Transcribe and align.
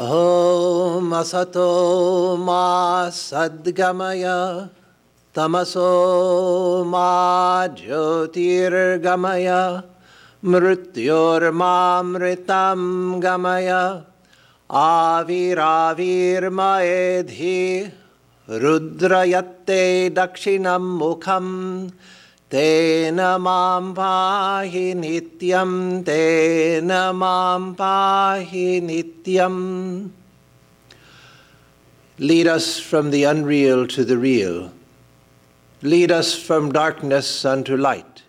ॐ 0.00 1.12
असतो 1.14 1.66
मा 2.44 3.10
सद्गमय 3.14 4.24
तमसो 5.34 5.90
मा 6.90 7.10
ज्योतिर्गमय 7.78 9.48
मृत्योर्मामृतं 10.42 11.52
गमय 13.24 13.70
आविराविर्मयेधि 14.70 15.44
रुद्रयत्ते 18.48 19.82
दक्षिणं 20.16 20.90
मुखं 20.98 21.46
तेन 22.53 23.19
मां 23.41 23.93
पाहि 23.93 24.93
नित्यं 24.95 26.03
तेन 26.03 26.91
मां 27.15 27.73
पाहि 27.81 28.81
नित्यम् 28.81 30.09
Lead 32.19 32.47
us 32.47 32.77
from 32.79 33.11
the 33.11 33.23
unreal 33.23 33.87
to 33.87 34.03
the 34.03 34.17
real. 34.17 34.73
Lead 35.81 36.11
us 36.11 36.37
from 36.37 36.69
darkness 36.69 37.45
unto 37.45 37.77
light. 37.77 38.23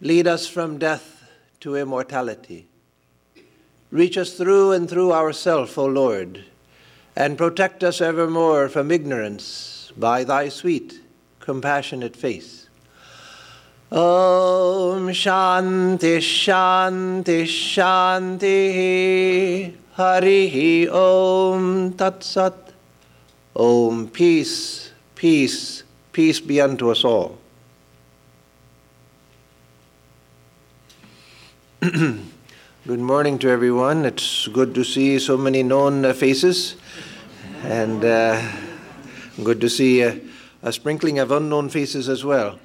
Lead 0.00 0.26
us 0.26 0.46
from 0.46 0.78
death 0.78 1.28
to 1.60 1.76
immortality. 1.76 2.66
Reach 3.90 4.16
us 4.16 4.32
through 4.32 4.72
and 4.72 4.88
through 4.88 5.12
ourself, 5.12 5.76
O 5.76 5.84
Lord, 5.84 6.46
and 7.14 7.36
protect 7.36 7.84
us 7.84 8.00
evermore 8.00 8.70
from 8.70 8.90
ignorance 8.90 9.92
by 9.98 10.24
thy 10.24 10.48
sweet, 10.48 11.02
compassionate 11.40 12.16
face. 12.16 12.65
Om 13.89 15.07
Shanti 15.13 16.17
Shanti 16.19 17.45
Shanti 17.47 18.43
Harihi 19.95 20.89
Om 20.91 21.93
Tat 21.93 22.21
Sat 22.21 22.73
Om 23.55 24.09
Peace, 24.09 24.91
Peace, 25.15 25.83
Peace 26.11 26.41
be 26.41 26.59
unto 26.59 26.91
us 26.91 27.05
all. 27.05 27.37
Good 31.79 32.19
morning 32.87 33.39
to 33.39 33.49
everyone. 33.49 34.03
It's 34.05 34.49
good 34.49 34.75
to 34.75 34.83
see 34.83 35.17
so 35.17 35.37
many 35.37 35.63
known 35.63 36.03
uh, 36.03 36.11
faces, 36.11 36.75
and 37.63 38.03
uh, 38.03 38.51
good 39.43 39.61
to 39.61 39.69
see 39.69 40.01
a 40.01 40.19
sprinkling 40.73 41.19
of 41.19 41.31
unknown 41.31 41.69
faces 41.69 42.09
as 42.09 42.25
well. 42.25 42.59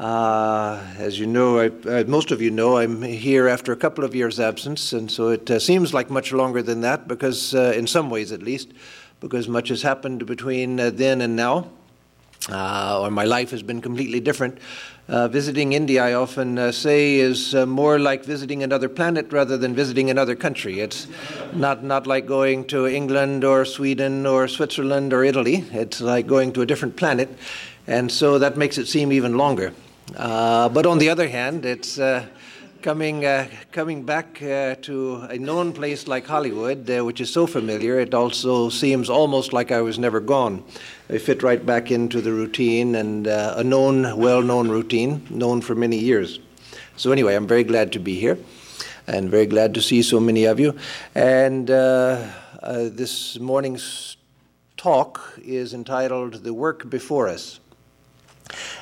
Uh, 0.00 0.82
as 0.96 1.18
you 1.20 1.26
know, 1.26 1.58
I, 1.58 1.66
uh, 1.86 2.04
most 2.06 2.30
of 2.30 2.40
you 2.40 2.50
know, 2.50 2.78
I'm 2.78 3.02
here 3.02 3.48
after 3.48 3.70
a 3.70 3.76
couple 3.76 4.02
of 4.02 4.14
years' 4.14 4.40
absence, 4.40 4.94
and 4.94 5.10
so 5.10 5.28
it 5.28 5.50
uh, 5.50 5.58
seems 5.58 5.92
like 5.92 6.08
much 6.08 6.32
longer 6.32 6.62
than 6.62 6.80
that, 6.80 7.06
because 7.06 7.54
uh, 7.54 7.74
in 7.76 7.86
some 7.86 8.08
ways 8.08 8.32
at 8.32 8.42
least, 8.42 8.72
because 9.20 9.46
much 9.46 9.68
has 9.68 9.82
happened 9.82 10.24
between 10.24 10.80
uh, 10.80 10.88
then 10.88 11.20
and 11.20 11.36
now, 11.36 11.68
uh, 12.50 13.02
or 13.02 13.10
my 13.10 13.24
life 13.24 13.50
has 13.50 13.62
been 13.62 13.82
completely 13.82 14.20
different. 14.20 14.56
visiting 15.06 15.74
India, 15.74 16.02
I 16.02 16.14
often 16.14 16.72
say, 16.72 17.16
is 17.16 17.54
more 17.54 17.98
like 17.98 18.24
visiting 18.24 18.62
another 18.62 18.88
planet 18.88 19.30
rather 19.30 19.58
than 19.58 19.74
visiting 19.74 20.08
another 20.08 20.34
country. 20.34 20.80
It's 20.80 21.08
not, 21.52 21.84
not 21.84 22.06
like 22.06 22.24
going 22.24 22.64
to 22.68 22.86
England 22.86 23.44
or 23.44 23.66
Sweden 23.66 24.24
or 24.24 24.48
Switzerland 24.48 25.12
or 25.12 25.24
Italy. 25.24 25.66
It's 25.72 26.00
like 26.00 26.26
going 26.26 26.54
to 26.54 26.62
a 26.62 26.66
different 26.66 26.96
planet, 26.96 27.28
and 27.86 28.10
so 28.10 28.38
that 28.38 28.56
makes 28.56 28.78
it 28.78 28.88
seem 28.88 29.12
even 29.12 29.36
longer. 29.36 29.74
Uh, 30.16 30.68
but 30.68 30.86
on 30.86 30.98
the 30.98 31.08
other 31.08 31.28
hand, 31.28 31.64
it's 31.64 31.98
uh, 31.98 32.26
coming 32.82 33.24
uh, 33.24 33.46
coming 33.72 34.02
back 34.02 34.42
uh, 34.42 34.74
to 34.82 35.26
a 35.30 35.38
known 35.38 35.72
place 35.72 36.08
like 36.08 36.26
Hollywood, 36.26 36.90
uh, 36.90 37.04
which 37.04 37.20
is 37.20 37.32
so 37.32 37.46
familiar. 37.46 38.00
It 38.00 38.14
also 38.14 38.68
seems 38.70 39.08
almost 39.08 39.52
like 39.52 39.70
I 39.70 39.80
was 39.80 39.98
never 39.98 40.20
gone. 40.20 40.64
I 41.08 41.18
fit 41.18 41.42
right 41.42 41.64
back 41.64 41.90
into 41.90 42.20
the 42.20 42.32
routine 42.32 42.94
and 42.96 43.28
uh, 43.28 43.54
a 43.56 43.64
known, 43.64 44.16
well-known 44.16 44.68
routine, 44.68 45.26
known 45.30 45.60
for 45.60 45.74
many 45.74 45.98
years. 45.98 46.40
So 46.96 47.12
anyway, 47.12 47.34
I'm 47.34 47.46
very 47.46 47.64
glad 47.64 47.92
to 47.92 47.98
be 47.98 48.18
here, 48.18 48.38
and 49.06 49.30
very 49.30 49.46
glad 49.46 49.74
to 49.74 49.80
see 49.80 50.02
so 50.02 50.18
many 50.18 50.44
of 50.44 50.58
you. 50.58 50.76
And 51.14 51.68
this 51.68 53.38
morning's 53.38 54.16
talk 54.76 55.38
is 55.44 55.72
entitled 55.72 56.42
"The 56.42 56.52
Work 56.52 56.90
Before 56.90 57.28
Us." 57.28 57.59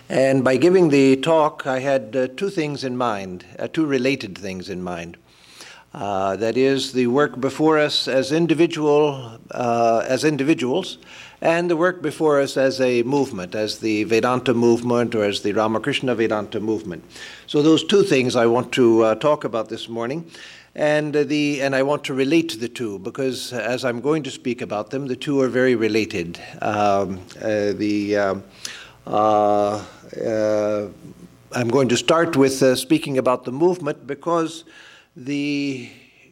And 0.09 0.43
by 0.43 0.57
giving 0.57 0.89
the 0.89 1.17
talk, 1.17 1.67
I 1.67 1.81
had 1.81 2.17
uh, 2.17 2.29
two 2.37 2.51
things 2.51 2.85
in 2.85 2.97
mind, 2.97 3.45
uh, 3.59 3.69
two 3.69 3.87
related 3.87 4.37
things 4.39 4.69
in 4.69 4.83
mind. 4.83 5.17
Uh, 5.95 6.37
that 6.37 6.57
is 6.57 6.93
the 6.93 7.07
work 7.07 7.41
before 7.41 7.79
us 7.79 8.09
as 8.09 8.31
individual, 8.31 9.39
uh, 9.51 10.05
as 10.07 10.23
individuals, 10.23 10.99
and 11.41 11.71
the 11.71 11.77
work 11.77 12.03
before 12.03 12.41
us 12.41 12.57
as 12.57 12.81
a 12.81 13.03
movement, 13.05 13.55
as 13.55 13.79
the 13.79 14.05
Vedanta 14.05 14.53
movement 14.53 15.15
or 15.15 15.25
as 15.25 15.41
the 15.41 15.53
Ramakrishna 15.53 16.15
Vedanta 16.15 16.61
movement. 16.61 17.05
So 17.47 17.63
those 17.63 17.85
two 17.85 18.03
things 18.03 18.37
I 18.37 18.47
want 18.47 18.71
to 18.73 19.03
uh, 19.03 19.15
talk 19.15 19.45
about 19.45 19.71
this 19.71 19.89
morning 19.89 20.31
and 20.75 21.17
uh, 21.17 21.25
the 21.25 21.63
and 21.63 21.75
I 21.75 21.83
want 21.83 22.05
to 22.05 22.15
relate 22.15 22.61
the 22.61 22.69
two 22.69 22.99
because 23.01 23.53
as 23.53 23.85
I'm 23.85 24.01
going 24.01 24.23
to 24.25 24.31
speak 24.31 24.61
about 24.61 24.91
them, 24.91 25.07
the 25.07 25.17
two 25.17 25.41
are 25.41 25.49
very 25.49 25.75
related. 25.75 26.39
Um, 26.61 27.21
the 27.41 28.17
um, 28.17 28.45
I'm 29.11 29.87
going 31.71 31.89
to 31.89 31.97
start 31.97 32.37
with 32.37 32.63
uh, 32.63 32.77
speaking 32.77 33.17
about 33.17 33.45
the 33.45 33.53
movement 33.53 34.07
because 34.07 34.65
the 35.17 35.89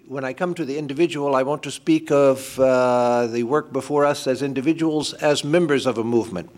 when 0.06 0.25
I 0.25 0.34
come 0.34 0.53
to 0.54 0.64
the 0.64 0.76
individual, 0.76 1.34
I 1.34 1.42
want 1.42 1.62
to 1.62 1.70
speak 1.70 2.10
of 2.10 2.60
uh, 2.60 3.28
the 3.28 3.44
work 3.44 3.72
before 3.72 4.04
us 4.04 4.26
as 4.26 4.42
individuals, 4.42 5.15
as 5.15 5.42
members 5.42 5.86
of 5.86 5.97
a 5.97 6.04
movement. 6.04 6.50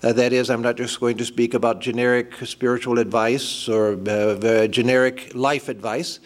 Uh, 0.00 0.12
that 0.12 0.32
is, 0.32 0.48
I'm 0.48 0.62
not 0.62 0.76
just 0.76 1.00
going 1.00 1.18
to 1.18 1.24
speak 1.24 1.54
about 1.54 1.80
generic 1.80 2.36
spiritual 2.46 3.00
advice 3.00 3.68
or 3.68 3.98
uh, 4.08 4.68
generic 4.68 5.32
life 5.34 5.68
advice, 5.68 6.20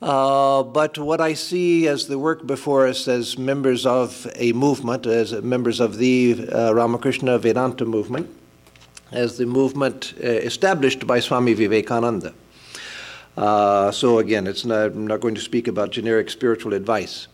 but 0.00 0.98
what 0.98 1.20
I 1.20 1.34
see 1.34 1.86
as 1.86 2.08
the 2.08 2.18
work 2.18 2.48
before 2.48 2.88
us 2.88 3.06
as 3.06 3.38
members 3.38 3.86
of 3.86 4.26
a 4.34 4.52
movement, 4.52 5.06
as 5.06 5.32
members 5.32 5.78
of 5.78 5.98
the 5.98 6.34
Ramakrishna 6.52 7.38
Vedanta 7.38 7.86
movement 7.86 8.28
as 9.12 9.36
the 9.36 9.46
movement 9.46 10.14
uh, 10.22 10.26
established 10.26 11.06
by 11.06 11.20
Swami 11.20 11.54
Vivekananda. 11.54 12.34
Uh, 13.36 13.90
so 13.90 14.18
again, 14.18 14.46
it's 14.46 14.64
not, 14.64 14.86
I'm 14.86 15.06
not 15.06 15.20
going 15.20 15.34
to 15.34 15.40
speak 15.40 15.68
about 15.68 15.90
generic 15.90 16.30
spiritual 16.30 16.74
advice. 16.74 17.28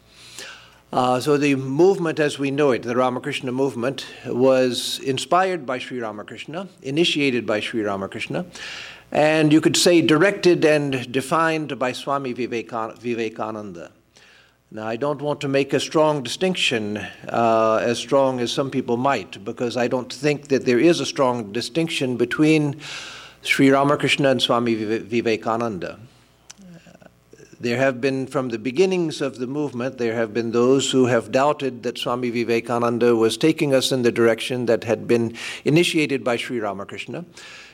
Uh, 0.93 1.21
so 1.21 1.37
the 1.37 1.55
movement 1.55 2.19
as 2.19 2.39
we 2.39 2.51
know 2.51 2.71
it, 2.71 2.83
the 2.83 2.97
Ramakrishna 2.97 3.53
movement, 3.53 4.07
was 4.27 4.99
inspired 5.01 5.67
by 5.67 5.79
Sri 5.79 6.01
Ramakrishna, 6.01 6.69
initiated 6.83 7.47
by 7.47 7.61
Sri 7.61 7.83
Ramakrishna, 7.83 8.47
and 9.13 9.53
you 9.53 9.61
could 9.61 9.77
say 9.77 10.01
directed 10.01 10.65
and 10.65 11.11
defined 11.13 11.79
by 11.79 11.93
Swami 11.93 12.33
Vivekananda. 12.33 13.91
Now, 14.71 14.87
I 14.87 14.97
don't 14.97 15.23
want 15.23 15.41
to 15.41 15.49
make 15.49 15.73
a 15.73 15.81
strong 15.81 16.23
distinction, 16.23 16.99
uh, 16.99 17.81
as 17.83 17.99
strong 17.99 18.39
as 18.39 18.53
some 18.53 18.71
people 18.71 18.99
might, 18.99 19.43
because 19.43 19.79
I 19.79 19.89
don't 19.89 20.13
think 20.13 20.49
that 20.49 20.67
there 20.67 20.79
is 20.79 21.01
a 21.01 21.07
strong 21.07 21.53
distinction 21.53 22.19
between 22.19 22.79
Sri 23.41 23.71
Ramakrishna 23.71 24.29
and 24.29 24.43
Swami 24.43 24.75
Vivekananda. 24.75 25.99
There 27.59 27.79
have 27.79 28.03
been, 28.03 28.27
from 28.27 28.51
the 28.51 28.59
beginnings 28.59 29.23
of 29.23 29.39
the 29.39 29.47
movement, 29.47 29.97
there 29.97 30.15
have 30.15 30.35
been 30.35 30.53
those 30.53 30.91
who 30.91 31.07
have 31.07 31.33
doubted 31.33 31.83
that 31.85 31.97
Swami 31.97 32.29
Vivekananda 32.29 33.17
was 33.17 33.39
taking 33.39 33.73
us 33.73 33.91
in 33.91 34.03
the 34.03 34.13
direction 34.13 34.67
that 34.67 34.85
had 34.85 35.09
been 35.09 35.35
initiated 35.65 36.23
by 36.23 36.37
Sri 36.37 36.61
Ramakrishna. 36.61 37.25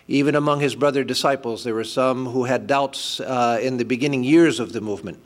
Even 0.06 0.36
among 0.36 0.60
his 0.60 0.76
brother 0.76 1.02
disciples, 1.02 1.64
there 1.64 1.74
were 1.74 1.82
some 1.82 2.26
who 2.26 2.44
had 2.44 2.68
doubts 2.68 3.18
uh, 3.18 3.58
in 3.60 3.78
the 3.78 3.84
beginning 3.84 4.22
years 4.22 4.60
of 4.60 4.72
the 4.72 4.80
movement 4.80 5.18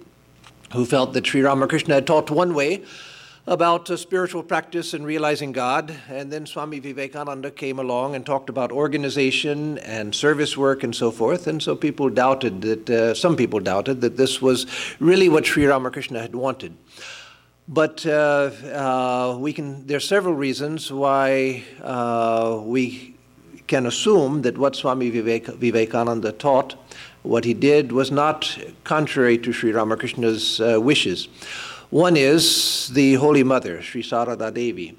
who 0.72 0.84
felt 0.84 1.12
that 1.14 1.26
Sri 1.26 1.42
Ramakrishna 1.42 1.94
had 1.94 2.06
taught 2.06 2.30
one 2.30 2.54
way 2.54 2.84
about 3.48 3.90
uh, 3.90 3.96
spiritual 3.96 4.42
practice 4.42 4.92
and 4.92 5.06
realizing 5.06 5.52
God. 5.52 5.94
And 6.08 6.30
then 6.30 6.44
Swami 6.44 6.80
Vivekananda 6.80 7.50
came 7.50 7.78
along 7.78 8.14
and 8.14 8.24
talked 8.26 8.50
about 8.50 8.70
organization 8.70 9.78
and 9.78 10.14
service 10.14 10.56
work 10.56 10.82
and 10.82 10.94
so 10.94 11.10
forth. 11.10 11.46
And 11.46 11.62
so 11.62 11.74
people 11.74 12.10
doubted 12.10 12.60
that, 12.62 12.90
uh, 12.90 13.14
some 13.14 13.36
people 13.36 13.60
doubted 13.60 14.02
that 14.02 14.18
this 14.18 14.42
was 14.42 14.66
really 15.00 15.30
what 15.30 15.46
Sri 15.46 15.64
Ramakrishna 15.64 16.20
had 16.20 16.34
wanted. 16.34 16.76
But 17.66 18.04
uh, 18.06 18.50
uh 18.72 19.36
we 19.38 19.52
can, 19.52 19.86
there 19.86 19.96
are 19.96 20.08
several 20.14 20.34
reasons 20.34 20.92
why 20.92 21.64
uh, 21.82 22.60
we 22.62 23.14
can 23.66 23.86
assume 23.86 24.42
that 24.42 24.56
what 24.58 24.74
Swami 24.74 25.10
Vivek, 25.10 25.54
Vivekananda 25.56 26.32
taught 26.32 26.76
what 27.28 27.44
he 27.44 27.52
did 27.52 27.92
was 27.92 28.10
not 28.10 28.58
contrary 28.84 29.36
to 29.36 29.52
Sri 29.52 29.70
Ramakrishna's 29.70 30.60
uh, 30.62 30.80
wishes. 30.80 31.28
One 31.90 32.16
is 32.16 32.88
the 32.88 33.14
Holy 33.14 33.42
Mother, 33.42 33.82
Sri 33.82 34.02
Sarada 34.02 34.52
Devi. 34.52 34.96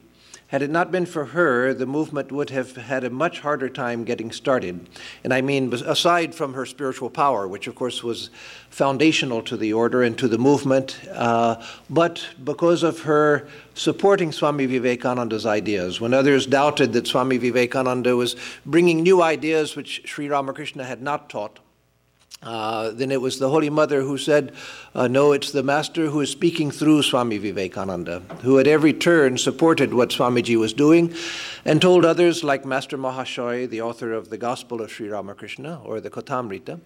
Had 0.50 0.62
it 0.62 0.70
not 0.70 0.92
been 0.92 1.08
for 1.08 1.26
her, 1.26 1.74
the 1.74 1.88
movement 1.88 2.32
would 2.32 2.52
have 2.52 2.76
had 2.76 3.04
a 3.04 3.10
much 3.10 3.40
harder 3.40 3.68
time 3.70 4.04
getting 4.04 4.32
started. 4.32 4.88
And 5.24 5.34
I 5.34 5.42
mean, 5.42 5.74
aside 5.74 6.36
from 6.36 6.54
her 6.54 6.68
spiritual 6.68 7.10
power, 7.10 7.48
which 7.48 7.66
of 7.66 7.74
course 7.74 8.04
was 8.04 8.30
foundational 8.70 9.42
to 9.44 9.58
the 9.58 9.74
order 9.74 10.04
and 10.04 10.16
to 10.20 10.28
the 10.28 10.40
movement, 10.40 11.00
uh, 11.12 11.64
but 11.90 12.28
because 12.44 12.84
of 12.84 13.02
her 13.02 13.48
supporting 13.74 14.32
Swami 14.32 14.68
Vivekananda's 14.68 15.48
ideas. 15.48 16.00
When 16.00 16.14
others 16.14 16.46
doubted 16.46 16.94
that 16.94 17.08
Swami 17.08 17.38
Vivekananda 17.38 18.16
was 18.16 18.36
bringing 18.68 19.02
new 19.02 19.22
ideas 19.24 19.76
which 19.76 20.04
Sri 20.06 20.28
Ramakrishna 20.28 20.84
had 20.84 21.02
not 21.02 21.30
taught, 21.30 21.60
uh, 22.42 22.92
then 22.92 23.12
it 23.12 23.20
was 23.20 23.38
the 23.38 23.50
Holy 23.50 23.70
Mother 23.70 24.02
who 24.02 24.18
said, 24.18 24.54
uh, 24.96 25.10
No, 25.10 25.34
it's 25.34 25.52
the 25.52 25.64
Master 25.64 26.08
who 26.08 26.22
is 26.22 26.30
speaking 26.30 26.72
through 26.72 27.04
Swami 27.04 27.38
Vivekananda, 27.38 28.22
who 28.44 28.60
at 28.60 28.68
every 28.68 28.94
turn 28.94 29.38
supported 29.38 29.94
what 29.94 30.10
Swamiji 30.10 30.58
was 30.58 30.72
doing 30.72 31.14
and 31.66 31.82
told 31.82 32.06
others, 32.06 32.42
like 32.42 32.64
Master 32.64 32.98
Mahashoy, 32.98 33.70
the 33.70 33.82
author 33.82 34.14
of 34.14 34.30
the 34.30 34.38
Gospel 34.38 34.82
of 34.82 34.90
Sri 34.90 35.10
Ramakrishna 35.10 35.82
or 35.84 36.00
the 36.00 36.10
Kathamrita, 36.10 36.80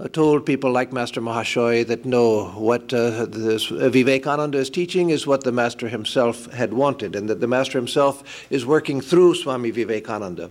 uh, 0.00 0.08
told 0.08 0.44
people 0.44 0.72
like 0.72 0.92
Master 0.92 1.20
Mahashoy 1.20 1.86
that 1.86 2.04
no, 2.04 2.46
what 2.50 2.92
uh, 2.92 3.26
this, 3.26 3.66
Vivekananda 3.66 4.58
is 4.58 4.68
teaching 4.68 5.10
is 5.10 5.28
what 5.28 5.44
the 5.44 5.52
Master 5.52 5.88
himself 5.88 6.52
had 6.52 6.72
wanted, 6.72 7.14
and 7.14 7.28
that 7.28 7.38
the 7.38 7.46
Master 7.46 7.78
himself 7.78 8.46
is 8.50 8.66
working 8.66 9.00
through 9.00 9.36
Swami 9.36 9.70
Vivekananda. 9.70 10.50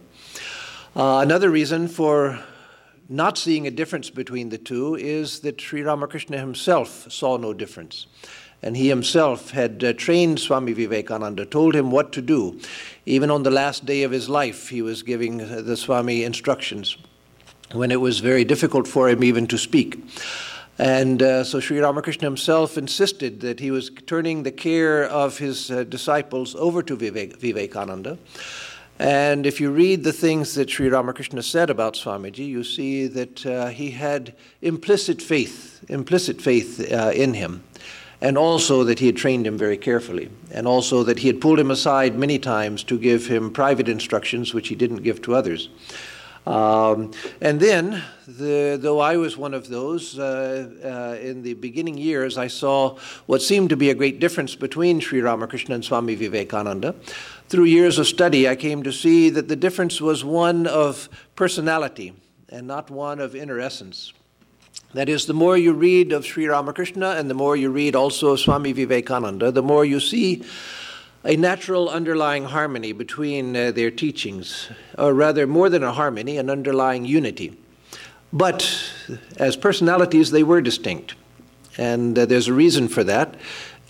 Another 0.96 1.50
reason 1.50 1.88
for 1.88 2.40
not 3.10 3.38
seeing 3.38 3.68
a 3.68 3.72
difference 3.72 4.10
between 4.10 4.50
the 4.50 4.58
two 4.58 4.96
is 4.96 5.40
that 5.42 5.62
Sri 5.62 5.82
Ramakrishna 5.82 6.38
himself 6.38 7.12
saw 7.12 7.38
no 7.38 7.54
difference. 7.54 8.08
And 8.62 8.76
he 8.76 8.90
himself 8.90 9.52
had 9.52 9.84
uh, 9.84 9.94
trained 9.94 10.40
Swami 10.40 10.74
Vivekananda, 10.74 11.46
told 11.46 11.76
him 11.76 11.92
what 11.92 12.12
to 12.14 12.22
do. 12.22 12.60
Even 13.06 13.30
on 13.30 13.44
the 13.44 13.52
last 13.52 13.86
day 13.86 14.04
of 14.04 14.12
his 14.12 14.30
life, 14.30 14.70
he 14.70 14.82
was 14.82 15.04
giving 15.04 15.42
uh, 15.42 15.62
the 15.62 15.78
Swami 15.78 16.24
instructions 16.24 16.98
when 17.74 17.92
it 17.92 18.02
was 18.02 18.20
very 18.20 18.44
difficult 18.44 18.88
for 18.88 19.10
him 19.10 19.24
even 19.24 19.46
to 19.48 19.58
speak. 19.58 20.04
And 20.80 21.22
uh, 21.22 21.44
so 21.44 21.60
Sri 21.60 21.80
Ramakrishna 21.80 22.26
himself 22.26 22.78
insisted 22.78 23.42
that 23.42 23.60
he 23.60 23.72
was 23.72 23.90
turning 24.06 24.44
the 24.44 24.52
care 24.52 25.06
of 25.06 25.38
his 25.38 25.72
uh, 25.72 25.84
disciples 25.84 26.56
over 26.56 26.84
to 26.84 26.96
Vivek- 26.96 27.38
Vivekananda. 27.38 28.18
And 29.00 29.46
if 29.46 29.62
you 29.62 29.72
read 29.72 30.04
the 30.04 30.14
things 30.14 30.56
that 30.56 30.72
Sri 30.72 30.90
Ramakrishna 30.90 31.44
said 31.44 31.70
about 31.70 31.94
Swamiji, 31.94 32.48
you 32.48 32.64
see 32.64 33.06
that 33.08 33.46
uh, 33.46 33.68
he 33.68 33.92
had 33.92 34.34
implicit 34.64 35.22
faith, 35.22 35.86
implicit 35.88 36.42
faith 36.42 36.92
uh, 36.92 37.12
in 37.14 37.36
him, 37.36 37.64
and 38.22 38.40
also 38.40 38.84
that 38.86 38.98
he 38.98 39.06
had 39.06 39.16
trained 39.16 39.46
him 39.46 39.56
very 39.56 39.78
carefully, 39.78 40.32
and 40.52 40.66
also 40.66 41.04
that 41.04 41.20
he 41.20 41.28
had 41.28 41.40
pulled 41.40 41.60
him 41.60 41.70
aside 41.70 42.18
many 42.18 42.40
times 42.40 42.84
to 42.86 42.98
give 42.98 43.28
him 43.28 43.52
private 43.52 43.88
instructions 43.88 44.56
which 44.56 44.68
he 44.68 44.76
didn't 44.76 45.04
give 45.04 45.22
to 45.22 45.36
others. 45.36 45.70
Um, 46.48 47.12
and 47.42 47.60
then, 47.60 48.02
the, 48.26 48.80
though 48.80 49.00
I 49.00 49.18
was 49.18 49.36
one 49.36 49.54
of 49.54 49.68
those, 49.68 50.18
uh, 50.18 50.70
uh, 50.82 51.22
in 51.22 51.44
the 51.44 51.56
beginning 51.56 51.98
years, 51.98 52.38
I 52.38 52.48
saw 52.48 52.98
what 53.26 53.42
seemed 53.42 53.70
to 53.72 53.76
be 53.76 53.90
a 53.90 53.94
great 53.94 54.22
difference 54.22 54.56
between 54.56 55.02
Sri 55.02 55.20
Ramakrishna 55.20 55.76
and 55.76 55.84
Swami 55.84 56.16
Vivekananda. 56.16 56.96
Through 57.50 57.64
years 57.66 57.98
of 57.98 58.08
study, 58.08 58.50
I 58.50 58.58
came 58.58 58.84
to 58.84 58.92
see 58.92 59.30
that 59.30 59.48
the 59.48 59.56
difference 59.56 60.02
was 60.02 60.22
one 60.22 60.68
of 60.68 61.08
personality 61.38 62.14
and 62.50 62.68
not 62.68 62.92
one 62.92 63.22
of 63.22 63.36
inner 63.36 63.58
essence. 63.58 64.12
That 64.94 65.08
is, 65.08 65.28
the 65.28 65.34
more 65.34 65.58
you 65.58 65.72
read 65.72 66.12
of 66.12 66.26
Sri 66.26 66.46
Ramakrishna 66.46 67.12
and 67.12 67.30
the 67.30 67.34
more 67.34 67.56
you 67.56 67.70
read 67.70 67.96
also 67.96 68.34
of 68.34 68.42
Swami 68.42 68.74
Vivekananda, 68.74 69.52
the 69.52 69.64
more 69.64 69.86
you 69.86 70.02
see 70.02 70.44
a 71.24 71.38
natural 71.38 71.90
underlying 71.90 72.44
harmony 72.44 72.92
between 72.92 73.56
uh, 73.56 73.72
their 73.72 73.92
teachings, 73.92 74.70
or 74.98 75.14
rather, 75.14 75.48
more 75.48 75.70
than 75.70 75.84
a 75.84 75.94
harmony, 75.94 76.38
an 76.38 76.50
underlying 76.50 77.06
unity. 77.06 77.58
But 78.34 78.70
as 79.38 79.56
personalities, 79.56 80.32
they 80.32 80.44
were 80.44 80.62
distinct. 80.62 81.16
And 81.78 82.20
uh, 82.20 82.26
there's 82.26 82.50
a 82.50 82.54
reason 82.54 82.90
for 82.90 83.06
that. 83.06 83.36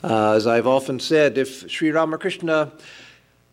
Uh, 0.03 0.33
as 0.33 0.45
I've 0.45 0.67
often 0.67 0.99
said, 0.99 1.39
if 1.39 1.69
Sri 1.71 1.89
Ramakrishna 1.89 2.71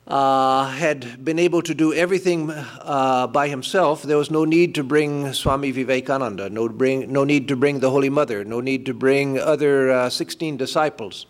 uh, 0.07 0.69
had 0.69 1.25
been 1.25 1.39
able 1.39 1.63
to 1.63 1.75
do 1.75 1.95
everything 1.95 2.51
uh, 2.51 3.27
by 3.27 3.49
himself, 3.49 4.03
there 4.03 4.19
was 4.19 4.31
no 4.31 4.45
need 4.45 4.75
to 4.75 4.85
bring 4.85 5.33
Swami 5.33 5.71
Vivekananda, 5.71 6.51
no, 6.51 6.69
bring, 6.69 7.11
no 7.11 7.25
need 7.25 7.49
to 7.49 7.57
bring 7.57 7.81
the 7.81 7.91
Holy 7.91 8.11
Mother, 8.11 8.45
no 8.45 8.61
need 8.61 8.85
to 8.87 8.95
bring 8.95 9.39
other 9.39 9.91
uh, 9.91 10.11
16 10.11 10.57
disciples. 10.57 11.27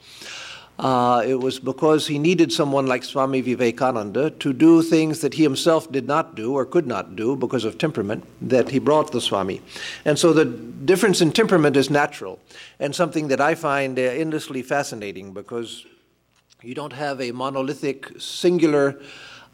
Uh, 0.76 1.22
it 1.24 1.36
was 1.36 1.60
because 1.60 2.08
he 2.08 2.18
needed 2.18 2.52
someone 2.52 2.84
like 2.88 3.04
Swami 3.04 3.40
Vivekananda 3.40 4.30
to 4.30 4.52
do 4.52 4.82
things 4.82 5.20
that 5.20 5.34
he 5.34 5.44
himself 5.44 5.90
did 5.92 6.08
not 6.08 6.34
do 6.34 6.52
or 6.54 6.66
could 6.66 6.88
not 6.88 7.14
do 7.14 7.36
because 7.36 7.64
of 7.64 7.78
temperament 7.78 8.24
that 8.40 8.70
he 8.70 8.80
brought 8.80 9.12
the 9.12 9.20
Swami. 9.20 9.62
And 10.04 10.18
so 10.18 10.32
the 10.32 10.44
difference 10.44 11.20
in 11.20 11.30
temperament 11.30 11.76
is 11.76 11.90
natural 11.90 12.40
and 12.80 12.92
something 12.92 13.28
that 13.28 13.40
I 13.40 13.54
find 13.54 13.96
endlessly 13.96 14.62
fascinating 14.62 15.32
because 15.32 15.86
you 16.64 16.74
don't 16.74 16.94
have 16.94 17.20
a 17.20 17.30
monolithic, 17.30 18.10
singular 18.18 18.98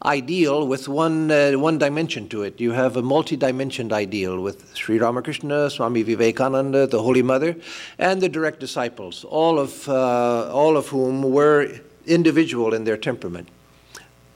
ideal 0.05 0.65
with 0.65 0.87
one, 0.87 1.29
uh, 1.29 1.51
one 1.51 1.77
dimension 1.77 2.29
to 2.29 2.43
it. 2.43 2.59
You 2.59 2.71
have 2.71 2.95
a 2.95 3.01
multi-dimensioned 3.01 3.91
ideal 3.91 4.39
with 4.39 4.73
Sri 4.75 4.97
Ramakrishna, 4.97 5.69
Swami 5.69 6.03
Vivekananda, 6.03 6.87
the 6.87 7.01
Holy 7.01 7.21
Mother, 7.21 7.55
and 7.99 8.21
the 8.21 8.29
direct 8.29 8.61
disciples, 8.61 9.25
all 9.25 9.59
of, 9.59 9.87
uh, 9.89 10.51
all 10.53 10.77
of 10.77 10.87
whom 10.87 11.21
were 11.21 11.69
individual 12.07 12.73
in 12.73 12.85
their 12.85 12.97
temperament. 12.97 13.49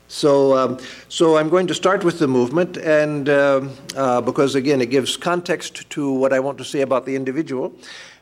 So, 0.08 0.56
um, 0.56 0.78
so 1.10 1.38
I'm 1.38 1.50
going 1.50 1.68
to 1.68 1.74
start 1.74 2.04
with 2.04 2.20
the 2.20 2.28
movement, 2.28 2.78
and 2.78 3.28
uh, 3.28 3.62
uh, 3.96 4.22
because 4.22 4.54
again, 4.54 4.82
it 4.82 4.92
gives 4.92 5.18
context 5.18 5.90
to 5.92 6.12
what 6.12 6.32
I 6.32 6.40
want 6.40 6.58
to 6.60 6.66
say 6.66 6.82
about 6.82 7.06
the 7.06 7.16
individual, 7.16 7.74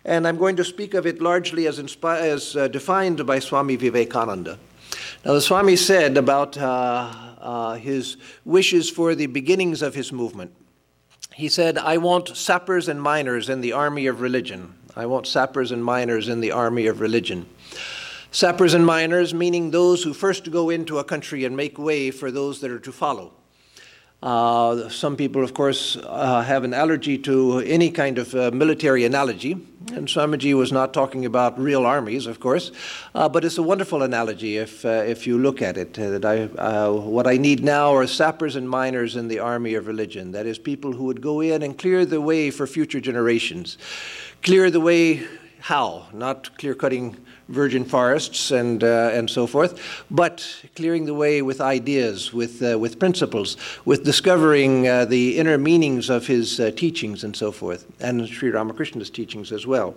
and 0.05 0.27
I'm 0.27 0.37
going 0.37 0.55
to 0.57 0.63
speak 0.63 0.93
of 0.93 1.05
it 1.05 1.21
largely 1.21 1.67
as, 1.67 1.79
inspi- 1.79 2.21
as 2.21 2.55
uh, 2.55 2.67
defined 2.67 3.25
by 3.25 3.39
Swami 3.39 3.75
Vivekananda. 3.75 4.59
Now, 5.25 5.33
the 5.33 5.41
Swami 5.41 5.75
said 5.75 6.17
about 6.17 6.57
uh, 6.57 7.11
uh, 7.39 7.73
his 7.75 8.17
wishes 8.45 8.89
for 8.89 9.15
the 9.15 9.27
beginnings 9.27 9.81
of 9.81 9.95
his 9.95 10.11
movement. 10.11 10.53
He 11.33 11.49
said, 11.49 11.77
I 11.77 11.97
want 11.97 12.35
sappers 12.37 12.87
and 12.87 13.01
miners 13.01 13.49
in 13.49 13.61
the 13.61 13.71
army 13.71 14.07
of 14.07 14.21
religion. 14.21 14.75
I 14.95 15.07
want 15.07 15.25
sappers 15.25 15.71
and 15.71 15.83
miners 15.83 16.29
in 16.29 16.41
the 16.41 16.51
army 16.51 16.85
of 16.87 16.99
religion. 16.99 17.47
Sappers 18.31 18.73
and 18.73 18.85
miners 18.85 19.33
meaning 19.33 19.71
those 19.71 20.03
who 20.03 20.13
first 20.13 20.51
go 20.51 20.69
into 20.69 20.99
a 20.99 21.03
country 21.03 21.45
and 21.45 21.55
make 21.55 21.77
way 21.77 22.11
for 22.11 22.29
those 22.29 22.61
that 22.61 22.71
are 22.71 22.79
to 22.79 22.91
follow. 22.91 23.33
Uh, 24.23 24.87
some 24.87 25.17
people, 25.17 25.43
of 25.43 25.53
course, 25.53 25.97
uh, 25.97 26.41
have 26.41 26.63
an 26.63 26.73
allergy 26.73 27.17
to 27.17 27.59
any 27.59 27.91
kind 27.91 28.17
of 28.17 28.33
uh, 28.33 28.49
military 28.51 29.03
analogy, 29.03 29.51
and 29.91 30.07
Swamiji 30.07 30.53
was 30.53 30.71
not 30.71 30.93
talking 30.93 31.25
about 31.25 31.59
real 31.59 31.85
armies, 31.85 32.25
of 32.25 32.39
course, 32.39 32.71
uh, 33.15 33.27
but 33.27 33.43
it's 33.43 33.57
a 33.57 33.61
wonderful 33.61 34.01
analogy 34.01 34.55
if, 34.55 34.85
uh, 34.85 35.03
if 35.05 35.27
you 35.27 35.37
look 35.37 35.61
at 35.61 35.75
it. 35.75 35.95
that 35.95 36.23
I, 36.23 36.45
what 36.87 37.27
I 37.27 37.35
need 37.35 37.65
now 37.65 37.93
are 37.93 38.07
sappers 38.07 38.55
and 38.55 38.69
miners 38.69 39.17
in 39.17 39.27
the 39.27 39.39
army 39.39 39.73
of 39.73 39.87
religion. 39.87 40.31
That 40.31 40.45
is, 40.45 40.57
people 40.57 40.93
who 40.93 41.03
would 41.03 41.19
go 41.19 41.41
in 41.41 41.61
and 41.61 41.77
clear 41.77 42.05
the 42.05 42.21
way 42.21 42.49
for 42.49 42.65
future 42.65 43.01
generations. 43.01 43.77
Clear 44.41 44.71
the 44.71 44.79
way 44.79 45.27
how? 45.59 46.07
Not 46.13 46.57
clear 46.57 46.75
cutting 46.75 47.17
virgin 47.53 47.85
forests 47.85 48.51
and, 48.51 48.83
uh, 48.83 49.11
and 49.13 49.29
so 49.29 49.47
forth, 49.47 50.03
but 50.11 50.45
clearing 50.75 51.05
the 51.05 51.13
way 51.13 51.41
with 51.41 51.61
ideas, 51.61 52.33
with, 52.33 52.61
uh, 52.61 52.77
with 52.77 52.99
principles, 52.99 53.57
with 53.85 54.03
discovering 54.03 54.87
uh, 54.87 55.05
the 55.05 55.37
inner 55.37 55.57
meanings 55.57 56.09
of 56.09 56.27
his 56.27 56.59
uh, 56.59 56.71
teachings 56.75 57.23
and 57.23 57.35
so 57.35 57.51
forth, 57.51 57.85
and 58.01 58.27
Sri 58.27 58.49
Ramakrishna's 58.49 59.09
teachings 59.09 59.51
as 59.51 59.65
well. 59.65 59.95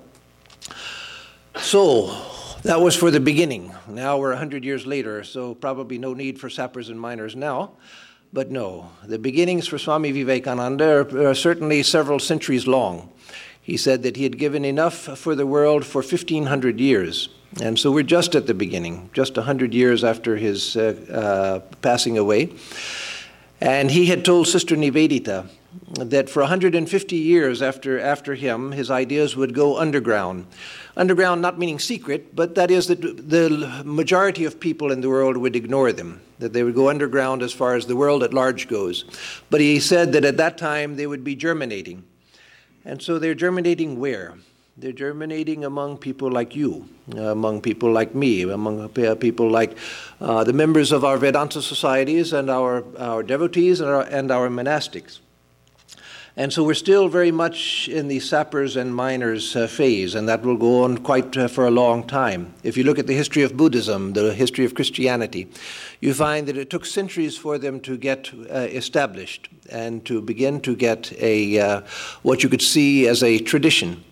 So, 1.56 2.14
that 2.62 2.80
was 2.80 2.96
for 2.96 3.10
the 3.10 3.20
beginning. 3.20 3.72
Now 3.86 4.18
we're 4.18 4.30
100 4.30 4.64
years 4.64 4.86
later, 4.86 5.22
so 5.22 5.54
probably 5.54 5.98
no 5.98 6.14
need 6.14 6.40
for 6.40 6.50
sappers 6.50 6.88
and 6.88 7.00
miners 7.00 7.36
now. 7.36 7.72
But 8.32 8.50
no, 8.50 8.90
the 9.04 9.18
beginnings 9.18 9.68
for 9.68 9.78
Swami 9.78 10.10
Vivekananda 10.10 10.84
are, 10.84 11.28
are 11.28 11.34
certainly 11.34 11.82
several 11.82 12.18
centuries 12.18 12.66
long. 12.66 13.12
He 13.62 13.76
said 13.76 14.02
that 14.02 14.16
he 14.16 14.24
had 14.24 14.38
given 14.38 14.64
enough 14.64 14.94
for 14.94 15.34
the 15.34 15.46
world 15.46 15.84
for 15.84 16.02
1,500 16.02 16.80
years. 16.80 17.28
And 17.60 17.78
so 17.78 17.90
we're 17.90 18.02
just 18.02 18.34
at 18.34 18.46
the 18.46 18.54
beginning, 18.54 19.10
just 19.12 19.36
100 19.36 19.72
years 19.72 20.04
after 20.04 20.36
his 20.36 20.76
uh, 20.76 20.94
uh, 21.10 21.76
passing 21.80 22.18
away. 22.18 22.52
And 23.60 23.90
he 23.90 24.06
had 24.06 24.24
told 24.24 24.48
Sister 24.48 24.76
Nivedita 24.76 25.48
that 25.98 26.28
for 26.28 26.42
150 26.42 27.16
years 27.16 27.62
after, 27.62 27.98
after 27.98 28.34
him, 28.34 28.72
his 28.72 28.90
ideas 28.90 29.36
would 29.36 29.54
go 29.54 29.78
underground. 29.78 30.46
Underground 30.96 31.40
not 31.40 31.58
meaning 31.58 31.78
secret, 31.78 32.34
but 32.34 32.54
that 32.54 32.70
is 32.70 32.88
that 32.88 33.00
the 33.00 33.82
majority 33.84 34.44
of 34.44 34.60
people 34.60 34.90
in 34.90 35.00
the 35.00 35.08
world 35.08 35.36
would 35.36 35.56
ignore 35.56 35.92
them, 35.92 36.20
that 36.38 36.52
they 36.52 36.62
would 36.62 36.74
go 36.74 36.88
underground 36.88 37.42
as 37.42 37.52
far 37.52 37.74
as 37.74 37.86
the 37.86 37.96
world 37.96 38.22
at 38.22 38.34
large 38.34 38.68
goes. 38.68 39.04
But 39.50 39.60
he 39.60 39.80
said 39.80 40.12
that 40.12 40.24
at 40.24 40.36
that 40.38 40.58
time 40.58 40.96
they 40.96 41.06
would 41.06 41.24
be 41.24 41.36
germinating 41.36 42.04
and 42.86 43.02
so 43.02 43.18
they're 43.18 43.34
germinating 43.34 43.98
where? 43.98 44.34
They're 44.78 44.92
germinating 44.92 45.64
among 45.64 45.96
people 45.96 46.30
like 46.30 46.54
you, 46.54 46.86
among 47.16 47.62
people 47.62 47.90
like 47.90 48.14
me, 48.14 48.42
among 48.42 48.90
people 48.90 49.50
like 49.50 49.74
uh, 50.20 50.44
the 50.44 50.52
members 50.52 50.92
of 50.92 51.02
our 51.02 51.16
Vedanta 51.16 51.62
societies 51.62 52.34
and 52.34 52.50
our, 52.50 52.84
our 52.98 53.22
devotees 53.22 53.80
and 53.80 53.88
our, 53.88 54.02
and 54.02 54.30
our 54.30 54.50
monastics. 54.50 55.20
And 56.36 56.52
so 56.52 56.62
we're 56.62 56.74
still 56.74 57.08
very 57.08 57.32
much 57.32 57.88
in 57.88 58.08
the 58.08 58.20
sappers 58.20 58.76
and 58.76 58.94
miners 58.94 59.56
uh, 59.56 59.66
phase, 59.66 60.14
and 60.14 60.28
that 60.28 60.42
will 60.42 60.58
go 60.58 60.84
on 60.84 60.98
quite 60.98 61.34
uh, 61.38 61.48
for 61.48 61.66
a 61.66 61.70
long 61.70 62.06
time. 62.06 62.52
If 62.62 62.76
you 62.76 62.84
look 62.84 62.98
at 62.98 63.06
the 63.06 63.14
history 63.14 63.44
of 63.44 63.56
Buddhism, 63.56 64.12
the 64.12 64.34
history 64.34 64.66
of 64.66 64.74
Christianity, 64.74 65.48
you 66.02 66.12
find 66.12 66.46
that 66.48 66.58
it 66.58 66.68
took 66.68 66.84
centuries 66.84 67.38
for 67.38 67.56
them 67.56 67.80
to 67.80 67.96
get 67.96 68.30
uh, 68.50 68.68
established 68.68 69.48
and 69.70 70.04
to 70.04 70.20
begin 70.20 70.60
to 70.60 70.76
get 70.76 71.10
a 71.18 71.58
uh, 71.58 71.80
what 72.20 72.42
you 72.42 72.50
could 72.50 72.60
see 72.60 73.08
as 73.08 73.22
a 73.22 73.38
tradition. 73.38 74.04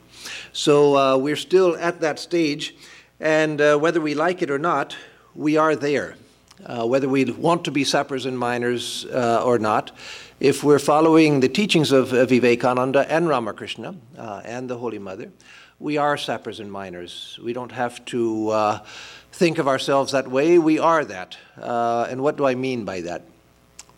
So 0.54 0.96
uh, 0.96 1.16
we're 1.18 1.36
still 1.36 1.76
at 1.76 2.00
that 2.00 2.18
stage, 2.18 2.74
and 3.20 3.60
uh, 3.60 3.76
whether 3.76 4.00
we 4.00 4.14
like 4.14 4.40
it 4.40 4.50
or 4.50 4.58
not, 4.58 4.96
we 5.34 5.58
are 5.58 5.76
there. 5.76 6.16
whether 6.66 7.08
we 7.08 7.24
want 7.24 7.64
to 7.64 7.70
be 7.70 7.84
sappers 7.84 8.24
and 8.24 8.38
miners 8.38 9.04
or 9.12 9.58
not, 9.58 9.92
if 10.40 10.64
we're 10.64 10.78
following 10.78 11.40
the 11.40 11.48
teachings 11.48 11.92
of 11.92 12.12
uh, 12.12 12.26
Vivekananda 12.26 13.06
and 13.10 13.28
Ramakrishna 13.28 13.94
uh, 14.18 14.42
and 14.44 14.68
the 14.68 14.76
Holy 14.76 14.98
Mother, 14.98 15.30
we 15.78 15.96
are 15.96 16.16
sappers 16.16 16.60
and 16.60 16.70
miners. 16.70 17.38
We 17.42 17.52
don't 17.52 17.72
have 17.72 18.04
to 18.06 18.48
uh, 18.50 18.78
think 19.32 19.58
of 19.58 19.68
ourselves 19.68 20.12
that 20.12 20.28
way. 20.28 20.58
We 20.58 20.78
are 20.78 21.04
that. 21.04 21.36
Uh, 21.60 22.06
and 22.10 22.22
what 22.22 22.36
do 22.36 22.46
I 22.46 22.54
mean 22.54 22.84
by 22.84 23.00
that? 23.02 23.22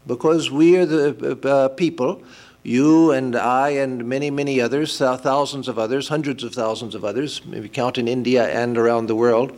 Because 0.06 0.50
we 0.50 0.76
are 0.76 0.86
the 0.86 1.38
uh, 1.44 1.48
uh, 1.48 1.68
people, 1.68 2.22
you 2.66 3.12
and 3.12 3.36
I 3.36 3.70
and 3.70 4.04
many, 4.04 4.28
many 4.30 4.60
others, 4.60 4.98
thousands 4.98 5.68
of 5.68 5.78
others, 5.78 6.08
hundreds 6.08 6.42
of 6.42 6.52
thousands 6.52 6.96
of 6.96 7.04
others, 7.04 7.44
maybe 7.46 7.68
count 7.68 7.96
in 7.96 8.08
India 8.08 8.48
and 8.48 8.76
around 8.76 9.06
the 9.06 9.14
world. 9.14 9.56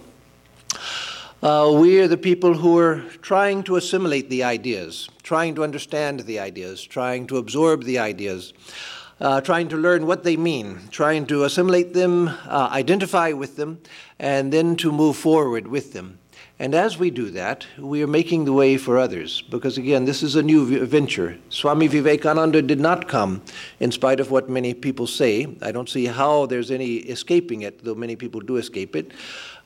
Uh, 1.42 1.72
we 1.80 2.00
are 2.00 2.08
the 2.08 2.18
people 2.18 2.52
who 2.52 2.76
are 2.78 2.96
trying 3.22 3.62
to 3.62 3.76
assimilate 3.76 4.28
the 4.28 4.42
ideas, 4.42 5.08
trying 5.22 5.54
to 5.54 5.64
understand 5.64 6.20
the 6.20 6.38
ideas, 6.38 6.82
trying 6.82 7.26
to 7.26 7.38
absorb 7.38 7.84
the 7.84 7.98
ideas, 7.98 8.52
uh, 9.20 9.40
trying 9.40 9.68
to 9.68 9.76
learn 9.76 10.06
what 10.06 10.22
they 10.22 10.36
mean, 10.36 10.78
trying 10.90 11.24
to 11.24 11.44
assimilate 11.44 11.94
them, 11.94 12.28
uh, 12.28 12.68
identify 12.72 13.32
with 13.32 13.56
them, 13.56 13.78
and 14.18 14.52
then 14.52 14.76
to 14.76 14.92
move 14.92 15.16
forward 15.16 15.66
with 15.66 15.94
them. 15.94 16.18
And 16.60 16.74
as 16.74 16.98
we 16.98 17.10
do 17.10 17.30
that, 17.30 17.66
we 17.78 18.02
are 18.02 18.08
making 18.08 18.44
the 18.44 18.52
way 18.52 18.76
for 18.76 18.98
others. 18.98 19.42
Because 19.42 19.78
again, 19.78 20.04
this 20.06 20.24
is 20.24 20.34
a 20.34 20.42
new 20.42 20.84
venture. 20.86 21.38
Swami 21.50 21.86
Vivekananda 21.86 22.62
did 22.62 22.80
not 22.80 23.06
come, 23.06 23.42
in 23.78 23.92
spite 23.92 24.18
of 24.18 24.32
what 24.32 24.48
many 24.48 24.74
people 24.74 25.06
say. 25.06 25.46
I 25.62 25.70
don't 25.70 25.88
see 25.88 26.06
how 26.06 26.46
there's 26.46 26.72
any 26.72 26.96
escaping 26.96 27.62
it, 27.62 27.84
though 27.84 27.94
many 27.94 28.16
people 28.16 28.40
do 28.40 28.56
escape 28.56 28.96
it. 28.96 29.12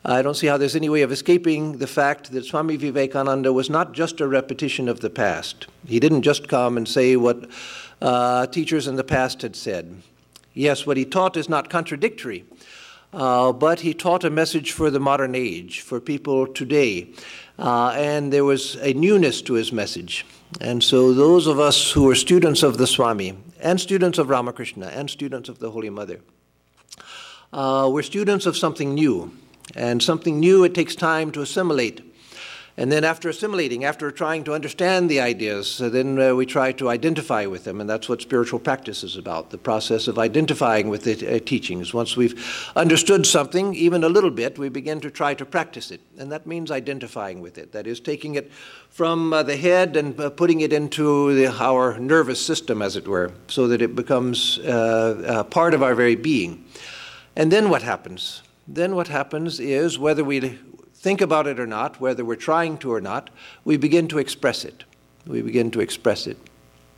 I 0.05 0.21
don't 0.21 0.35
see 0.35 0.49
how 0.49 0.59
there's 0.59 0.77
any 0.77 0.91
way 0.91 1.01
of 1.03 1.13
escaping 1.13 1.79
the 1.79 1.87
fact 1.87 2.33
that 2.33 2.45
Swami 2.45 2.77
Vivekananda 2.77 3.53
was 3.53 3.71
not 3.71 3.93
just 3.93 4.21
a 4.21 4.29
repetition 4.29 4.87
of 4.89 5.01
the 5.01 5.11
past. 5.11 5.69
He 5.87 5.99
didn't 5.99 6.23
just 6.23 6.47
come 6.47 6.77
and 6.77 6.87
say 6.87 7.17
what 7.17 7.49
uh, 8.03 8.47
teachers 8.49 8.87
in 8.87 8.97
the 8.97 9.05
past 9.05 9.41
had 9.41 9.57
said. 9.57 10.03
Yes, 10.55 10.87
what 10.87 10.99
he 10.99 11.07
taught 11.07 11.37
is 11.39 11.49
not 11.49 11.71
contradictory, 11.71 12.45
uh, 13.13 13.53
but 13.53 13.81
he 13.81 13.93
taught 13.95 14.25
a 14.25 14.31
message 14.31 14.73
for 14.73 14.91
the 14.91 15.01
modern 15.01 15.35
age, 15.35 15.81
for 15.81 16.01
people 16.01 16.47
today. 16.47 17.09
Uh, 17.59 17.91
and 17.91 18.33
there 18.33 18.45
was 18.45 18.77
a 18.77 18.95
newness 18.95 19.43
to 19.43 19.55
his 19.55 19.73
message. 19.73 20.25
And 20.61 20.83
so, 20.83 21.13
those 21.13 21.47
of 21.47 21.59
us 21.59 21.93
who 21.93 22.09
are 22.11 22.15
students 22.15 22.63
of 22.63 22.79
the 22.79 22.87
Swami, 22.87 23.37
and 23.61 23.81
students 23.81 24.19
of 24.19 24.29
Ramakrishna, 24.29 24.87
and 24.87 25.09
students 25.09 25.49
of 25.49 25.59
the 25.59 25.71
Holy 25.71 25.91
Mother, 25.91 26.21
uh, 27.53 27.89
we're 27.93 28.03
students 28.03 28.47
of 28.47 28.57
something 28.57 28.95
new. 28.95 29.33
And 29.75 30.03
something 30.03 30.41
new, 30.41 30.65
it 30.65 30.75
takes 30.75 30.95
time 30.95 31.31
to 31.33 31.41
assimilate. 31.41 32.12
And 32.79 32.91
then, 32.91 33.05
after 33.05 33.29
assimilating, 33.29 33.85
after 33.85 34.11
trying 34.11 34.45
to 34.45 34.55
understand 34.55 35.11
the 35.11 35.21
ideas, 35.21 35.77
then 35.77 36.19
uh, 36.19 36.35
we 36.35 36.47
try 36.47 36.73
to 36.73 36.89
identify 36.89 37.45
with 37.45 37.65
them. 37.65 37.83
And 37.83 37.91
that's 37.91 38.09
what 38.09 38.23
spiritual 38.23 38.61
practice 38.61 39.05
is 39.05 39.19
about 39.19 39.51
the 39.51 39.59
process 39.59 40.09
of 40.09 40.19
identifying 40.19 40.89
with 40.89 41.05
the 41.05 41.37
uh, 41.37 41.39
teachings. 41.45 41.93
Once 41.93 42.17
we've 42.17 42.71
understood 42.75 43.27
something, 43.27 43.75
even 43.75 44.05
a 44.05 44.09
little 44.09 44.31
bit, 44.31 44.59
we 44.59 44.71
begin 44.71 45.01
to 45.03 45.11
try 45.11 45.35
to 45.35 45.45
practice 45.45 45.91
it. 45.91 46.01
And 46.19 46.33
that 46.33 46.47
means 46.47 46.71
identifying 46.71 47.43
with 47.43 47.59
it. 47.59 47.73
That 47.73 47.87
is, 47.87 48.01
taking 48.01 48.37
it 48.37 48.51
from 48.89 49.35
uh, 49.35 49.43
the 49.43 49.57
head 49.57 49.95
and 49.95 50.19
uh, 50.19 50.31
putting 50.31 50.63
it 50.63 50.73
into 50.73 51.35
the, 51.35 51.53
our 51.63 51.99
nervous 51.99 52.45
system, 52.45 52.81
as 52.81 52.97
it 52.97 53.07
were, 53.07 53.33
so 53.49 53.69
that 53.69 53.83
it 53.83 53.95
becomes 53.95 54.59
uh, 54.61 55.45
part 55.51 55.75
of 55.75 55.83
our 55.83 55.95
very 55.95 56.17
being. 56.17 56.65
And 57.37 57.53
then 57.53 57.69
what 57.69 57.83
happens? 57.83 58.43
then 58.67 58.95
what 58.95 59.09
happens 59.09 59.61
is 59.61 59.99
whether 59.99 60.25
we 60.25 60.59
think 61.03 61.21
about 61.21 61.49
it 61.49 61.59
or 61.59 61.67
not, 61.67 62.01
whether 62.01 62.25
we're 62.25 62.37
trying 62.37 62.79
to 62.79 62.93
or 62.93 63.01
not, 63.01 63.29
we 63.65 63.77
begin 63.77 64.07
to 64.07 64.19
express 64.19 64.65
it. 64.65 64.85
We 65.27 65.43
begin 65.43 65.73
to 65.73 65.81
express 65.81 66.29
it. 66.29 66.39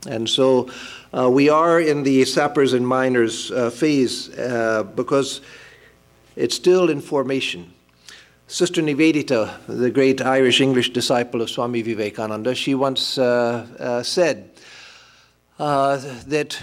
And 0.07 0.29
so 0.29 0.69
uh, 1.11 1.27
we 1.31 1.49
are 1.49 1.81
in 1.81 2.03
the 2.03 2.23
sappers 2.25 2.73
and 2.73 2.87
miners 2.87 3.49
uh, 3.49 3.71
phase 3.71 4.29
uh, 4.37 4.83
because 4.83 5.41
it's 6.35 6.55
still 6.55 6.91
in 6.91 7.01
formation. 7.01 7.73
Sister 8.47 8.83
Nivedita, 8.83 9.57
the 9.65 9.89
great 9.89 10.21
Irish 10.21 10.61
English 10.61 10.91
disciple 10.93 11.41
of 11.41 11.49
Swami 11.49 11.81
Vivekananda, 11.81 12.53
she 12.53 12.75
once 12.75 13.17
uh, 13.17 13.65
uh, 13.79 14.03
said 14.03 14.51
uh, 15.57 15.97
that 16.27 16.61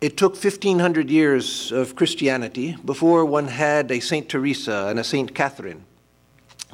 it 0.00 0.16
took 0.16 0.32
1500 0.32 1.10
years 1.10 1.70
of 1.70 1.96
Christianity 1.96 2.78
before 2.82 3.26
one 3.26 3.48
had 3.48 3.90
a 3.90 4.00
Saint 4.00 4.30
Teresa 4.30 4.86
and 4.88 4.98
a 4.98 5.04
Saint 5.04 5.34
Catherine. 5.34 5.84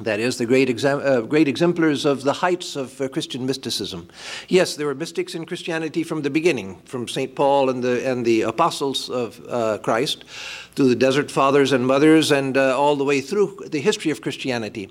That 0.01 0.21
is, 0.21 0.37
the 0.37 0.45
great, 0.45 0.83
uh, 0.85 1.21
great 1.21 1.49
exemplars 1.49 2.05
of 2.05 2.23
the 2.23 2.31
heights 2.31 2.77
of 2.77 3.01
uh, 3.01 3.09
Christian 3.09 3.45
mysticism. 3.45 4.07
Yes, 4.47 4.77
there 4.77 4.87
were 4.87 4.95
mystics 4.95 5.35
in 5.35 5.45
Christianity 5.45 6.03
from 6.03 6.21
the 6.21 6.29
beginning, 6.29 6.81
from 6.85 7.09
St. 7.09 7.35
Paul 7.35 7.69
and 7.69 7.83
the, 7.83 8.09
and 8.09 8.25
the 8.25 8.43
apostles 8.43 9.09
of 9.09 9.45
uh, 9.49 9.77
Christ, 9.79 10.23
through 10.75 10.87
the 10.87 10.95
Desert 10.95 11.29
Fathers 11.29 11.73
and 11.73 11.85
Mothers, 11.85 12.31
and 12.31 12.55
uh, 12.55 12.79
all 12.79 12.95
the 12.95 13.03
way 13.03 13.19
through 13.19 13.59
the 13.67 13.81
history 13.81 14.09
of 14.09 14.21
Christianity. 14.21 14.89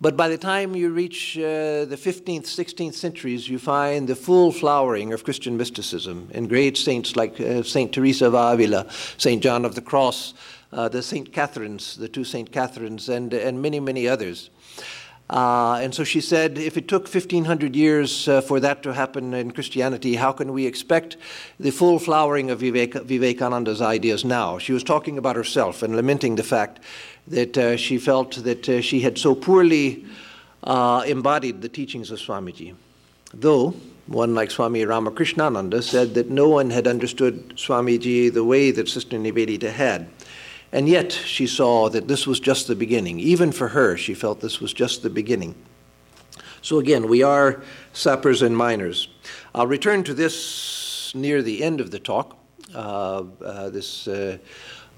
But 0.00 0.16
by 0.16 0.28
the 0.28 0.38
time 0.38 0.76
you 0.76 0.90
reach 0.90 1.38
uh, 1.38 1.86
the 1.86 1.98
15th, 1.98 2.44
16th 2.44 2.94
centuries, 2.94 3.48
you 3.48 3.58
find 3.58 4.06
the 4.06 4.14
full 4.14 4.52
flowering 4.52 5.12
of 5.14 5.24
Christian 5.24 5.56
mysticism 5.56 6.28
in 6.32 6.48
great 6.48 6.76
saints 6.76 7.16
like 7.16 7.40
uh, 7.40 7.62
Saint 7.62 7.92
Teresa 7.92 8.26
of 8.26 8.34
Avila, 8.34 8.86
Saint 9.16 9.42
John 9.42 9.64
of 9.64 9.74
the 9.74 9.80
Cross, 9.80 10.34
uh, 10.76 10.88
the 10.88 11.02
Saint 11.02 11.32
Catherines, 11.32 11.96
the 11.96 12.08
two 12.08 12.22
Saint 12.22 12.52
Catherines, 12.52 13.08
and, 13.08 13.32
and 13.32 13.60
many, 13.60 13.80
many 13.80 14.06
others. 14.06 14.50
Uh, 15.28 15.80
and 15.82 15.92
so 15.92 16.04
she 16.04 16.20
said, 16.20 16.56
if 16.56 16.76
it 16.76 16.86
took 16.86 17.02
1500 17.02 17.74
years 17.74 18.28
uh, 18.28 18.40
for 18.40 18.60
that 18.60 18.82
to 18.84 18.92
happen 18.92 19.34
in 19.34 19.50
Christianity, 19.50 20.14
how 20.14 20.30
can 20.30 20.52
we 20.52 20.66
expect 20.66 21.16
the 21.58 21.72
full 21.72 21.98
flowering 21.98 22.50
of 22.50 22.60
Vivek- 22.60 23.06
Vivekananda's 23.06 23.82
ideas 23.82 24.24
now? 24.24 24.58
She 24.58 24.72
was 24.72 24.84
talking 24.84 25.18
about 25.18 25.34
herself 25.34 25.82
and 25.82 25.96
lamenting 25.96 26.36
the 26.36 26.44
fact 26.44 26.78
that 27.26 27.58
uh, 27.58 27.76
she 27.76 27.98
felt 27.98 28.36
that 28.44 28.68
uh, 28.68 28.80
she 28.80 29.00
had 29.00 29.18
so 29.18 29.34
poorly 29.34 30.04
uh, 30.62 31.02
embodied 31.06 31.60
the 31.60 31.68
teachings 31.68 32.12
of 32.12 32.20
Swamiji. 32.20 32.74
Though 33.34 33.74
one 34.06 34.34
like 34.34 34.50
Swami 34.52 34.84
Ramakrishnananda 34.84 35.82
said 35.82 36.14
that 36.14 36.30
no 36.30 36.48
one 36.48 36.70
had 36.70 36.86
understood 36.86 37.56
Swamiji 37.56 38.32
the 38.32 38.44
way 38.44 38.70
that 38.70 38.88
Sister 38.88 39.18
Nivedita 39.18 39.72
had. 39.72 40.08
And 40.72 40.88
yet 40.88 41.12
she 41.12 41.46
saw 41.46 41.88
that 41.88 42.08
this 42.08 42.26
was 42.26 42.40
just 42.40 42.66
the 42.66 42.74
beginning. 42.74 43.20
Even 43.20 43.52
for 43.52 43.68
her, 43.68 43.96
she 43.96 44.14
felt 44.14 44.40
this 44.40 44.60
was 44.60 44.72
just 44.72 45.02
the 45.02 45.10
beginning. 45.10 45.54
So 46.62 46.78
again, 46.78 47.08
we 47.08 47.22
are 47.22 47.62
sappers 47.92 48.42
and 48.42 48.56
miners. 48.56 49.08
I'll 49.54 49.68
return 49.68 50.02
to 50.04 50.14
this 50.14 51.12
near 51.14 51.42
the 51.42 51.62
end 51.62 51.80
of 51.80 51.90
the 51.90 52.00
talk, 52.00 52.36
uh, 52.74 53.22
uh, 53.44 53.70
this 53.70 54.08
uh, 54.08 54.38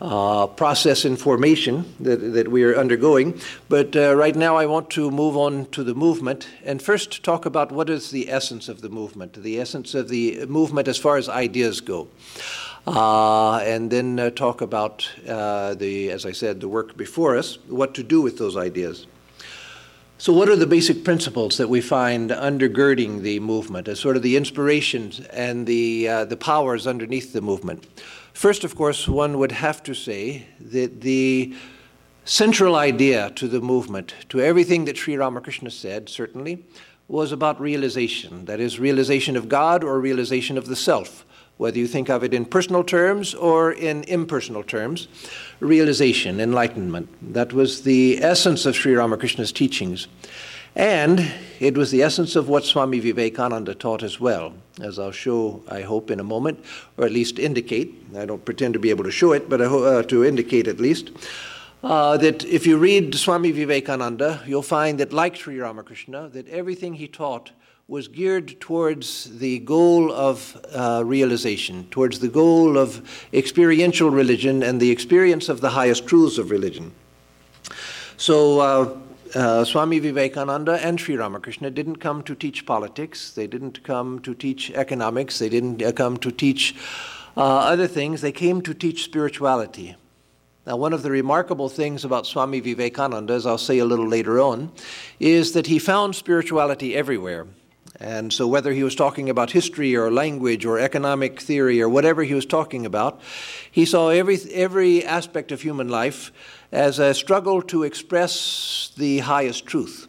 uh, 0.00 0.46
process 0.46 1.04
in 1.04 1.16
formation 1.16 1.94
that, 2.00 2.16
that 2.16 2.48
we 2.48 2.62
are 2.64 2.76
undergoing. 2.76 3.38
But 3.68 3.96
uh, 3.96 4.14
right 4.16 4.34
now, 4.34 4.56
I 4.56 4.66
want 4.66 4.90
to 4.90 5.10
move 5.10 5.36
on 5.36 5.66
to 5.72 5.82
the 5.82 5.94
movement 5.94 6.48
and 6.64 6.80
first 6.80 7.22
talk 7.22 7.46
about 7.46 7.72
what 7.72 7.90
is 7.90 8.10
the 8.10 8.30
essence 8.30 8.68
of 8.68 8.80
the 8.80 8.88
movement, 8.88 9.34
the 9.34 9.60
essence 9.60 9.94
of 9.94 10.08
the 10.08 10.46
movement 10.46 10.88
as 10.88 10.98
far 10.98 11.16
as 11.16 11.28
ideas 11.28 11.80
go. 11.80 12.08
Uh, 12.96 13.58
and 13.58 13.90
then 13.90 14.18
uh, 14.18 14.30
talk 14.30 14.60
about 14.60 15.08
uh, 15.28 15.74
the, 15.74 16.10
as 16.10 16.24
I 16.24 16.32
said, 16.32 16.60
the 16.60 16.68
work 16.68 16.96
before 16.96 17.36
us, 17.36 17.58
what 17.68 17.94
to 17.94 18.02
do 18.02 18.22
with 18.22 18.38
those 18.38 18.56
ideas. 18.56 19.06
So, 20.16 20.32
what 20.32 20.48
are 20.48 20.56
the 20.56 20.66
basic 20.66 21.04
principles 21.04 21.58
that 21.58 21.68
we 21.68 21.80
find 21.80 22.30
undergirding 22.30 23.20
the 23.20 23.38
movement 23.40 23.86
as 23.88 24.00
sort 24.00 24.16
of 24.16 24.22
the 24.22 24.36
inspirations 24.36 25.20
and 25.20 25.66
the, 25.66 26.08
uh, 26.08 26.24
the 26.24 26.36
powers 26.36 26.86
underneath 26.86 27.32
the 27.32 27.40
movement? 27.40 27.86
First, 28.32 28.64
of 28.64 28.74
course, 28.74 29.06
one 29.06 29.38
would 29.38 29.52
have 29.52 29.82
to 29.84 29.94
say 29.94 30.46
that 30.60 31.02
the 31.02 31.54
central 32.24 32.74
idea 32.74 33.30
to 33.36 33.48
the 33.48 33.60
movement, 33.60 34.14
to 34.30 34.40
everything 34.40 34.86
that 34.86 34.96
Sri 34.96 35.16
Ramakrishna 35.16 35.70
said, 35.70 36.08
certainly, 36.08 36.64
was 37.06 37.32
about 37.32 37.60
realization. 37.60 38.44
That 38.46 38.60
is, 38.60 38.80
realization 38.80 39.36
of 39.36 39.48
God 39.48 39.84
or 39.84 40.00
realization 40.00 40.58
of 40.58 40.66
the 40.66 40.76
self. 40.76 41.24
Whether 41.58 41.78
you 41.78 41.86
think 41.86 42.08
of 42.08 42.24
it 42.24 42.32
in 42.32 42.44
personal 42.44 42.82
terms 42.82 43.34
or 43.34 43.72
in 43.72 44.04
impersonal 44.04 44.62
terms, 44.62 45.08
realization, 45.60 46.40
enlightenment. 46.40 47.08
That 47.34 47.52
was 47.52 47.82
the 47.82 48.22
essence 48.22 48.64
of 48.64 48.74
Sri 48.74 48.94
Ramakrishna's 48.94 49.52
teachings. 49.52 50.08
And 50.76 51.32
it 51.58 51.76
was 51.76 51.90
the 51.90 52.02
essence 52.02 52.36
of 52.36 52.48
what 52.48 52.64
Swami 52.64 53.00
Vivekananda 53.00 53.74
taught 53.74 54.04
as 54.04 54.20
well, 54.20 54.54
as 54.80 54.98
I'll 54.98 55.10
show, 55.10 55.62
I 55.68 55.80
hope, 55.80 56.10
in 56.12 56.20
a 56.20 56.24
moment, 56.24 56.64
or 56.96 57.04
at 57.04 57.10
least 57.10 57.40
indicate. 57.40 57.94
I 58.16 58.26
don't 58.26 58.44
pretend 58.44 58.74
to 58.74 58.80
be 58.80 58.90
able 58.90 59.02
to 59.04 59.10
show 59.10 59.32
it, 59.32 59.48
but 59.48 59.60
uh, 59.60 60.04
to 60.04 60.24
indicate 60.24 60.68
at 60.68 60.78
least. 60.78 61.10
Uh, 61.82 62.16
that 62.16 62.44
if 62.44 62.66
you 62.66 62.76
read 62.76 63.14
Swami 63.14 63.50
Vivekananda, 63.50 64.42
you'll 64.46 64.62
find 64.62 65.00
that, 65.00 65.12
like 65.12 65.34
Sri 65.34 65.58
Ramakrishna, 65.58 66.28
that 66.28 66.48
everything 66.48 66.94
he 66.94 67.08
taught 67.08 67.50
was 67.90 68.06
geared 68.06 68.60
towards 68.60 69.38
the 69.38 69.60
goal 69.60 70.12
of 70.12 70.60
uh, 70.74 71.02
realization, 71.06 71.88
towards 71.90 72.18
the 72.18 72.28
goal 72.28 72.76
of 72.76 73.26
experiential 73.32 74.10
religion 74.10 74.62
and 74.62 74.78
the 74.78 74.90
experience 74.90 75.48
of 75.48 75.62
the 75.62 75.70
highest 75.70 76.06
truths 76.06 76.36
of 76.36 76.50
religion. 76.50 76.92
So, 78.18 78.60
uh, 78.60 78.98
uh, 79.34 79.64
Swami 79.64 80.00
Vivekananda 80.00 80.84
and 80.84 81.00
Sri 81.00 81.16
Ramakrishna 81.16 81.70
didn't 81.70 81.96
come 81.96 82.22
to 82.24 82.34
teach 82.34 82.66
politics, 82.66 83.30
they 83.30 83.46
didn't 83.46 83.82
come 83.84 84.18
to 84.18 84.34
teach 84.34 84.70
economics, 84.72 85.38
they 85.38 85.48
didn't 85.48 85.82
uh, 85.82 85.90
come 85.92 86.18
to 86.18 86.30
teach 86.30 86.76
uh, 87.38 87.40
other 87.40 87.86
things, 87.86 88.20
they 88.20 88.32
came 88.32 88.60
to 88.60 88.74
teach 88.74 89.02
spirituality. 89.04 89.96
Now, 90.66 90.76
one 90.76 90.92
of 90.92 91.02
the 91.02 91.10
remarkable 91.10 91.70
things 91.70 92.04
about 92.04 92.26
Swami 92.26 92.60
Vivekananda, 92.60 93.32
as 93.32 93.46
I'll 93.46 93.56
say 93.56 93.78
a 93.78 93.86
little 93.86 94.06
later 94.06 94.40
on, 94.40 94.72
is 95.18 95.52
that 95.52 95.68
he 95.68 95.78
found 95.78 96.14
spirituality 96.14 96.94
everywhere. 96.94 97.46
And 98.00 98.32
so, 98.32 98.46
whether 98.46 98.72
he 98.72 98.84
was 98.84 98.94
talking 98.94 99.28
about 99.28 99.50
history 99.50 99.96
or 99.96 100.10
language 100.10 100.64
or 100.64 100.78
economic 100.78 101.40
theory 101.40 101.82
or 101.82 101.88
whatever 101.88 102.22
he 102.22 102.34
was 102.34 102.46
talking 102.46 102.86
about, 102.86 103.20
he 103.70 103.84
saw 103.84 104.08
every, 104.10 104.38
every 104.52 105.04
aspect 105.04 105.50
of 105.50 105.62
human 105.62 105.88
life 105.88 106.30
as 106.70 107.00
a 107.00 107.12
struggle 107.12 107.60
to 107.62 107.82
express 107.82 108.92
the 108.96 109.18
highest 109.20 109.66
truth. 109.66 110.06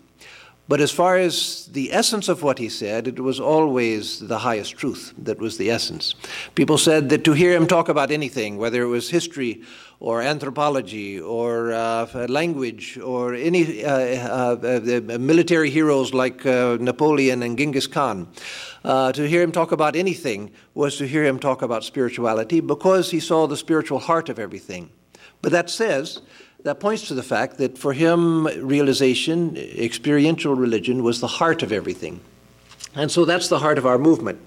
But 0.68 0.82
as 0.82 0.92
far 0.92 1.18
as 1.18 1.66
the 1.66 1.92
essence 1.92 2.30
of 2.30 2.44
what 2.44 2.60
he 2.60 2.70
said, 2.70 3.08
it 3.08 3.20
was 3.20 3.40
always 3.40 4.20
the 4.20 4.38
highest 4.38 4.78
truth 4.78 5.16
that 5.18 5.40
was 5.40 5.58
the 5.58 5.72
essence. 5.72 6.14
People 6.54 6.78
said 6.78 7.10
that 7.10 7.24
to 7.24 7.34
hear 7.34 7.54
him 7.54 7.66
talk 7.66 7.90
about 7.90 8.12
anything, 8.12 8.58
whether 8.58 8.84
it 8.84 8.88
was 8.88 9.10
history 9.10 9.64
or 10.00 10.22
anthropology 10.22 11.20
or 11.20 11.74
uh, 11.74 12.28
language 12.30 12.98
or 12.98 13.34
any 13.34 13.84
uh, 13.84 13.92
uh, 13.92 14.56
uh 14.64 15.18
military 15.18 15.70
heroes 15.70 16.14
like 16.14 16.46
uh, 16.46 16.78
Napoleon 16.80 17.44
and 17.44 17.58
Genghis 17.58 17.88
Khan, 17.88 18.28
uh, 18.86 19.12
to 19.12 19.28
hear 19.28 19.42
him 19.42 19.52
talk 19.52 19.72
about 19.72 19.96
anything 19.96 20.52
was 20.74 20.98
to 20.98 21.08
hear 21.08 21.26
him 21.26 21.38
talk 21.38 21.62
about 21.62 21.84
spirituality 21.84 22.62
because 22.62 23.12
he 23.12 23.20
saw 23.20 23.46
the 23.46 23.58
spiritual 23.58 24.00
heart 24.00 24.30
of 24.30 24.40
everything. 24.40 24.90
But 25.42 25.52
that 25.52 25.70
says 25.70 26.22
that 26.64 26.80
points 26.80 27.08
to 27.08 27.14
the 27.14 27.24
fact 27.24 27.58
that 27.58 27.78
for 27.78 27.94
him, 27.94 28.46
realization, 28.66 29.56
experiential 29.58 30.56
religion, 30.56 31.04
was 31.04 31.20
the 31.20 31.28
heart 31.28 31.62
of 31.62 31.72
everything. 31.72 32.20
And 32.96 33.12
so 33.12 33.26
that's 33.26 33.48
the 33.50 33.60
heart 33.60 33.78
of 33.78 33.86
our 33.86 33.98
movement. 33.98 34.40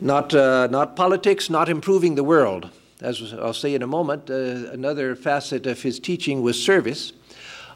Not, 0.00 0.32
not 0.32 0.96
politics, 0.96 1.50
not 1.50 1.68
improving 1.68 2.14
the 2.14 2.24
world. 2.24 2.70
As 3.00 3.32
I'll 3.32 3.52
say 3.54 3.74
in 3.74 3.82
a 3.82 3.86
moment, 3.86 4.28
uh, 4.28 4.34
another 4.72 5.14
facet 5.14 5.66
of 5.66 5.82
his 5.82 6.00
teaching 6.00 6.42
was 6.42 6.62
service. 6.62 7.12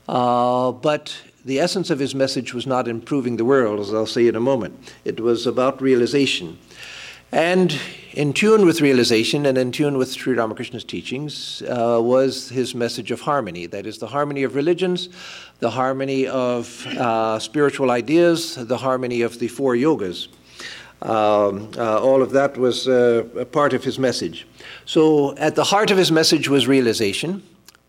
Uh, 0.09 0.73
but 0.73 1.17
the 1.45 1.61
essence 1.61 1.91
of 1.91 1.99
his 1.99 2.15
message 2.15 2.55
was 2.55 2.67
not 2.67 2.89
improving 2.89 3.37
the 3.37 3.45
world, 3.45 3.79
as 3.79 3.95
I'll 3.95 4.07
say 4.07 4.27
in 4.27 4.35
a 4.35 4.41
moment. 4.41 4.93
It 5.05 5.21
was 5.21 5.47
about 5.47 5.81
realization. 5.81 6.59
And 7.31 7.79
in 8.13 8.33
tune 8.33 8.67
with 8.67 8.81
realization 8.81 9.47
and 9.47 9.57
in 9.57 9.73
tune 9.73 9.97
with 9.97 10.13
Sri 10.13 10.35
Ramakrishna's 10.35 10.85
teachings 10.85 11.63
uh, 11.63 11.99
was 12.03 12.51
his 12.51 12.75
message 12.75 13.11
of 13.11 13.23
harmony. 13.23 13.67
That 13.67 13.87
is, 13.87 13.99
the 13.99 14.09
harmony 14.09 14.43
of 14.43 14.55
religions, 14.55 15.09
the 15.61 15.71
harmony 15.71 16.27
of 16.27 16.87
uh, 16.89 17.39
spiritual 17.39 17.91
ideas, 17.91 18.57
the 18.57 18.77
harmony 18.77 19.23
of 19.23 19.39
the 19.39 19.49
four 19.49 19.75
yogas. 19.75 20.29
Um, 21.01 21.71
uh, 21.77 22.01
all 22.01 22.23
of 22.23 22.31
that 22.33 22.57
was 22.57 22.87
uh, 22.87 23.25
a 23.37 23.45
part 23.45 23.73
of 23.73 23.83
his 23.83 23.99
message. 23.99 24.47
So, 24.85 25.37
at 25.37 25.55
the 25.55 25.65
heart 25.65 25.91
of 25.93 25.99
his 25.99 26.11
message 26.11 26.49
was 26.49 26.67
realization, 26.67 27.43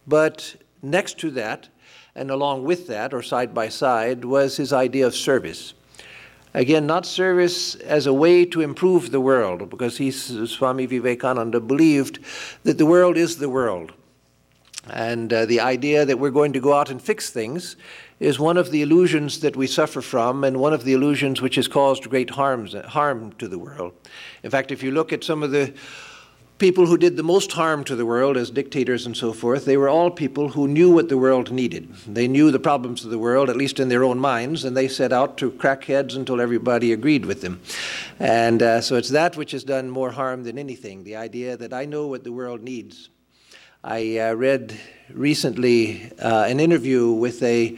but 0.05 0.55
next 0.83 1.17
to 1.19 1.31
that, 1.31 1.69
and 2.15 2.29
along 2.29 2.65
with 2.65 2.87
that, 2.87 3.13
or 3.13 3.23
side 3.23 3.53
by 3.53 3.69
side, 3.69 4.23
was 4.23 4.57
his 4.57 4.71
idea 4.71 5.07
of 5.07 5.15
service. 5.15 5.73
Again, 6.53 6.85
not 6.85 7.07
service 7.07 7.73
as 7.75 8.05
a 8.05 8.13
way 8.13 8.45
to 8.45 8.61
improve 8.61 9.09
the 9.09 9.19
world, 9.19 9.71
because 9.71 9.97
he, 9.97 10.11
Swami 10.11 10.85
Vivekananda 10.85 11.59
believed 11.59 12.19
that 12.63 12.77
the 12.77 12.85
world 12.85 13.17
is 13.17 13.37
the 13.37 13.49
world. 13.49 13.93
And 14.89 15.33
uh, 15.33 15.45
the 15.45 15.61
idea 15.61 16.05
that 16.05 16.19
we're 16.19 16.29
going 16.29 16.53
to 16.53 16.59
go 16.59 16.73
out 16.73 16.91
and 16.91 17.01
fix 17.01 17.31
things 17.31 17.75
is 18.19 18.37
one 18.37 18.57
of 18.57 18.69
the 18.69 18.83
illusions 18.83 19.39
that 19.39 19.55
we 19.55 19.65
suffer 19.65 20.01
from, 20.01 20.43
and 20.43 20.57
one 20.57 20.73
of 20.73 20.83
the 20.83 20.93
illusions 20.93 21.41
which 21.41 21.55
has 21.55 21.67
caused 21.67 22.07
great 22.09 22.29
harms, 22.29 22.75
harm 22.85 23.33
to 23.33 23.47
the 23.47 23.57
world. 23.57 23.93
In 24.43 24.51
fact, 24.51 24.71
if 24.71 24.83
you 24.83 24.91
look 24.91 25.11
at 25.11 25.23
some 25.23 25.41
of 25.41 25.49
the 25.49 25.73
people 26.63 26.85
who 26.85 26.97
did 26.97 27.17
the 27.17 27.23
most 27.23 27.51
harm 27.51 27.83
to 27.83 27.93
the 27.93 28.05
world 28.05 28.37
as 28.37 28.49
dictators 28.49 29.05
and 29.05 29.17
so 29.17 29.33
forth, 29.33 29.65
they 29.65 29.75
were 29.75 29.89
all 29.89 30.09
people 30.09 30.47
who 30.47 30.65
knew 30.65 30.89
what 30.89 31.09
the 31.09 31.17
world 31.17 31.51
needed. 31.51 31.93
They 32.07 32.25
knew 32.25 32.51
the 32.51 32.57
problems 32.59 33.03
of 33.03 33.11
the 33.11 33.19
world, 33.19 33.49
at 33.49 33.57
least 33.57 33.81
in 33.81 33.89
their 33.89 34.05
own 34.05 34.17
minds, 34.17 34.63
and 34.63 34.77
they 34.77 34.87
set 34.87 35.11
out 35.11 35.37
to 35.39 35.51
crack 35.51 35.83
heads 35.83 36.15
until 36.15 36.39
everybody 36.39 36.93
agreed 36.93 37.25
with 37.25 37.41
them. 37.41 37.59
And 38.17 38.63
uh, 38.63 38.79
so 38.79 38.95
it's 38.95 39.09
that 39.09 39.35
which 39.35 39.51
has 39.51 39.65
done 39.65 39.89
more 39.89 40.11
harm 40.11 40.45
than 40.45 40.57
anything 40.57 41.03
the 41.03 41.17
idea 41.17 41.57
that 41.57 41.73
I 41.73 41.83
know 41.83 42.07
what 42.07 42.23
the 42.23 42.31
world 42.31 42.61
needs. 42.61 43.09
I 43.83 44.19
uh, 44.19 44.33
read 44.33 44.79
recently 45.11 46.13
uh, 46.17 46.45
an 46.47 46.61
interview 46.61 47.11
with 47.11 47.43
a 47.43 47.77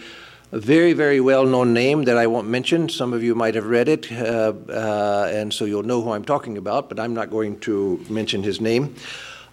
very, 0.56 0.94
very 0.94 1.20
well 1.20 1.46
known 1.46 1.74
name 1.74 2.04
that 2.06 2.18
I 2.18 2.28
won't 2.28 2.48
mention. 2.48 2.88
Some 2.88 3.14
of 3.14 3.22
you 3.22 3.36
might 3.36 3.56
have 3.56 3.66
read 3.66 3.90
it, 3.90 4.12
uh, 4.12 4.54
uh, 4.70 5.30
and 5.32 5.54
so 5.54 5.66
you'll 5.66 5.84
know 5.84 6.02
who 6.02 6.12
I'm 6.12 6.24
talking 6.24 6.58
about, 6.58 6.88
but 6.88 7.00
I'm 7.00 7.14
not 7.14 7.30
going 7.30 7.60
to 7.62 8.04
mention 8.10 8.42
his 8.42 8.62
name. 8.62 8.96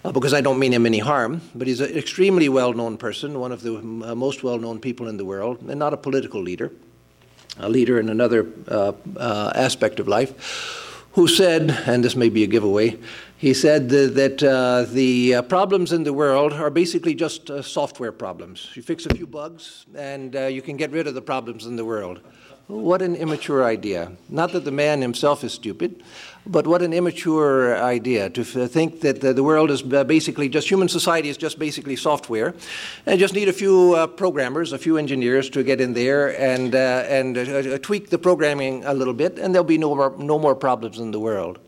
Uh, 0.05 0.11
because 0.11 0.33
I 0.33 0.41
don't 0.41 0.59
mean 0.59 0.73
him 0.73 0.85
any 0.85 0.99
harm, 0.99 1.39
but 1.55 1.65
he's 1.65 1.79
an 1.79 1.97
extremely 1.97 2.49
well 2.49 2.73
known 2.73 2.97
person, 2.97 3.39
one 3.39 3.53
of 3.53 3.61
the 3.61 3.77
uh, 3.77 4.15
most 4.15 4.43
well 4.43 4.57
known 4.57 4.79
people 4.79 5.07
in 5.07 5.15
the 5.15 5.23
world, 5.23 5.61
and 5.61 5.79
not 5.79 5.93
a 5.93 5.97
political 5.97 6.41
leader, 6.41 6.71
a 7.57 7.69
leader 7.69 7.99
in 7.99 8.09
another 8.09 8.47
uh, 8.67 8.91
uh, 9.15 9.53
aspect 9.55 10.01
of 10.01 10.07
life, 10.09 10.92
who 11.13 11.27
said, 11.27 11.69
and 11.85 12.03
this 12.03 12.15
may 12.15 12.29
be 12.29 12.43
a 12.43 12.47
giveaway, 12.47 12.97
he 13.37 13.53
said 13.53 13.89
that 13.89 14.41
uh, 14.41 14.91
the 14.91 15.35
uh, 15.35 15.41
problems 15.43 15.91
in 15.91 16.03
the 16.03 16.13
world 16.13 16.53
are 16.53 16.69
basically 16.69 17.13
just 17.13 17.49
uh, 17.49 17.61
software 17.61 18.11
problems. 18.11 18.69
You 18.73 18.81
fix 18.81 19.05
a 19.05 19.13
few 19.13 19.27
bugs 19.27 19.85
and 19.95 20.33
you 20.33 20.61
can 20.61 20.77
get 20.77 20.91
rid 20.91 21.07
of 21.07 21.13
the 21.13 21.21
problems 21.21 21.65
in 21.65 21.75
the 21.75 21.85
world. 21.85 22.21
What 22.67 23.01
an 23.01 23.15
immature 23.15 23.63
idea. 23.63 24.13
Not 24.29 24.53
that 24.53 24.63
the 24.63 24.71
man 24.71 25.01
himself 25.01 25.43
is 25.43 25.53
stupid, 25.53 26.01
but 26.45 26.65
what 26.65 26.81
an 26.81 26.93
immature 26.93 27.75
idea 27.75 28.29
to 28.29 28.41
f- 28.41 28.71
think 28.71 29.01
that 29.01 29.19
the, 29.19 29.43
world 29.43 29.69
is 29.69 29.81
basically 29.81 30.47
just 30.47 30.69
human 30.69 30.87
society 30.87 31.27
is 31.27 31.37
just 31.37 31.59
basically 31.59 31.97
software, 31.97 32.53
and 33.05 33.19
just 33.19 33.33
need 33.33 33.49
a 33.49 33.53
few 33.53 33.95
uh, 33.95 34.07
programmers, 34.07 34.71
a 34.71 34.77
few 34.77 34.97
engineers 34.97 35.49
to 35.49 35.63
get 35.63 35.81
in 35.81 35.93
there 35.93 36.39
and 36.39 36.73
uh, 36.73 37.05
and 37.07 37.37
uh, 37.37 37.77
tweak 37.79 38.09
the 38.09 38.17
programming 38.17 38.83
a 38.85 38.93
little 38.93 39.13
bit, 39.13 39.39
and 39.39 39.53
there'll 39.53 39.67
be 39.67 39.77
no 39.77 39.93
more, 39.93 40.15
no 40.17 40.39
more 40.39 40.55
problems 40.55 40.99
in 40.99 41.11
the 41.11 41.19
world 41.19 41.59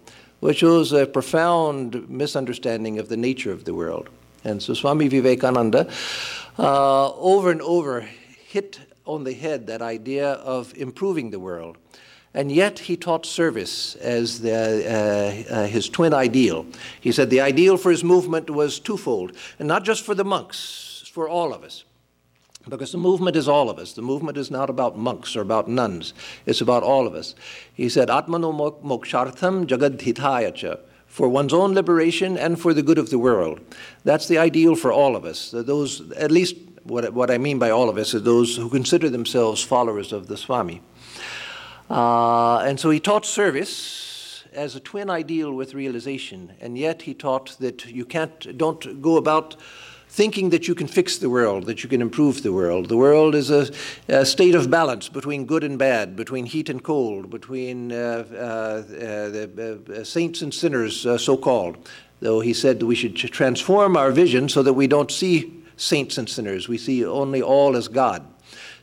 which 0.46 0.58
shows 0.58 0.92
a 0.92 1.08
profound 1.08 2.08
misunderstanding 2.08 3.00
of 3.00 3.10
the 3.10 3.18
nature 3.18 3.52
of 3.52 3.64
the 3.66 3.74
world. 3.74 4.10
And 4.44 4.62
so 4.62 4.76
Swami 4.76 5.08
Vivekananda, 5.08 5.90
uh, 6.60 7.12
over 7.14 7.50
and 7.50 7.62
over, 7.62 8.02
hit 8.48 8.80
on 9.06 9.24
the 9.24 9.34
head 9.34 9.68
that 9.68 9.82
idea 9.82 10.34
of 10.34 10.74
improving 10.76 11.30
the 11.30 11.40
world. 11.40 11.78
And 12.34 12.52
yet 12.52 12.80
he 12.80 12.98
taught 12.98 13.26
service 13.26 13.96
as 13.96 14.42
the, 14.42 15.46
uh, 15.50 15.54
uh, 15.54 15.68
his 15.68 15.88
twin 15.88 16.14
ideal. 16.14 16.66
He 17.00 17.14
said 17.14 17.30
the 17.30 17.40
ideal 17.40 17.78
for 17.78 17.92
his 17.92 18.04
movement 18.04 18.50
was 18.50 18.78
twofold, 18.78 19.32
and 19.58 19.68
not 19.70 19.86
just 19.86 20.04
for 20.04 20.14
the 20.14 20.26
monks, 20.26 21.10
for 21.14 21.30
all 21.30 21.54
of 21.54 21.64
us. 21.64 21.86
Because 22.68 22.92
the 22.92 22.98
movement 22.98 23.38
is 23.38 23.48
all 23.48 23.70
of 23.70 23.80
us. 23.80 23.94
The 23.94 24.02
movement 24.02 24.38
is 24.38 24.52
not 24.52 24.70
about 24.70 24.98
monks 24.98 25.36
or 25.36 25.42
about 25.42 25.70
nuns. 25.70 26.14
It's 26.46 26.62
about 26.62 26.84
all 26.84 27.08
of 27.08 27.14
us. 27.14 27.36
He 27.74 27.88
said, 27.88 28.10
Atmano 28.10 28.52
mokshartham 28.82 29.66
jagadhitayacha, 29.66 30.80
for 31.06 31.30
one's 31.30 31.54
own 31.54 31.74
liberation 31.74 32.38
and 32.38 32.60
for 32.60 32.74
the 32.74 32.84
good 32.84 32.98
of 32.98 33.12
the 33.12 33.20
world. 33.20 33.62
That's 34.04 34.28
the 34.28 34.40
ideal 34.40 34.76
for 34.76 34.92
all 34.92 35.16
of 35.16 35.24
us. 35.24 35.52
Those, 35.52 36.12
at 36.14 36.32
least 36.32 36.56
what, 36.86 37.12
what 37.14 37.32
I 37.32 37.38
mean 37.38 37.60
by 37.60 37.72
all 37.72 37.90
of 37.90 37.98
us, 37.98 38.14
is 38.14 38.24
those 38.24 38.56
who 38.56 38.70
consider 38.70 39.10
themselves 39.10 39.64
followers 39.64 40.14
of 40.14 40.28
the 40.28 40.38
Swami. 40.38 40.82
Uh, 41.90 42.60
and 42.60 42.80
so 42.80 42.90
he 42.90 43.00
taught 43.00 43.26
service 43.26 44.44
as 44.54 44.76
a 44.76 44.80
twin 44.80 45.10
ideal 45.10 45.52
with 45.52 45.74
realization, 45.74 46.54
and 46.62 46.78
yet 46.78 47.02
he 47.04 47.14
taught 47.14 47.58
that 47.60 47.86
you 47.86 48.06
can't, 48.06 48.58
don't 48.58 49.02
go 49.02 49.18
about 49.18 49.56
thinking 50.08 50.50
that 50.52 50.68
you 50.68 50.76
can 50.76 50.88
fix 50.88 51.18
the 51.18 51.30
world, 51.30 51.66
that 51.66 51.84
you 51.84 51.90
can 51.90 52.02
improve 52.02 52.42
the 52.42 52.54
world. 52.54 52.88
The 52.88 52.96
world 52.96 53.36
is 53.36 53.50
a, 53.50 53.70
a 54.08 54.26
state 54.26 54.56
of 54.56 54.70
balance 54.70 55.10
between 55.10 55.46
good 55.46 55.64
and 55.64 55.78
bad, 55.78 56.16
between 56.16 56.46
heat 56.46 56.70
and 56.70 56.82
cold, 56.82 57.30
between 57.30 57.92
uh, 57.92 58.24
uh, 58.32 58.36
uh 58.36 58.84
the 59.30 60.00
uh, 60.00 60.04
saints 60.06 60.42
and 60.42 60.54
sinners, 60.54 61.06
uh, 61.06 61.18
so 61.18 61.36
called. 61.36 61.78
Though 62.22 62.40
he 62.40 62.54
said 62.54 62.80
that 62.80 62.86
we 62.86 62.96
should 62.96 63.16
transform 63.18 63.98
our 63.98 64.12
vision 64.12 64.48
so 64.48 64.64
that 64.64 64.74
we 64.74 64.88
don't 64.88 65.12
see 65.12 65.55
saints 65.78 66.18
and 66.18 66.30
sinners, 66.30 66.68
we 66.68 66.78
see 66.78 67.06
only 67.06 67.42
all 67.42 67.76
as 67.76 67.88
God, 67.88 68.26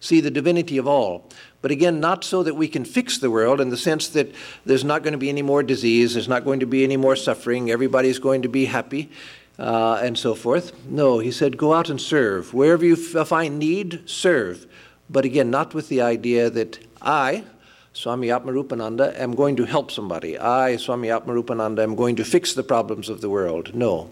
see 0.00 0.20
the 0.20 0.30
divinity 0.30 0.78
of 0.78 0.86
all. 0.86 1.28
But 1.60 1.70
again, 1.70 2.00
not 2.00 2.24
so 2.24 2.42
that 2.42 2.54
we 2.54 2.66
can 2.66 2.84
fix 2.84 3.18
the 3.18 3.30
world 3.30 3.60
in 3.60 3.70
the 3.70 3.76
sense 3.76 4.08
that 4.08 4.34
there's 4.66 4.84
not 4.84 5.02
going 5.02 5.12
to 5.12 5.18
be 5.18 5.28
any 5.28 5.42
more 5.42 5.62
disease, 5.62 6.14
there's 6.14 6.28
not 6.28 6.44
going 6.44 6.60
to 6.60 6.66
be 6.66 6.82
any 6.82 6.96
more 6.96 7.14
suffering, 7.14 7.70
everybody's 7.70 8.18
going 8.18 8.42
to 8.42 8.48
be 8.48 8.64
happy, 8.64 9.10
uh, 9.58 10.00
and 10.02 10.18
so 10.18 10.34
forth. 10.34 10.72
No, 10.86 11.20
he 11.20 11.30
said, 11.30 11.56
go 11.56 11.72
out 11.72 11.88
and 11.88 12.00
serve. 12.00 12.52
Wherever 12.52 12.84
you 12.84 12.94
f- 12.94 13.28
find 13.28 13.58
need, 13.58 14.02
serve. 14.06 14.66
But 15.08 15.24
again, 15.24 15.50
not 15.50 15.72
with 15.72 15.88
the 15.88 16.00
idea 16.00 16.50
that 16.50 16.78
I, 17.00 17.44
Swami 17.92 18.28
Atmarupananda, 18.28 19.18
am 19.18 19.34
going 19.34 19.54
to 19.56 19.64
help 19.64 19.90
somebody. 19.90 20.38
I, 20.38 20.76
Swami 20.76 21.08
Atmarupananda, 21.08 21.82
am 21.82 21.94
going 21.94 22.16
to 22.16 22.24
fix 22.24 22.54
the 22.54 22.62
problems 22.62 23.08
of 23.08 23.20
the 23.20 23.28
world. 23.28 23.74
No. 23.74 24.10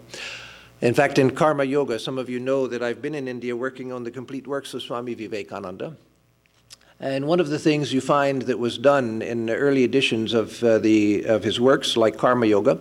In 0.81 0.95
fact, 0.95 1.19
in 1.19 1.29
Karma 1.29 1.63
Yoga, 1.63 1.99
some 1.99 2.17
of 2.17 2.27
you 2.27 2.39
know 2.39 2.65
that 2.65 2.81
I've 2.81 3.03
been 3.03 3.13
in 3.13 3.27
India 3.27 3.55
working 3.55 3.91
on 3.91 4.03
the 4.03 4.09
complete 4.09 4.47
works 4.47 4.73
of 4.73 4.81
Swami 4.81 5.13
Vivekananda. 5.13 5.95
And 6.99 7.27
one 7.27 7.39
of 7.39 7.49
the 7.49 7.59
things 7.59 7.93
you 7.93 8.01
find 8.01 8.41
that 8.43 8.57
was 8.57 8.79
done 8.79 9.21
in 9.21 9.51
early 9.51 9.83
editions 9.83 10.33
of, 10.33 10.63
uh, 10.63 10.79
the, 10.79 11.23
of 11.25 11.43
his 11.43 11.59
works, 11.59 11.97
like 11.97 12.17
Karma 12.17 12.47
Yoga, 12.47 12.79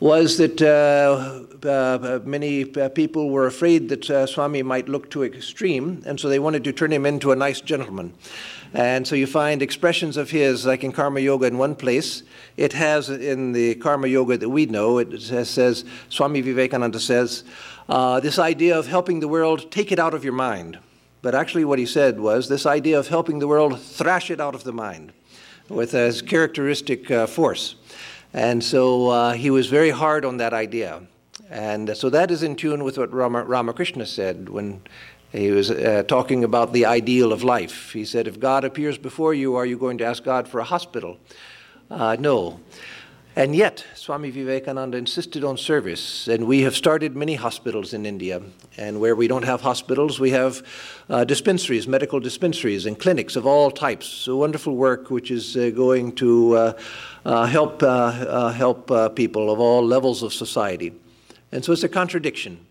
was 0.00 0.36
that 0.36 0.60
uh, 0.60 1.66
uh, 1.66 2.20
many 2.24 2.74
uh, 2.76 2.90
people 2.90 3.30
were 3.30 3.46
afraid 3.46 3.88
that 3.88 4.10
uh, 4.10 4.26
Swami 4.26 4.62
might 4.62 4.90
look 4.90 5.10
too 5.10 5.24
extreme, 5.24 6.02
and 6.04 6.20
so 6.20 6.28
they 6.28 6.38
wanted 6.38 6.62
to 6.64 6.72
turn 6.72 6.92
him 6.92 7.06
into 7.06 7.32
a 7.32 7.36
nice 7.36 7.62
gentleman. 7.62 8.12
And 8.72 9.06
so 9.06 9.16
you 9.16 9.26
find 9.26 9.62
expressions 9.62 10.16
of 10.16 10.30
his, 10.30 10.64
like 10.64 10.84
in 10.84 10.92
Karma 10.92 11.20
Yoga 11.20 11.46
in 11.46 11.58
one 11.58 11.74
place. 11.74 12.22
It 12.56 12.72
has 12.74 13.10
in 13.10 13.52
the 13.52 13.74
Karma 13.76 14.06
Yoga 14.06 14.38
that 14.38 14.48
we 14.48 14.66
know, 14.66 14.98
it 14.98 15.20
says, 15.20 15.84
Swami 16.08 16.40
Vivekananda 16.40 17.00
says, 17.00 17.42
uh, 17.88 18.20
this 18.20 18.38
idea 18.38 18.78
of 18.78 18.86
helping 18.86 19.18
the 19.18 19.26
world, 19.26 19.72
take 19.72 19.90
it 19.90 19.98
out 19.98 20.14
of 20.14 20.22
your 20.22 20.32
mind. 20.32 20.78
But 21.22 21.34
actually, 21.34 21.64
what 21.64 21.78
he 21.78 21.86
said 21.86 22.20
was 22.20 22.48
this 22.48 22.64
idea 22.64 22.98
of 22.98 23.08
helping 23.08 23.40
the 23.40 23.48
world 23.48 23.80
thrash 23.80 24.30
it 24.30 24.40
out 24.40 24.54
of 24.54 24.64
the 24.64 24.72
mind 24.72 25.12
with 25.68 25.92
a 25.94 26.22
characteristic 26.26 27.10
uh, 27.10 27.26
force. 27.26 27.74
And 28.32 28.62
so 28.62 29.08
uh, 29.08 29.32
he 29.32 29.50
was 29.50 29.66
very 29.66 29.90
hard 29.90 30.24
on 30.24 30.36
that 30.36 30.52
idea. 30.52 31.02
And 31.50 31.96
so 31.96 32.08
that 32.10 32.30
is 32.30 32.44
in 32.44 32.54
tune 32.54 32.84
with 32.84 32.96
what 32.96 33.12
Rama, 33.12 33.42
Ramakrishna 33.42 34.06
said 34.06 34.48
when 34.48 34.82
he 35.32 35.50
was 35.52 35.70
uh, 35.70 36.02
talking 36.08 36.42
about 36.42 36.72
the 36.72 36.86
ideal 36.86 37.32
of 37.32 37.44
life. 37.44 37.92
He 37.92 38.04
said, 38.04 38.26
If 38.26 38.40
God 38.40 38.64
appears 38.64 38.98
before 38.98 39.32
you, 39.32 39.54
are 39.54 39.66
you 39.66 39.78
going 39.78 39.98
to 39.98 40.04
ask 40.04 40.24
God 40.24 40.48
for 40.48 40.58
a 40.58 40.64
hospital? 40.64 41.18
Uh, 41.90 42.16
no. 42.18 42.60
And 43.36 43.54
yet, 43.54 43.84
Swami 43.94 44.30
Vivekananda 44.30 44.98
insisted 44.98 45.44
on 45.44 45.56
service, 45.56 46.26
and 46.26 46.48
we 46.48 46.62
have 46.62 46.74
started 46.74 47.14
many 47.14 47.36
hospitals 47.36 47.94
in 47.94 48.04
India. 48.04 48.42
And 48.76 49.00
where 49.00 49.14
we 49.14 49.28
don't 49.28 49.44
have 49.44 49.60
hospitals, 49.60 50.18
we 50.18 50.30
have 50.30 50.66
uh, 51.08 51.22
dispensaries, 51.22 51.86
medical 51.86 52.18
dispensaries, 52.18 52.86
and 52.86 52.98
clinics 52.98 53.36
of 53.36 53.46
all 53.46 53.70
types. 53.70 54.06
So 54.06 54.36
wonderful 54.36 54.74
work 54.74 55.10
which 55.10 55.30
is 55.30 55.56
uh, 55.56 55.70
going 55.70 56.12
to 56.16 56.56
uh, 56.56 56.72
uh 57.24 57.46
help, 57.46 57.84
uh, 57.84 57.86
uh, 57.86 58.52
help 58.52 59.14
people 59.14 59.48
of 59.50 59.60
all 59.60 59.86
levels 59.86 60.24
of 60.24 60.32
society. 60.32 60.92
And 61.52 61.64
so 61.64 61.72
it's 61.72 61.84
a 61.84 61.88
contradiction. 61.88 62.66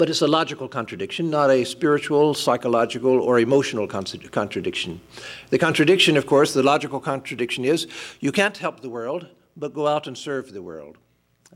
But 0.00 0.08
it's 0.08 0.22
a 0.22 0.26
logical 0.26 0.66
contradiction, 0.66 1.28
not 1.28 1.50
a 1.50 1.62
spiritual, 1.62 2.32
psychological, 2.32 3.20
or 3.20 3.38
emotional 3.38 3.86
contradiction. 3.86 5.02
The 5.50 5.58
contradiction, 5.58 6.16
of 6.16 6.24
course, 6.26 6.54
the 6.54 6.62
logical 6.62 7.00
contradiction 7.00 7.66
is 7.66 7.86
you 8.18 8.32
can't 8.32 8.56
help 8.56 8.80
the 8.80 8.88
world 8.88 9.26
but 9.58 9.74
go 9.74 9.86
out 9.86 10.06
and 10.06 10.16
serve 10.16 10.54
the 10.54 10.62
world. 10.62 10.96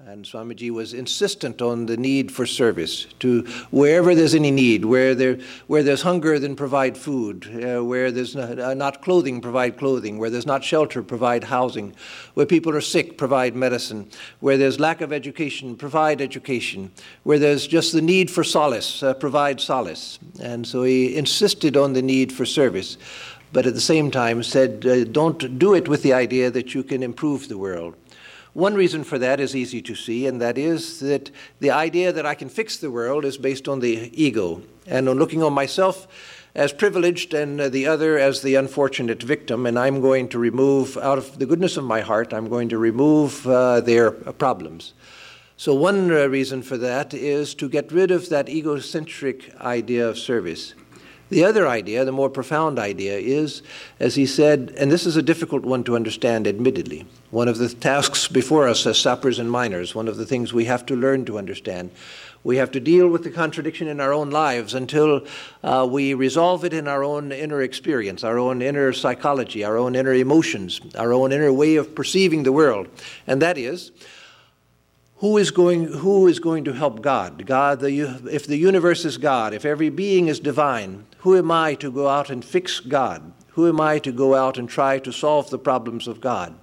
And 0.07 0.25
Swamiji 0.25 0.73
was 0.73 0.93
insistent 0.93 1.63
on 1.63 1.87
the 1.87 1.97
need 1.97 2.33
for 2.33 2.47
service. 2.47 3.05
To 3.21 3.43
wherever 3.71 4.13
there's 4.13 4.35
any 4.35 4.51
need, 4.51 4.85
where 4.85 5.15
there 5.15 5.39
where 5.69 5.85
there's 5.85 6.03
hunger, 6.03 6.37
then 6.41 6.57
provide 6.57 6.99
food. 6.99 7.47
Uh, 7.47 7.85
where 7.85 8.11
there's 8.11 8.35
not, 8.35 8.59
uh, 8.59 8.75
not, 8.75 9.03
clothing, 9.03 9.41
provide 9.41 9.79
clothing. 9.79 10.19
Where 10.19 10.31
there's 10.31 10.47
not 10.47 10.65
shelter, 10.65 11.01
provide 11.01 11.45
housing. 11.45 11.95
Where 12.35 12.45
people 12.45 12.75
are 12.75 12.81
sick, 12.81 13.17
provide 13.17 13.55
medicine. 13.55 14.11
Where 14.41 14.57
there's 14.57 14.81
lack 14.81 15.01
of 15.01 15.13
education, 15.13 15.77
provide 15.77 16.21
education. 16.21 16.91
Where 17.23 17.39
there's 17.39 17.69
just 17.69 17.93
the 17.93 18.03
need 18.03 18.33
for 18.33 18.43
solace, 18.43 19.01
uh, 19.01 19.15
provide 19.15 19.61
solace. 19.61 20.19
And 20.41 20.67
so 20.67 20.83
he 20.83 21.17
insisted 21.17 21.77
on 21.77 21.93
the 21.93 22.03
need 22.03 22.33
for 22.33 22.45
service 22.45 22.99
but 23.53 23.67
at 23.67 23.75
the 23.75 23.81
same 23.81 24.11
time 24.11 24.43
said, 24.43 24.85
uh, 24.85 25.05
don't 25.05 25.61
do 25.61 25.75
it 25.75 25.87
with 25.87 26.03
the 26.03 26.13
idea 26.13 26.51
that 26.51 26.75
you 26.75 26.83
can 26.83 27.05
improve 27.05 27.47
the 27.47 27.57
world. 27.57 27.95
One 28.55 28.75
reason 28.75 29.03
for 29.03 29.19
that 29.19 29.41
is 29.41 29.57
easy 29.57 29.83
to 29.83 29.97
see, 29.97 30.29
and 30.29 30.41
that 30.41 30.57
is 30.57 31.01
that 31.01 31.33
the 31.59 31.73
idea 31.73 32.13
that 32.13 32.25
I 32.25 32.37
can 32.37 32.49
fix 32.49 32.77
the 32.77 32.91
world 32.91 33.25
is 33.25 33.37
based 33.37 33.67
on 33.67 33.81
the 33.81 34.11
ego 34.15 34.63
and 34.87 35.09
on 35.09 35.19
looking 35.19 35.43
on 35.43 35.53
myself 35.53 36.07
as 36.55 36.73
privileged 36.73 37.35
and 37.35 37.59
the 37.59 37.87
other 37.89 38.17
as 38.17 38.43
the 38.43 38.55
unfortunate 38.55 39.21
victim, 39.21 39.67
and 39.67 39.77
I'm 39.77 40.01
going 40.01 40.29
to 40.29 40.39
remove, 40.39 40.97
out 40.99 41.19
of 41.19 41.41
the 41.41 41.47
goodness 41.47 41.77
of 41.77 41.83
my 41.83 42.01
heart, 42.01 42.33
I'm 42.33 42.49
going 42.49 42.69
to 42.69 42.79
remove 42.79 43.45
uh, 43.45 43.81
their 43.81 44.13
problems. 44.13 44.95
So, 45.57 45.75
one 45.75 46.13
uh, 46.13 46.27
reason 46.27 46.63
for 46.63 46.77
that 46.79 47.13
is 47.13 47.57
to 47.57 47.69
get 47.69 47.91
rid 47.91 48.13
of 48.13 48.29
that 48.29 48.49
egocentric 48.49 49.53
idea 49.61 50.09
of 50.09 50.17
service. 50.17 50.75
The 51.31 51.45
other 51.45 51.67
idea, 51.67 52.05
the 52.05 52.13
more 52.13 52.29
profound 52.29 52.79
idea, 52.79 53.19
is, 53.19 53.63
as 53.99 54.15
he 54.15 54.27
said, 54.27 54.75
and 54.77 54.93
this 54.93 55.07
is 55.07 55.17
a 55.17 55.23
difficult 55.23 55.65
one 55.65 55.83
to 55.85 55.97
understand, 55.97 56.47
admittedly. 56.47 57.07
One 57.31 57.49
of 57.49 57.59
the 57.59 57.69
tasks 57.71 58.29
before 58.29 58.69
us 58.69 58.87
as 58.87 58.99
sappers 58.99 59.39
and 59.39 59.51
miners, 59.51 59.95
one 59.95 60.07
of 60.07 60.17
the 60.17 60.27
things 60.27 60.53
we 60.53 60.67
have 60.67 60.85
to 60.87 60.95
learn 60.97 61.25
to 61.25 61.39
understand. 61.39 61.91
We 62.45 62.59
have 62.59 62.71
to 62.73 62.81
deal 62.81 63.09
with 63.09 63.25
the 63.25 63.31
contradiction 63.31 63.89
in 63.89 64.01
our 64.01 64.13
own 64.13 64.29
lives 64.29 64.75
until 64.75 65.27
uh, 65.63 65.89
we 65.91 66.13
resolve 66.13 66.63
it 66.67 66.75
in 66.75 66.87
our 66.87 67.03
own 67.03 67.33
inner 67.33 67.63
experience, 67.63 68.23
our 68.23 68.39
own 68.39 68.61
inner 68.61 68.93
psychology, 68.93 69.65
our 69.65 69.79
own 69.79 69.97
inner 69.97 70.13
emotions, 70.13 70.79
our 70.95 71.15
own 71.15 71.33
inner 71.33 71.51
way 71.51 71.77
of 71.77 71.95
perceiving 71.95 72.43
the 72.43 72.53
world. 72.53 72.87
And 73.27 73.41
that 73.41 73.57
is, 73.57 73.93
who 75.17 75.39
is 75.39 75.51
going, 75.51 75.85
who 75.87 76.27
is 76.27 76.39
going 76.39 76.65
to 76.65 76.75
help 76.75 77.01
God? 77.01 77.47
God, 77.47 77.81
the, 77.81 78.21
if 78.31 78.47
the 78.47 78.59
universe 78.59 79.07
is 79.07 79.17
God, 79.17 79.55
if 79.55 79.65
every 79.65 79.89
being 79.89 80.29
is 80.29 80.39
divine, 80.39 81.07
who 81.25 81.39
am 81.39 81.51
I 81.51 81.75
to 81.77 81.91
go 81.91 82.07
out 82.07 82.29
and 82.29 82.45
fix 82.45 82.81
God? 82.81 83.33
Who 83.53 83.67
am 83.67 83.81
I 83.81 83.99
to 84.01 84.13
go 84.13 84.35
out 84.35 84.59
and 84.59 84.69
try 84.69 84.99
to 84.99 85.11
solve 85.11 85.49
the 85.49 85.59
problems 85.59 86.07
of 86.07 86.21
God? 86.21 86.55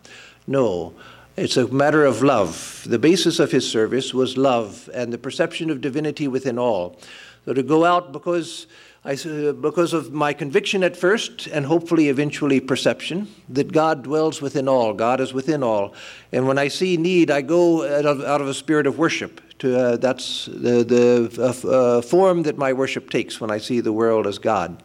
No, 0.46 0.94
it's 1.36 1.58
a 1.58 1.68
matter 1.70 2.06
of 2.06 2.22
love. 2.22 2.86
The 2.88 3.00
basis 3.00 3.40
of 3.40 3.50
his 3.50 3.68
service 3.68 4.14
was 4.14 4.38
love 4.38 4.88
and 4.94 5.12
the 5.12 5.18
perception 5.18 5.72
of 5.72 5.82
divinity 5.82 6.28
within 6.28 6.60
all. 6.60 7.00
So 7.46 7.54
to 7.54 7.64
go 7.64 7.86
out 7.86 8.12
because 8.12 8.68
I, 9.04 9.16
because 9.16 9.94
of 9.94 10.14
my 10.14 10.32
conviction 10.32 10.84
at 10.84 10.96
first, 10.96 11.48
and 11.48 11.66
hopefully 11.66 12.10
eventually 12.10 12.60
perception, 12.60 13.30
that 13.50 13.72
God 13.72 14.04
dwells 14.04 14.44
within 14.44 14.68
all, 14.68 14.94
God 14.94 15.20
is 15.20 15.34
within 15.34 15.64
all. 15.64 15.96
And 16.32 16.48
when 16.48 16.60
I 16.60 16.68
see 16.68 16.98
need, 16.98 17.32
I 17.32 17.42
go 17.42 17.84
out 17.84 18.06
of, 18.06 18.22
out 18.22 18.42
of 18.42 18.48
a 18.48 18.54
spirit 18.54 18.86
of 18.86 19.00
worship. 19.00 19.42
To, 19.62 19.80
uh, 19.80 19.98
that's 19.98 20.46
the, 20.48 20.84
the 20.84 21.30
uh, 21.38 21.68
uh, 21.70 22.02
form 22.02 22.42
that 22.44 22.58
my 22.58 22.74
worship 22.74 23.12
takes 23.12 23.40
when 23.40 23.52
I 23.52 23.60
see 23.60 23.80
the 23.80 23.94
world 23.94 24.26
as 24.26 24.40
God. 24.40 24.82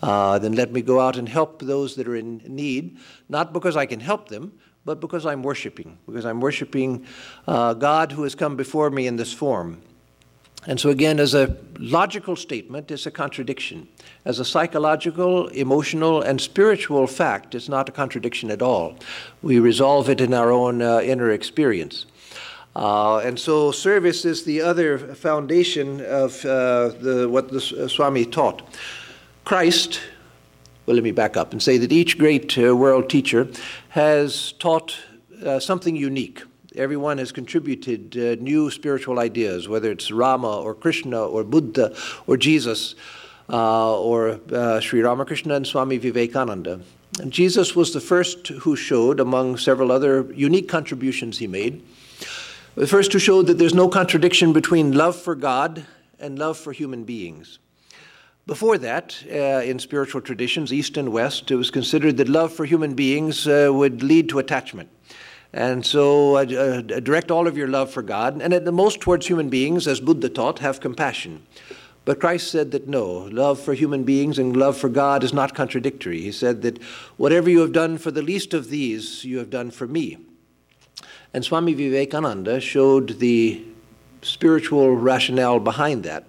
Then 0.00 0.52
let 0.52 0.72
me 0.72 0.80
go 0.80 1.00
out 1.00 1.16
and 1.16 1.28
help 1.28 1.60
those 1.60 1.96
that 1.96 2.06
are 2.06 2.14
in 2.14 2.40
need, 2.46 2.98
not 3.28 3.52
because 3.52 3.76
I 3.76 3.84
can 3.84 3.98
help 3.98 4.28
them, 4.28 4.52
but 4.84 5.00
because 5.00 5.26
I'm 5.26 5.42
worshiping, 5.42 5.98
because 6.06 6.24
I'm 6.24 6.40
worshiping 6.40 7.04
uh, 7.48 7.74
God 7.74 8.12
who 8.12 8.22
has 8.22 8.36
come 8.36 8.54
before 8.54 8.90
me 8.90 9.08
in 9.08 9.16
this 9.16 9.32
form. 9.32 9.82
And 10.68 10.78
so, 10.78 10.90
again, 10.90 11.18
as 11.18 11.34
a 11.34 11.56
logical 11.80 12.36
statement, 12.36 12.92
it's 12.92 13.06
a 13.06 13.10
contradiction. 13.10 13.88
As 14.24 14.38
a 14.38 14.44
psychological, 14.44 15.48
emotional, 15.48 16.22
and 16.22 16.40
spiritual 16.40 17.08
fact, 17.08 17.56
it's 17.56 17.68
not 17.68 17.88
a 17.88 17.92
contradiction 17.92 18.52
at 18.52 18.62
all. 18.62 18.94
We 19.42 19.58
resolve 19.58 20.08
it 20.08 20.20
in 20.20 20.32
our 20.32 20.52
own 20.52 20.80
uh, 20.80 21.00
inner 21.00 21.32
experience. 21.32 22.06
Uh, 22.74 23.18
and 23.18 23.38
so, 23.38 23.70
service 23.70 24.24
is 24.24 24.44
the 24.44 24.62
other 24.62 24.98
foundation 24.98 26.00
of 26.06 26.42
uh, 26.44 26.88
the, 26.88 27.28
what 27.28 27.50
the 27.50 27.84
uh, 27.84 27.88
Swami 27.88 28.24
taught. 28.24 28.62
Christ, 29.44 30.00
well, 30.86 30.94
let 30.94 31.04
me 31.04 31.10
back 31.10 31.36
up 31.36 31.52
and 31.52 31.62
say 31.62 31.76
that 31.76 31.92
each 31.92 32.16
great 32.16 32.56
uh, 32.56 32.74
world 32.74 33.10
teacher 33.10 33.48
has 33.90 34.52
taught 34.52 34.96
uh, 35.44 35.58
something 35.60 35.96
unique 35.96 36.42
everyone 36.74 37.18
has 37.18 37.32
contributed 37.32 38.16
uh, 38.16 38.42
new 38.42 38.70
spiritual 38.70 39.18
ideas, 39.18 39.68
whether 39.68 39.90
it's 39.90 40.10
Rama 40.10 40.62
or 40.62 40.74
Krishna 40.74 41.22
or 41.22 41.44
Buddha 41.44 41.94
or 42.26 42.38
Jesus 42.38 42.94
or 43.50 44.40
Sri 44.80 45.02
Ramakrishna 45.02 45.54
and 45.54 45.66
Swami 45.66 45.98
Vivekananda. 45.98 46.80
And 47.20 47.30
Jesus 47.30 47.76
was 47.76 47.92
the 47.92 48.00
first 48.00 48.48
who 48.48 48.74
showed, 48.74 49.20
among 49.20 49.58
several 49.58 49.92
other 49.92 50.32
unique 50.32 50.66
contributions 50.66 51.36
he 51.36 51.46
made, 51.46 51.82
the 52.74 52.86
first 52.86 53.12
to 53.12 53.18
show 53.18 53.42
that 53.42 53.58
there's 53.58 53.74
no 53.74 53.88
contradiction 53.88 54.52
between 54.52 54.92
love 54.92 55.14
for 55.14 55.34
God 55.34 55.84
and 56.18 56.38
love 56.38 56.56
for 56.56 56.72
human 56.72 57.04
beings. 57.04 57.58
Before 58.46 58.78
that, 58.78 59.22
uh, 59.30 59.62
in 59.62 59.78
spiritual 59.78 60.20
traditions, 60.20 60.72
East 60.72 60.96
and 60.96 61.12
West, 61.12 61.50
it 61.50 61.56
was 61.56 61.70
considered 61.70 62.16
that 62.16 62.28
love 62.28 62.52
for 62.52 62.64
human 62.64 62.94
beings 62.94 63.46
uh, 63.46 63.68
would 63.70 64.02
lead 64.02 64.28
to 64.30 64.38
attachment. 64.38 64.88
And 65.52 65.84
so, 65.84 66.36
uh, 66.36 66.40
uh 66.40 66.80
direct 66.80 67.30
all 67.30 67.46
of 67.46 67.58
your 67.58 67.68
love 67.68 67.90
for 67.90 68.00
God, 68.00 68.40
and 68.40 68.54
at 68.54 68.64
the 68.64 68.72
most 68.72 69.00
towards 69.00 69.26
human 69.26 69.50
beings, 69.50 69.86
as 69.86 70.00
Buddha 70.00 70.30
taught, 70.30 70.60
have 70.60 70.80
compassion. 70.80 71.46
But 72.06 72.20
Christ 72.20 72.50
said 72.50 72.70
that 72.70 72.88
no, 72.88 73.06
love 73.06 73.60
for 73.60 73.74
human 73.74 74.02
beings 74.02 74.38
and 74.38 74.56
love 74.56 74.78
for 74.78 74.88
God 74.88 75.22
is 75.22 75.34
not 75.34 75.54
contradictory. 75.54 76.22
He 76.22 76.32
said 76.32 76.62
that 76.62 76.82
whatever 77.18 77.50
you 77.50 77.60
have 77.60 77.72
done 77.72 77.98
for 77.98 78.10
the 78.10 78.22
least 78.22 78.54
of 78.54 78.70
these, 78.70 79.24
you 79.24 79.38
have 79.38 79.50
done 79.50 79.70
for 79.70 79.86
me. 79.86 80.18
And 81.34 81.44
Swami 81.44 81.74
Vivekananda 81.74 82.60
showed 82.60 83.18
the 83.18 83.64
spiritual 84.22 84.94
rationale 84.94 85.60
behind 85.60 86.04
that. 86.04 86.24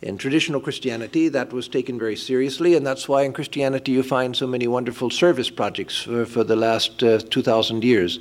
In 0.00 0.18
traditional 0.18 0.60
Christianity, 0.60 1.28
that 1.28 1.52
was 1.52 1.68
taken 1.68 1.98
very 1.98 2.16
seriously, 2.16 2.74
and 2.74 2.84
that's 2.84 3.08
why 3.08 3.22
in 3.22 3.32
Christianity 3.32 3.92
you 3.92 4.02
find 4.02 4.34
so 4.34 4.48
many 4.48 4.66
wonderful 4.66 5.10
service 5.10 5.48
projects 5.48 6.02
for, 6.02 6.26
for 6.26 6.42
the 6.42 6.56
last 6.56 7.02
uh, 7.02 7.20
2,000 7.20 7.84
years. 7.84 8.18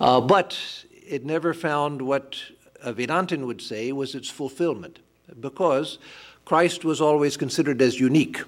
Uh, 0.00 0.20
but 0.20 0.58
it 1.06 1.24
never 1.24 1.54
found 1.54 2.02
what 2.02 2.36
a 2.82 2.92
Vedantin 2.92 3.46
would 3.46 3.62
say 3.62 3.92
was 3.92 4.14
its 4.14 4.28
fulfillment, 4.28 4.98
because 5.40 5.98
Christ 6.44 6.84
was 6.84 7.00
always 7.00 7.36
considered 7.36 7.80
as 7.80 8.00
unique. 8.00 8.42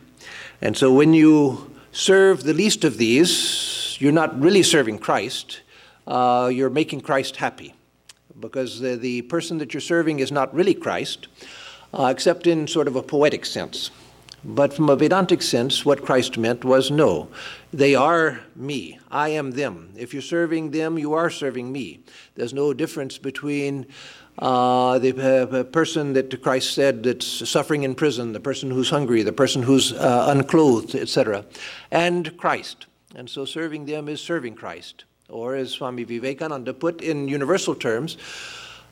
And 0.60 0.76
so 0.76 0.92
when 0.92 1.14
you 1.14 1.70
serve 1.92 2.42
the 2.42 2.54
least 2.54 2.84
of 2.84 2.98
these, 2.98 3.96
you're 4.00 4.12
not 4.12 4.38
really 4.40 4.62
serving 4.62 4.98
Christ, 4.98 5.60
uh, 6.06 6.50
you're 6.52 6.70
making 6.70 7.00
Christ 7.00 7.36
happy, 7.36 7.74
because 8.38 8.80
the, 8.80 8.96
the 8.96 9.22
person 9.22 9.58
that 9.58 9.74
you're 9.74 9.80
serving 9.80 10.20
is 10.20 10.30
not 10.30 10.54
really 10.54 10.74
Christ 10.74 11.28
uh, 11.94 12.08
except 12.10 12.46
in 12.46 12.66
sort 12.66 12.88
of 12.88 12.96
a 12.96 13.02
poetic 13.02 13.46
sense. 13.46 13.90
But 14.44 14.72
from 14.72 14.88
a 14.88 14.96
Vedantic 14.96 15.42
sense, 15.42 15.84
what 15.84 16.04
Christ 16.04 16.38
meant 16.38 16.64
was 16.64 16.90
no, 16.90 17.28
they 17.72 17.96
are 17.96 18.40
me. 18.54 19.00
I 19.10 19.30
am 19.30 19.52
them. 19.52 19.90
If 19.96 20.12
you're 20.12 20.22
serving 20.22 20.70
them, 20.70 20.98
you 20.98 21.14
are 21.14 21.30
serving 21.30 21.72
me. 21.72 22.00
There's 22.36 22.54
no 22.54 22.72
difference 22.72 23.18
between 23.18 23.86
uh, 24.38 24.98
the 25.00 25.48
uh, 25.50 25.64
person 25.64 26.12
that 26.12 26.42
Christ 26.42 26.74
said 26.74 27.02
that's 27.02 27.26
suffering 27.26 27.82
in 27.82 27.94
prison, 27.96 28.32
the 28.32 28.40
person 28.40 28.70
who's 28.70 28.90
hungry, 28.90 29.22
the 29.22 29.32
person 29.32 29.62
who's 29.62 29.92
uh, 29.94 30.26
unclothed, 30.28 30.94
etc., 30.94 31.44
and 31.90 32.36
Christ. 32.36 32.86
And 33.16 33.28
so 33.28 33.46
serving 33.46 33.86
them 33.86 34.08
is 34.08 34.20
serving 34.20 34.54
Christ. 34.54 35.04
Or 35.28 35.56
as 35.56 35.72
Swami 35.72 36.04
Vivekananda 36.04 36.72
put 36.72 37.00
in 37.00 37.26
universal 37.26 37.74
terms, 37.74 38.16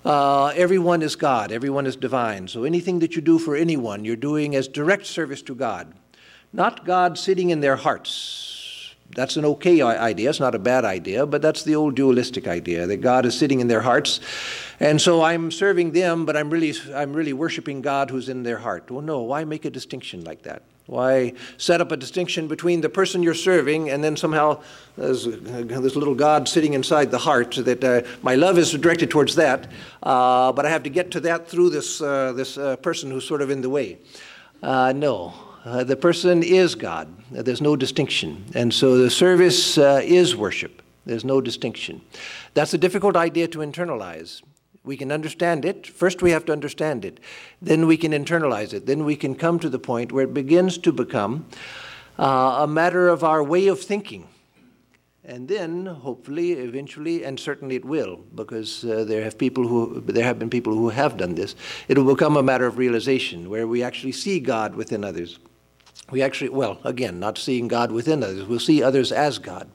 uh, 0.04 0.48
everyone 0.56 1.00
is 1.00 1.16
God, 1.16 1.52
everyone 1.52 1.86
is 1.86 1.96
divine. 1.96 2.48
So 2.48 2.64
anything 2.64 2.98
that 2.98 3.14
you 3.14 3.22
do 3.22 3.38
for 3.38 3.54
anyone, 3.54 4.04
you're 4.04 4.16
doing 4.16 4.56
as 4.56 4.66
direct 4.66 5.06
service 5.06 5.42
to 5.42 5.54
God, 5.54 5.92
not 6.52 6.84
God 6.84 7.16
sitting 7.18 7.50
in 7.50 7.60
their 7.60 7.76
hearts. 7.76 8.94
That's 9.14 9.36
an 9.36 9.44
okay 9.44 9.80
idea, 9.80 10.28
it's 10.30 10.40
not 10.40 10.54
a 10.54 10.58
bad 10.58 10.84
idea, 10.84 11.24
but 11.24 11.40
that's 11.40 11.62
the 11.62 11.76
old 11.76 11.94
dualistic 11.94 12.48
idea 12.48 12.86
that 12.86 12.96
God 12.96 13.26
is 13.26 13.38
sitting 13.38 13.60
in 13.60 13.68
their 13.68 13.82
hearts. 13.82 14.18
And 14.80 15.00
so 15.00 15.22
I'm 15.22 15.52
serving 15.52 15.92
them, 15.92 16.26
but 16.26 16.36
I'm 16.36 16.50
really, 16.50 16.74
I'm 16.92 17.12
really 17.12 17.32
worshiping 17.32 17.80
God 17.80 18.10
who's 18.10 18.28
in 18.28 18.42
their 18.42 18.58
heart. 18.58 18.90
Well, 18.90 19.02
no, 19.02 19.20
why 19.22 19.44
make 19.44 19.64
a 19.64 19.70
distinction 19.70 20.24
like 20.24 20.42
that? 20.42 20.62
Why 20.86 21.32
set 21.56 21.80
up 21.80 21.92
a 21.92 21.96
distinction 21.96 22.46
between 22.46 22.82
the 22.82 22.90
person 22.90 23.22
you're 23.22 23.32
serving 23.32 23.88
and 23.88 24.04
then 24.04 24.16
somehow 24.16 24.62
there's 24.98 25.24
this 25.24 25.96
little 25.96 26.14
God 26.14 26.46
sitting 26.46 26.74
inside 26.74 27.10
the 27.10 27.18
heart 27.18 27.54
that 27.56 27.82
uh, 27.82 28.02
my 28.22 28.34
love 28.34 28.58
is 28.58 28.70
directed 28.72 29.10
towards 29.10 29.34
that, 29.36 29.66
uh, 30.02 30.52
but 30.52 30.66
I 30.66 30.70
have 30.70 30.82
to 30.82 30.90
get 30.90 31.10
to 31.12 31.20
that 31.20 31.48
through 31.48 31.70
this, 31.70 32.02
uh, 32.02 32.32
this 32.32 32.58
uh, 32.58 32.76
person 32.76 33.10
who's 33.10 33.26
sort 33.26 33.40
of 33.40 33.48
in 33.48 33.62
the 33.62 33.70
way? 33.70 33.98
Uh, 34.62 34.92
no. 34.94 35.32
Uh, 35.64 35.82
the 35.82 35.96
person 35.96 36.42
is 36.42 36.74
God. 36.74 37.08
There's 37.30 37.62
no 37.62 37.76
distinction. 37.76 38.44
And 38.54 38.72
so 38.72 38.98
the 38.98 39.08
service 39.08 39.78
is 39.78 40.36
worship. 40.36 40.82
There's 41.06 41.24
no 41.24 41.40
distinction. 41.40 42.02
That's 42.52 42.74
a 42.74 42.78
difficult 42.78 43.16
idea 43.16 43.48
to 43.48 43.58
internalize. 43.60 44.42
We 44.84 44.98
can 44.98 45.10
understand 45.10 45.64
it. 45.64 45.86
First, 45.86 46.20
we 46.20 46.30
have 46.30 46.44
to 46.44 46.52
understand 46.52 47.04
it. 47.06 47.18
Then 47.62 47.86
we 47.86 47.96
can 47.96 48.12
internalize 48.12 48.74
it. 48.74 48.84
Then 48.84 49.04
we 49.04 49.16
can 49.16 49.34
come 49.34 49.58
to 49.60 49.70
the 49.70 49.78
point 49.78 50.12
where 50.12 50.24
it 50.24 50.34
begins 50.34 50.76
to 50.78 50.92
become 50.92 51.46
uh, 52.18 52.58
a 52.60 52.66
matter 52.66 53.08
of 53.08 53.24
our 53.24 53.42
way 53.42 53.66
of 53.68 53.80
thinking. 53.80 54.28
And 55.24 55.48
then, 55.48 55.86
hopefully, 55.86 56.52
eventually, 56.52 57.24
and 57.24 57.40
certainly 57.40 57.76
it 57.76 57.84
will, 57.86 58.20
because 58.34 58.84
uh, 58.84 59.04
there 59.04 59.24
have 59.24 59.38
people 59.38 59.66
who 59.66 60.02
there 60.02 60.22
have 60.24 60.38
been 60.38 60.50
people 60.50 60.74
who 60.74 60.90
have 60.90 61.16
done 61.16 61.34
this. 61.34 61.56
It 61.88 61.96
will 61.96 62.14
become 62.14 62.36
a 62.36 62.42
matter 62.42 62.66
of 62.66 62.76
realization, 62.76 63.48
where 63.48 63.66
we 63.66 63.82
actually 63.82 64.12
see 64.12 64.38
God 64.38 64.74
within 64.74 65.02
others. 65.02 65.38
We 66.10 66.20
actually, 66.20 66.50
well, 66.50 66.78
again, 66.84 67.18
not 67.18 67.38
seeing 67.38 67.68
God 67.68 67.90
within 67.90 68.22
others. 68.22 68.44
We'll 68.44 68.60
see 68.60 68.82
others 68.82 69.12
as 69.12 69.38
God. 69.38 69.70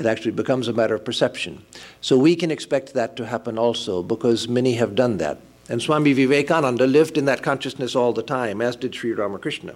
It 0.00 0.06
actually 0.06 0.32
becomes 0.32 0.66
a 0.66 0.72
matter 0.72 0.94
of 0.94 1.04
perception. 1.04 1.62
So 2.00 2.16
we 2.16 2.34
can 2.34 2.50
expect 2.50 2.94
that 2.94 3.16
to 3.16 3.26
happen 3.26 3.58
also 3.58 4.02
because 4.02 4.48
many 4.48 4.72
have 4.76 4.94
done 4.94 5.18
that. 5.18 5.38
And 5.68 5.82
Swami 5.82 6.14
Vivekananda 6.14 6.86
lived 6.86 7.18
in 7.18 7.26
that 7.26 7.42
consciousness 7.42 7.94
all 7.94 8.14
the 8.14 8.22
time, 8.22 8.62
as 8.62 8.76
did 8.76 8.94
Sri 8.94 9.12
Ramakrishna. 9.12 9.74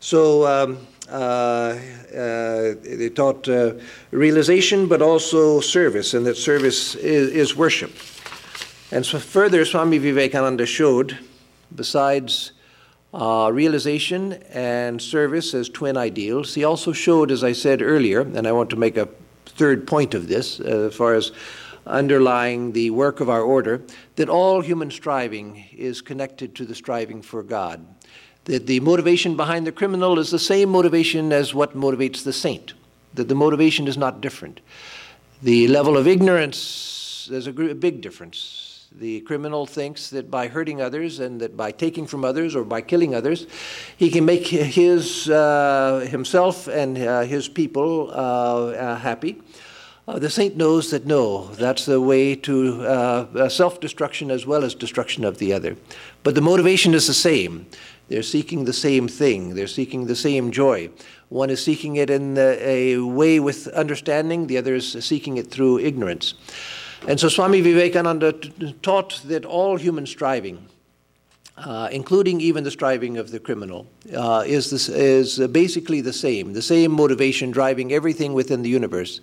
So 0.00 0.46
um, 0.46 0.86
uh, 1.08 1.14
uh, 1.14 2.74
they 2.82 3.08
taught 3.08 3.48
uh, 3.48 3.74
realization 4.10 4.86
but 4.86 5.00
also 5.00 5.60
service, 5.60 6.12
and 6.12 6.26
that 6.26 6.36
service 6.36 6.94
is, 6.96 7.30
is 7.30 7.56
worship. 7.56 7.92
And 8.90 9.06
so 9.06 9.18
further, 9.18 9.64
Swami 9.64 9.96
Vivekananda 9.96 10.66
showed, 10.66 11.18
besides 11.74 12.52
uh, 13.14 13.50
realization 13.52 14.34
and 14.52 15.00
service 15.00 15.54
as 15.54 15.68
twin 15.68 15.96
ideals. 15.96 16.54
He 16.54 16.64
also 16.64 16.92
showed, 16.92 17.30
as 17.30 17.42
I 17.42 17.52
said 17.52 17.82
earlier, 17.82 18.20
and 18.20 18.46
I 18.46 18.52
want 18.52 18.70
to 18.70 18.76
make 18.76 18.96
a 18.96 19.08
third 19.56 19.86
point 19.86 20.14
of 20.14 20.28
this 20.28 20.60
uh, 20.60 20.88
as 20.88 20.94
far 20.94 21.14
as 21.14 21.32
underlying 21.86 22.72
the 22.72 22.90
work 22.90 23.20
of 23.20 23.28
our 23.28 23.42
order, 23.42 23.82
that 24.16 24.28
all 24.28 24.60
human 24.60 24.90
striving 24.90 25.64
is 25.72 26.00
connected 26.00 26.54
to 26.54 26.64
the 26.64 26.74
striving 26.74 27.22
for 27.22 27.42
God. 27.42 27.84
That 28.44 28.66
the 28.66 28.80
motivation 28.80 29.36
behind 29.36 29.66
the 29.66 29.72
criminal 29.72 30.18
is 30.18 30.30
the 30.30 30.38
same 30.38 30.68
motivation 30.68 31.32
as 31.32 31.54
what 31.54 31.76
motivates 31.76 32.22
the 32.24 32.32
saint, 32.32 32.74
that 33.14 33.28
the 33.28 33.34
motivation 33.34 33.88
is 33.88 33.96
not 33.96 34.20
different. 34.20 34.60
The 35.42 35.68
level 35.68 35.96
of 35.96 36.06
ignorance, 36.06 37.26
there's 37.30 37.46
a 37.46 37.52
big 37.52 38.00
difference 38.00 38.61
the 38.98 39.20
criminal 39.22 39.66
thinks 39.66 40.10
that 40.10 40.30
by 40.30 40.48
hurting 40.48 40.80
others 40.80 41.18
and 41.18 41.40
that 41.40 41.56
by 41.56 41.72
taking 41.72 42.06
from 42.06 42.24
others 42.24 42.54
or 42.54 42.64
by 42.64 42.80
killing 42.80 43.14
others, 43.14 43.46
he 43.96 44.10
can 44.10 44.24
make 44.24 44.46
his, 44.46 45.28
uh, 45.30 46.06
himself 46.10 46.68
and 46.68 46.98
uh, 46.98 47.22
his 47.22 47.48
people 47.48 48.10
uh, 48.10 48.14
uh 48.14 48.96
happy. 48.96 49.40
Uh, 50.08 50.18
the 50.18 50.28
saint 50.28 50.56
knows 50.56 50.90
that 50.90 51.06
no, 51.06 51.46
that's 51.54 51.86
the 51.86 52.00
way 52.00 52.34
to 52.34 52.82
uh, 52.82 53.48
self 53.48 53.80
destruction 53.80 54.30
as 54.30 54.44
well 54.44 54.64
as 54.64 54.74
destruction 54.74 55.24
of 55.24 55.38
the 55.38 55.52
other. 55.52 55.76
But 56.24 56.34
the 56.34 56.40
motivation 56.40 56.92
is 56.92 57.06
the 57.06 57.14
same. 57.14 57.66
They're 58.08 58.22
seeking 58.22 58.64
the 58.64 58.72
same 58.72 59.08
thing, 59.08 59.54
they're 59.54 59.68
seeking 59.68 60.06
the 60.06 60.16
same 60.16 60.50
joy. 60.50 60.90
One 61.28 61.48
is 61.50 61.64
seeking 61.64 61.96
it 61.96 62.10
in 62.10 62.36
a 62.36 62.98
way 62.98 63.40
with 63.40 63.68
understanding, 63.68 64.48
the 64.48 64.58
other 64.58 64.74
is 64.74 64.92
seeking 65.04 65.38
it 65.38 65.50
through 65.50 65.78
ignorance. 65.78 66.34
And 67.08 67.18
so 67.18 67.28
Swami 67.28 67.60
Vivekananda 67.60 68.32
taught 68.82 69.22
that 69.24 69.44
all 69.44 69.76
human 69.76 70.06
striving, 70.06 70.68
uh, 71.56 71.88
including 71.90 72.40
even 72.40 72.62
the 72.62 72.70
striving 72.70 73.18
of 73.18 73.32
the 73.32 73.40
criminal, 73.40 73.88
uh, 74.16 74.44
is, 74.46 74.70
this, 74.70 74.88
is 74.88 75.38
basically 75.48 76.00
the 76.00 76.12
same, 76.12 76.52
the 76.52 76.62
same 76.62 76.92
motivation 76.92 77.50
driving 77.50 77.92
everything 77.92 78.34
within 78.34 78.62
the 78.62 78.68
universe. 78.68 79.20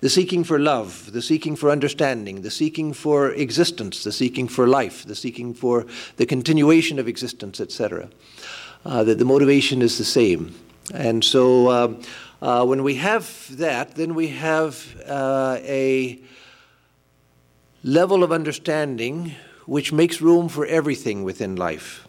The 0.00 0.10
seeking 0.10 0.42
for 0.42 0.58
love, 0.58 1.12
the 1.12 1.22
seeking 1.22 1.54
for 1.54 1.70
understanding, 1.70 2.42
the 2.42 2.50
seeking 2.50 2.92
for 2.92 3.30
existence, 3.30 4.02
the 4.02 4.12
seeking 4.12 4.48
for 4.48 4.66
life, 4.66 5.04
the 5.04 5.14
seeking 5.14 5.54
for 5.54 5.86
the 6.16 6.26
continuation 6.26 6.98
of 6.98 7.06
existence, 7.06 7.60
etc. 7.60 8.08
Uh, 8.84 9.04
that 9.04 9.18
the 9.18 9.24
motivation 9.24 9.82
is 9.82 9.98
the 9.98 10.04
same. 10.04 10.52
And 10.92 11.22
so 11.22 11.68
uh, 11.68 11.94
uh, 12.42 12.66
when 12.66 12.82
we 12.82 12.96
have 12.96 13.56
that, 13.56 13.94
then 13.94 14.16
we 14.16 14.28
have 14.28 15.00
uh, 15.06 15.58
a 15.60 16.18
level 17.82 18.22
of 18.22 18.30
understanding 18.30 19.34
which 19.64 19.92
makes 19.92 20.20
room 20.20 20.48
for 20.48 20.66
everything 20.66 21.22
within 21.22 21.56
life. 21.56 22.06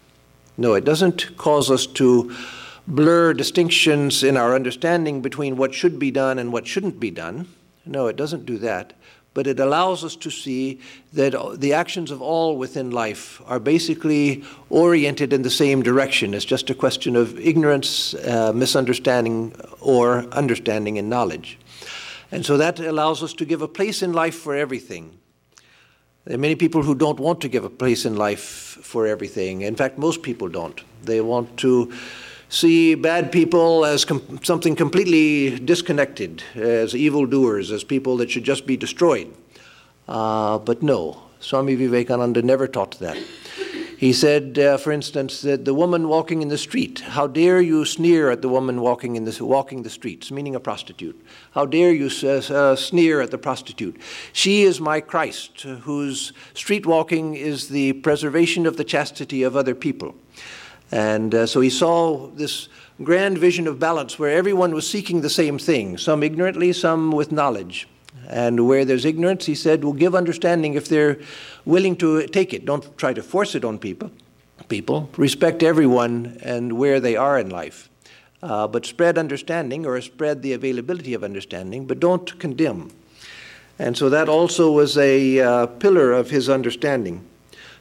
No, 0.58 0.74
it 0.74 0.84
doesn't 0.84 1.38
cause 1.38 1.72
us 1.72 1.86
to 1.88 2.36
blur 2.88 3.34
distinctions 3.34 4.24
in 4.24 4.36
our 4.36 4.54
understanding 4.54 5.22
between 5.22 5.56
what 5.56 5.74
should 5.74 5.98
be 5.98 6.12
done 6.12 6.40
and 6.40 6.52
what 6.52 6.68
shouldn't 6.68 7.00
be 7.00 7.12
done. 7.12 7.48
No, 7.86 8.08
it 8.08 8.18
doesn't 8.18 8.46
do 8.46 8.58
that. 8.58 8.94
But 9.34 9.48
it 9.48 9.62
allows 9.62 10.04
us 10.04 10.18
to 10.18 10.30
see 10.30 10.82
that 11.14 11.34
the 11.58 11.72
actions 11.72 12.12
of 12.12 12.22
all 12.22 12.58
within 12.58 12.92
life 12.92 13.42
are 13.46 13.60
basically 13.60 14.44
oriented 14.70 15.32
in 15.32 15.42
the 15.42 15.50
same 15.50 15.82
direction. 15.82 16.34
It's 16.34 16.44
just 16.44 16.70
a 16.70 16.76
question 16.76 17.16
of 17.16 17.40
ignorance, 17.40 18.14
uh, 18.14 18.52
misunderstanding, 18.54 19.56
or 19.80 20.26
understanding 20.34 20.98
and 20.98 21.10
knowledge. 21.10 21.58
And 22.30 22.46
so 22.46 22.58
that 22.58 22.82
allows 22.82 23.24
us 23.24 23.34
to 23.36 23.46
give 23.46 23.62
a 23.62 23.70
place 23.70 24.02
in 24.04 24.12
life 24.12 24.36
for 24.36 24.54
everything 24.54 25.18
There 26.26 26.36
are 26.36 26.40
many 26.40 26.54
people 26.56 26.84
who 26.84 26.94
don't 26.94 27.20
want 27.20 27.42
to 27.42 27.50
give 27.50 27.66
a 27.66 27.70
place 27.70 28.06
in 28.06 28.16
life 28.16 28.42
for 28.84 29.08
everything. 29.08 29.62
In 29.62 29.76
fact, 29.76 29.98
most 29.98 30.22
people 30.22 30.50
don't. 30.50 30.80
They 31.04 31.20
want 31.20 31.58
to 31.58 31.92
see 32.48 32.94
bad 32.94 33.32
people 33.32 33.86
as 33.86 34.06
com- 34.06 34.40
something 34.44 34.76
completely 34.76 35.58
disconnected, 35.58 36.44
as 36.54 36.96
evildoers, 36.96 37.72
as 37.72 37.84
people 37.84 38.18
that 38.18 38.30
should 38.30 38.44
just 38.44 38.68
be 38.68 38.78
destroyed. 38.78 39.34
Uh, 40.08 40.60
but 40.60 40.84
no, 40.84 41.24
Swami 41.40 41.74
Vivekananda 41.74 42.44
never 42.44 42.68
taught 42.68 43.00
that. 43.00 43.18
He 44.02 44.14
said, 44.14 44.58
uh, 44.58 44.78
for 44.78 44.92
instance, 44.92 45.44
that 45.44 45.64
the 45.64 45.76
woman 45.76 46.08
walking 46.08 46.42
in 46.42 46.48
the 46.48 46.58
street, 46.58 47.02
how 47.02 47.28
dare 47.28 47.62
you 47.62 47.86
sneer 47.86 48.32
at 48.32 48.42
the 48.42 48.50
woman 48.50 48.82
walking, 48.82 49.16
in 49.16 49.26
the, 49.26 49.46
walking 49.46 49.84
the 49.84 49.92
streets, 49.92 50.32
meaning 50.32 50.56
a 50.56 50.60
prostitute. 50.60 51.24
How 51.52 51.68
dare 51.68 51.92
you 51.92 52.10
uh, 52.24 52.38
uh, 52.52 52.76
sneer 52.76 53.22
at 53.22 53.30
the 53.30 53.38
prostitute. 53.38 54.02
She 54.34 54.64
is 54.64 54.82
my 54.82 55.02
Christ, 55.02 55.62
whose 55.62 56.34
street 56.56 56.88
walking 56.88 57.36
is 57.36 57.70
the 57.70 57.94
preservation 57.94 58.66
of 58.66 58.76
the 58.76 58.84
chastity 58.84 59.44
of 59.44 59.56
other 59.56 59.76
people. 59.76 60.16
And 60.92 61.36
uh, 61.36 61.46
so 61.46 61.62
he 61.62 61.70
saw 61.70 62.26
this 62.30 62.70
grand 63.04 63.38
vision 63.38 63.68
of 63.68 63.78
balance 63.78 64.18
where 64.18 64.36
everyone 64.36 64.74
was 64.74 64.90
seeking 64.90 65.22
the 65.22 65.30
same 65.30 65.60
thing, 65.60 66.00
some 66.00 66.24
ignorantly, 66.24 66.74
some 66.74 67.12
with 67.12 67.32
knowledge. 67.32 67.88
And 68.28 68.67
where 68.67 68.86
there's 68.86 69.06
ignorance, 69.06 69.45
he 69.45 69.56
said, 69.56 69.84
"We'll 69.84 69.93
give 69.93 70.15
understanding 70.15 70.76
if 70.76 70.88
they're 70.88 71.17
willing 71.65 71.95
to 71.97 72.28
take 72.28 72.54
it. 72.54 72.65
Don't 72.65 72.97
try 72.97 73.13
to 73.13 73.24
force 73.24 73.56
it 73.56 73.65
on 73.65 73.78
people. 73.78 74.12
People 74.69 75.10
respect 75.17 75.63
everyone 75.63 76.38
and 76.41 76.74
where 76.74 77.00
they 77.00 77.15
are 77.15 77.38
in 77.39 77.50
life, 77.50 77.89
uh, 78.41 78.67
but 78.67 78.86
spread 78.86 79.17
understanding 79.17 79.86
or 79.86 80.00
spread 80.02 80.41
the 80.41 80.54
availability 80.54 81.13
of 81.13 81.24
understanding, 81.24 81.86
but 81.86 82.00
don't 82.00 82.39
condemn. 82.39 82.91
And 83.80 83.97
so 83.97 84.10
that 84.10 84.30
also 84.30 84.71
was 84.71 84.97
a 84.97 85.39
uh, 85.39 85.65
pillar 85.65 86.12
of 86.12 86.30
his 86.30 86.50
understanding. 86.50 87.26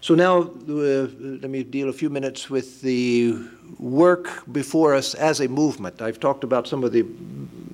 So 0.03 0.15
now 0.15 0.41
uh, 0.41 1.09
let 1.43 1.51
me 1.51 1.63
deal 1.63 1.91
a 1.91 1.93
few 1.93 2.09
minutes 2.09 2.49
with 2.49 2.81
the 2.81 3.37
work 3.79 4.51
before 4.51 4.95
us 4.95 5.15
as 5.15 5.41
a 5.41 5.49
movement. 5.49 6.01
I've 6.01 6.19
talked 6.19 6.43
about 6.43 6.67
some 6.67 6.85
of 6.85 6.93
the 6.93 7.05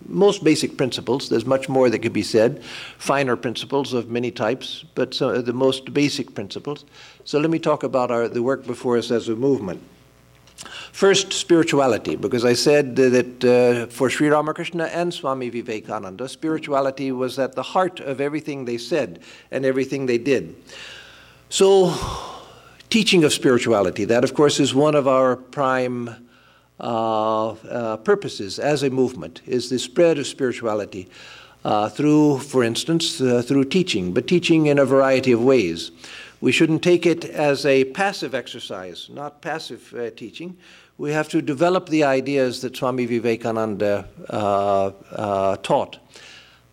most 0.08 0.42
basic 0.42 0.76
principles. 0.76 1.28
There's 1.28 1.46
much 1.46 1.68
more 1.68 1.88
that 1.88 2.00
could 2.00 2.12
be 2.12 2.24
said, 2.24 2.64
finer 2.98 3.36
principles 3.36 3.92
of 3.92 4.08
many 4.10 4.32
types, 4.32 4.84
but 4.96 5.14
so, 5.14 5.40
the 5.40 5.52
most 5.52 5.94
basic 5.94 6.34
principles. 6.34 6.84
So 7.24 7.38
let 7.38 7.50
me 7.50 7.60
talk 7.60 7.84
about 7.84 8.10
our, 8.10 8.26
the 8.26 8.42
work 8.42 8.66
before 8.66 8.96
us 8.96 9.12
as 9.12 9.28
a 9.28 9.36
movement. 9.36 9.80
First, 10.90 11.32
spirituality, 11.32 12.16
because 12.16 12.44
I 12.44 12.54
said 12.54 12.96
that 12.96 13.44
uh, 13.44 13.86
for 13.92 14.08
Sri 14.10 14.28
Ramakrishna 14.28 14.84
and 14.84 15.12
Swami 15.12 15.50
Vivekananda, 15.50 16.28
spirituality 16.28 17.12
was 17.12 17.38
at 17.38 17.54
the 17.54 17.62
heart 17.62 18.00
of 18.00 18.20
everything 18.20 18.64
they 18.64 18.78
said 18.78 19.20
and 19.50 19.64
everything 19.64 20.06
they 20.06 20.18
did. 20.18 20.56
So, 21.48 21.94
teaching 22.90 23.22
of 23.22 23.32
spirituality, 23.32 24.04
that 24.06 24.24
of 24.24 24.34
course 24.34 24.58
is 24.58 24.74
one 24.74 24.96
of 24.96 25.06
our 25.06 25.36
prime 25.36 26.10
uh, 26.80 27.50
uh, 27.50 27.96
purposes 27.98 28.58
as 28.58 28.82
a 28.82 28.90
movement, 28.90 29.42
is 29.46 29.70
the 29.70 29.78
spread 29.78 30.18
of 30.18 30.26
spirituality 30.26 31.08
uh, 31.64 31.88
through, 31.88 32.40
for 32.40 32.64
instance, 32.64 33.20
uh, 33.20 33.42
through 33.42 33.66
teaching, 33.66 34.12
but 34.12 34.26
teaching 34.26 34.66
in 34.66 34.80
a 34.80 34.84
variety 34.84 35.30
of 35.30 35.40
ways. 35.40 35.92
We 36.40 36.50
shouldn't 36.50 36.82
take 36.82 37.06
it 37.06 37.24
as 37.24 37.64
a 37.64 37.84
passive 37.84 38.34
exercise, 38.34 39.08
not 39.08 39.40
passive 39.40 39.94
uh, 39.94 40.10
teaching. 40.10 40.56
We 40.98 41.12
have 41.12 41.28
to 41.28 41.40
develop 41.40 41.88
the 41.88 42.02
ideas 42.02 42.60
that 42.62 42.76
Swami 42.76 43.06
Vivekananda 43.06 44.08
uh, 44.28 45.56
taught 45.58 45.98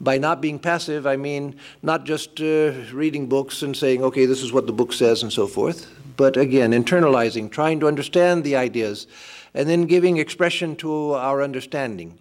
by 0.02 0.18
not 0.18 0.42
being 0.42 0.60
passive, 0.60 1.08
I 1.08 1.16
mean 1.16 1.56
not 1.82 2.06
just 2.06 2.42
uh, 2.42 2.74
reading 2.92 3.28
books 3.28 3.64
and 3.64 3.76
saying, 3.76 4.04
okay, 4.04 4.26
this 4.26 4.42
is 4.42 4.52
what 4.52 4.68
the 4.68 4.74
book 4.74 4.94
says 4.94 5.24
and 5.24 5.32
so 5.32 5.48
forth, 5.48 5.88
but 6.18 6.38
again, 6.38 6.72
internalizing, 6.72 7.52
trying 7.52 7.80
to 7.80 7.88
understand 7.88 8.44
the 8.44 8.56
ideas, 8.56 9.08
and 9.54 9.70
then 9.70 9.86
giving 9.86 10.18
expression 10.18 10.76
to 10.78 11.14
our 11.14 11.42
understanding. 11.42 12.20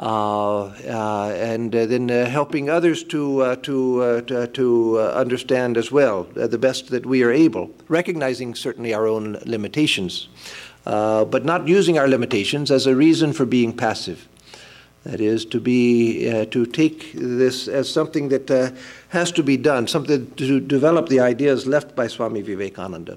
Uh, 0.00 0.66
uh, 0.86 1.34
and 1.36 1.74
uh, 1.74 1.84
then 1.84 2.08
uh, 2.08 2.24
helping 2.26 2.70
others 2.70 3.02
to, 3.02 3.42
uh, 3.42 3.56
to, 3.56 4.22
to, 4.22 4.46
to 4.46 5.00
understand 5.00 5.76
as 5.76 5.90
well 5.90 6.22
the 6.34 6.58
best 6.58 6.90
that 6.90 7.04
we 7.04 7.24
are 7.24 7.32
able, 7.32 7.68
recognizing 7.88 8.54
certainly 8.54 8.94
our 8.94 9.08
own 9.08 9.36
limitations, 9.44 10.28
but 10.84 11.44
not 11.44 11.66
using 11.66 11.98
our 11.98 12.06
limitations 12.06 12.70
as 12.70 12.86
a 12.86 12.94
reason 12.94 13.32
for 13.32 13.44
being 13.44 13.76
passive. 13.76 14.27
That 15.04 15.20
is, 15.20 15.44
to 15.46 15.60
be 15.60 16.28
uh, 16.28 16.46
to 16.46 16.66
take 16.66 17.12
this 17.14 17.68
as 17.68 17.88
something 17.88 18.28
that 18.28 18.50
uh, 18.50 18.70
has 19.10 19.32
to 19.32 19.42
be 19.42 19.56
done, 19.56 19.86
something 19.86 20.30
to 20.32 20.60
develop 20.60 21.08
the 21.08 21.20
ideas 21.20 21.66
left 21.66 21.94
by 21.94 22.08
Swami 22.08 22.42
Vivekananda. 22.42 23.16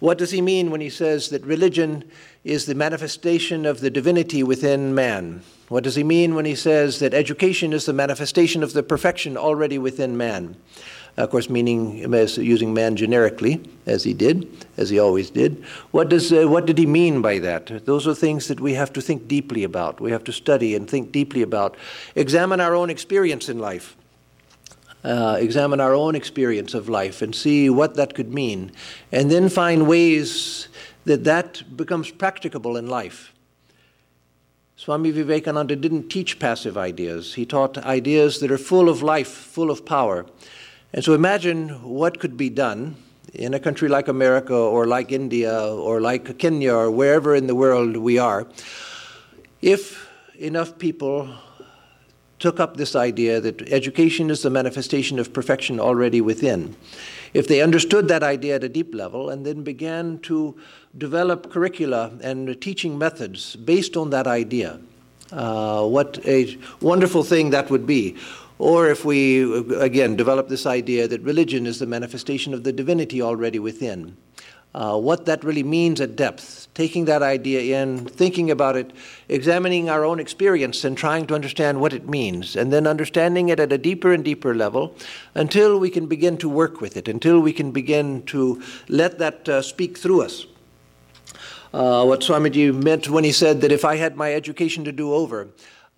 What 0.00 0.18
does 0.18 0.32
he 0.32 0.42
mean 0.42 0.70
when 0.70 0.80
he 0.80 0.90
says 0.90 1.30
that 1.30 1.44
religion 1.44 2.04
is 2.44 2.66
the 2.66 2.74
manifestation 2.74 3.64
of 3.64 3.80
the 3.80 3.90
divinity 3.90 4.42
within 4.42 4.94
man? 4.94 5.42
What 5.68 5.84
does 5.84 5.94
he 5.94 6.02
mean 6.02 6.34
when 6.34 6.46
he 6.46 6.56
says 6.56 6.98
that 6.98 7.14
education 7.14 7.72
is 7.72 7.86
the 7.86 7.92
manifestation 7.92 8.62
of 8.62 8.72
the 8.72 8.82
perfection 8.82 9.36
already 9.36 9.78
within 9.78 10.16
man? 10.16 10.56
Of 11.24 11.30
course, 11.30 11.50
meaning 11.50 11.98
using 12.36 12.72
man 12.74 12.96
generically, 12.96 13.60
as 13.86 14.04
he 14.04 14.14
did, 14.14 14.66
as 14.76 14.90
he 14.90 14.98
always 14.98 15.30
did. 15.30 15.64
What, 15.90 16.08
does, 16.08 16.32
uh, 16.32 16.46
what 16.46 16.66
did 16.66 16.78
he 16.78 16.86
mean 16.86 17.22
by 17.22 17.38
that? 17.40 17.84
Those 17.84 18.06
are 18.06 18.14
things 18.14 18.48
that 18.48 18.60
we 18.60 18.74
have 18.74 18.92
to 18.94 19.00
think 19.00 19.28
deeply 19.28 19.64
about. 19.64 20.00
We 20.00 20.10
have 20.12 20.24
to 20.24 20.32
study 20.32 20.74
and 20.74 20.88
think 20.88 21.12
deeply 21.12 21.42
about. 21.42 21.76
Examine 22.14 22.60
our 22.60 22.74
own 22.74 22.90
experience 22.90 23.48
in 23.48 23.58
life. 23.58 23.96
Uh, 25.02 25.38
examine 25.40 25.80
our 25.80 25.94
own 25.94 26.14
experience 26.14 26.74
of 26.74 26.88
life 26.88 27.22
and 27.22 27.34
see 27.34 27.70
what 27.70 27.94
that 27.94 28.14
could 28.14 28.34
mean, 28.34 28.70
and 29.12 29.30
then 29.30 29.48
find 29.48 29.88
ways 29.88 30.68
that 31.06 31.24
that 31.24 31.62
becomes 31.74 32.10
practicable 32.10 32.76
in 32.76 32.86
life. 32.86 33.32
Swami 34.76 35.10
Vivekananda 35.10 35.76
didn't 35.76 36.08
teach 36.08 36.38
passive 36.38 36.78
ideas. 36.78 37.34
He 37.34 37.44
taught 37.44 37.78
ideas 37.78 38.40
that 38.40 38.50
are 38.50 38.58
full 38.58 38.88
of 38.88 39.02
life, 39.02 39.28
full 39.28 39.70
of 39.70 39.84
power. 39.84 40.26
And 40.92 41.04
so 41.04 41.14
imagine 41.14 41.68
what 41.88 42.18
could 42.18 42.36
be 42.36 42.50
done 42.50 42.96
in 43.32 43.54
a 43.54 43.60
country 43.60 43.88
like 43.88 44.08
America 44.08 44.54
or 44.54 44.86
like 44.86 45.12
India 45.12 45.56
or 45.62 46.00
like 46.00 46.38
Kenya 46.38 46.74
or 46.74 46.90
wherever 46.90 47.34
in 47.34 47.46
the 47.46 47.54
world 47.54 47.96
we 47.96 48.18
are 48.18 48.46
if 49.62 50.08
enough 50.38 50.78
people 50.78 51.28
took 52.38 52.58
up 52.58 52.78
this 52.78 52.96
idea 52.96 53.40
that 53.40 53.60
education 53.70 54.30
is 54.30 54.42
the 54.42 54.48
manifestation 54.48 55.18
of 55.18 55.32
perfection 55.32 55.78
already 55.78 56.22
within. 56.22 56.74
If 57.34 57.46
they 57.48 57.60
understood 57.60 58.08
that 58.08 58.22
idea 58.22 58.56
at 58.56 58.64
a 58.64 58.68
deep 58.68 58.94
level 58.94 59.28
and 59.28 59.44
then 59.44 59.62
began 59.62 60.18
to 60.20 60.58
develop 60.96 61.52
curricula 61.52 62.12
and 62.22 62.58
teaching 62.62 62.96
methods 62.96 63.56
based 63.56 63.96
on 63.96 64.08
that 64.10 64.26
idea, 64.26 64.80
uh, 65.32 65.86
what 65.86 66.18
a 66.26 66.58
wonderful 66.80 67.22
thing 67.22 67.50
that 67.50 67.70
would 67.70 67.86
be. 67.86 68.16
Or 68.60 68.88
if 68.88 69.06
we, 69.06 69.42
again, 69.80 70.16
develop 70.16 70.48
this 70.48 70.66
idea 70.66 71.08
that 71.08 71.22
religion 71.22 71.66
is 71.66 71.78
the 71.78 71.86
manifestation 71.86 72.52
of 72.52 72.62
the 72.62 72.74
divinity 72.74 73.22
already 73.22 73.58
within. 73.58 74.18
Uh, 74.74 74.98
what 74.98 75.24
that 75.24 75.42
really 75.42 75.62
means 75.62 75.98
at 75.98 76.14
depth, 76.14 76.68
taking 76.74 77.06
that 77.06 77.22
idea 77.22 77.80
in, 77.80 78.04
thinking 78.04 78.50
about 78.50 78.76
it, 78.76 78.92
examining 79.30 79.88
our 79.88 80.04
own 80.04 80.20
experience 80.20 80.84
and 80.84 80.98
trying 80.98 81.26
to 81.28 81.34
understand 81.34 81.80
what 81.80 81.94
it 81.94 82.06
means, 82.06 82.54
and 82.54 82.70
then 82.70 82.86
understanding 82.86 83.48
it 83.48 83.58
at 83.58 83.72
a 83.72 83.78
deeper 83.78 84.12
and 84.12 84.26
deeper 84.26 84.54
level 84.54 84.94
until 85.34 85.80
we 85.80 85.88
can 85.88 86.06
begin 86.06 86.36
to 86.36 86.46
work 86.46 86.82
with 86.82 86.98
it, 86.98 87.08
until 87.08 87.40
we 87.40 87.54
can 87.54 87.72
begin 87.72 88.22
to 88.24 88.62
let 88.88 89.18
that 89.18 89.48
uh, 89.48 89.62
speak 89.62 89.96
through 89.96 90.20
us. 90.20 90.44
Uh, 91.72 92.04
what 92.04 92.20
Swamiji 92.20 92.74
meant 92.74 93.08
when 93.08 93.24
he 93.24 93.32
said 93.32 93.62
that 93.62 93.72
if 93.72 93.86
I 93.86 93.96
had 93.96 94.16
my 94.16 94.34
education 94.34 94.84
to 94.84 94.92
do 94.92 95.14
over, 95.14 95.48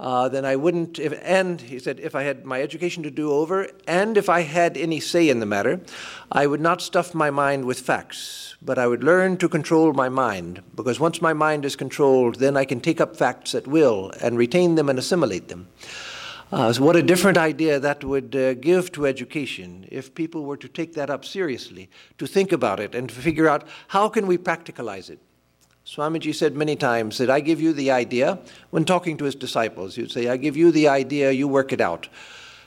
uh, 0.02 0.28
then 0.28 0.44
I 0.44 0.56
wouldn't, 0.56 0.98
if, 0.98 1.16
and 1.22 1.60
he 1.60 1.78
said, 1.78 2.00
if 2.00 2.16
I 2.16 2.24
had 2.24 2.44
my 2.44 2.60
education 2.60 3.04
to 3.04 3.10
do 3.10 3.30
over, 3.30 3.68
and 3.86 4.18
if 4.18 4.28
I 4.28 4.40
had 4.40 4.76
any 4.76 4.98
say 4.98 5.28
in 5.28 5.38
the 5.38 5.46
matter, 5.46 5.80
I 6.32 6.48
would 6.48 6.60
not 6.60 6.82
stuff 6.82 7.14
my 7.14 7.30
mind 7.30 7.64
with 7.64 7.78
facts, 7.78 8.56
but 8.60 8.78
I 8.78 8.88
would 8.88 9.04
learn 9.04 9.36
to 9.36 9.48
control 9.48 9.92
my 9.92 10.08
mind, 10.08 10.60
because 10.74 10.98
once 10.98 11.22
my 11.22 11.32
mind 11.32 11.64
is 11.64 11.76
controlled, 11.76 12.40
then 12.40 12.56
I 12.56 12.64
can 12.64 12.80
take 12.80 13.00
up 13.00 13.16
facts 13.16 13.54
at 13.54 13.68
will 13.68 14.10
and 14.20 14.36
retain 14.36 14.74
them 14.74 14.88
and 14.88 14.98
assimilate 14.98 15.46
them. 15.46 15.68
Uh, 16.50 16.72
so 16.72 16.82
what 16.82 16.96
a 16.96 17.02
different 17.02 17.38
idea 17.38 17.78
that 17.78 18.02
would 18.02 18.34
uh, 18.34 18.54
give 18.54 18.90
to 18.92 19.06
education 19.06 19.86
if 19.88 20.16
people 20.16 20.44
were 20.44 20.56
to 20.56 20.68
take 20.68 20.94
that 20.94 21.10
up 21.10 21.24
seriously, 21.24 21.88
to 22.18 22.26
think 22.26 22.50
about 22.50 22.80
it 22.80 22.96
and 22.96 23.08
to 23.08 23.14
figure 23.14 23.48
out 23.48 23.68
how 23.86 24.08
can 24.08 24.26
we 24.26 24.36
practicalize 24.36 25.08
it. 25.10 25.20
Swamiji 25.87 26.35
said 26.35 26.57
many 26.57 26.77
times 26.77 27.18
that 27.18 27.29
I 27.29 27.40
give 27.40 27.61
you 27.61 27.73
the 27.73 27.90
idea 27.90 28.38
when 28.71 28.85
talking 28.85 29.16
to 29.16 29.25
his 29.25 29.35
disciples. 29.35 29.97
He'd 29.97 30.12
say, 30.12 30.29
I 30.29 30.37
give 30.37 30.57
you 30.57 30.71
the 30.71 30.88
idea, 30.88 31.33
you 31.33 31.49
work 31.49 31.73
it 31.73 31.81
out. 31.81 32.09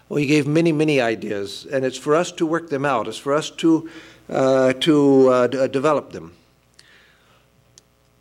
Well, 0.10 0.18
he 0.18 0.28
gave 0.28 0.46
many, 0.46 0.72
many 0.72 1.02
ideas, 1.02 1.66
and 1.72 1.84
it's 1.86 1.98
for 1.98 2.14
us 2.14 2.32
to 2.34 2.46
work 2.46 2.70
them 2.70 2.86
out. 2.86 3.08
It's 3.08 3.18
for 3.18 3.34
us 3.34 3.50
to, 3.52 3.90
uh, 4.30 4.74
to 4.74 5.30
uh, 5.30 5.48
d- 5.48 5.58
uh, 5.58 5.68
develop 5.68 6.12
them. 6.12 6.34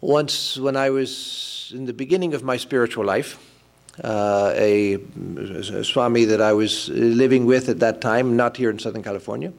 Once, 0.00 0.56
when 0.56 0.76
I 0.76 0.90
was 0.90 1.72
in 1.74 1.86
the 1.86 1.92
beginning 1.92 2.32
of 2.32 2.42
my 2.42 2.56
spiritual 2.56 3.04
life, 3.04 3.38
uh, 4.02 4.52
a, 4.54 4.94
a, 4.94 5.84
Swami 5.84 6.24
that 6.24 6.40
I 6.40 6.52
was 6.52 6.88
living 6.88 7.46
with 7.46 7.68
at 7.68 7.80
that 7.80 8.00
time, 8.00 8.36
not 8.36 8.56
here 8.56 8.70
in 8.70 8.78
Southern 8.78 9.02
California, 9.02 9.52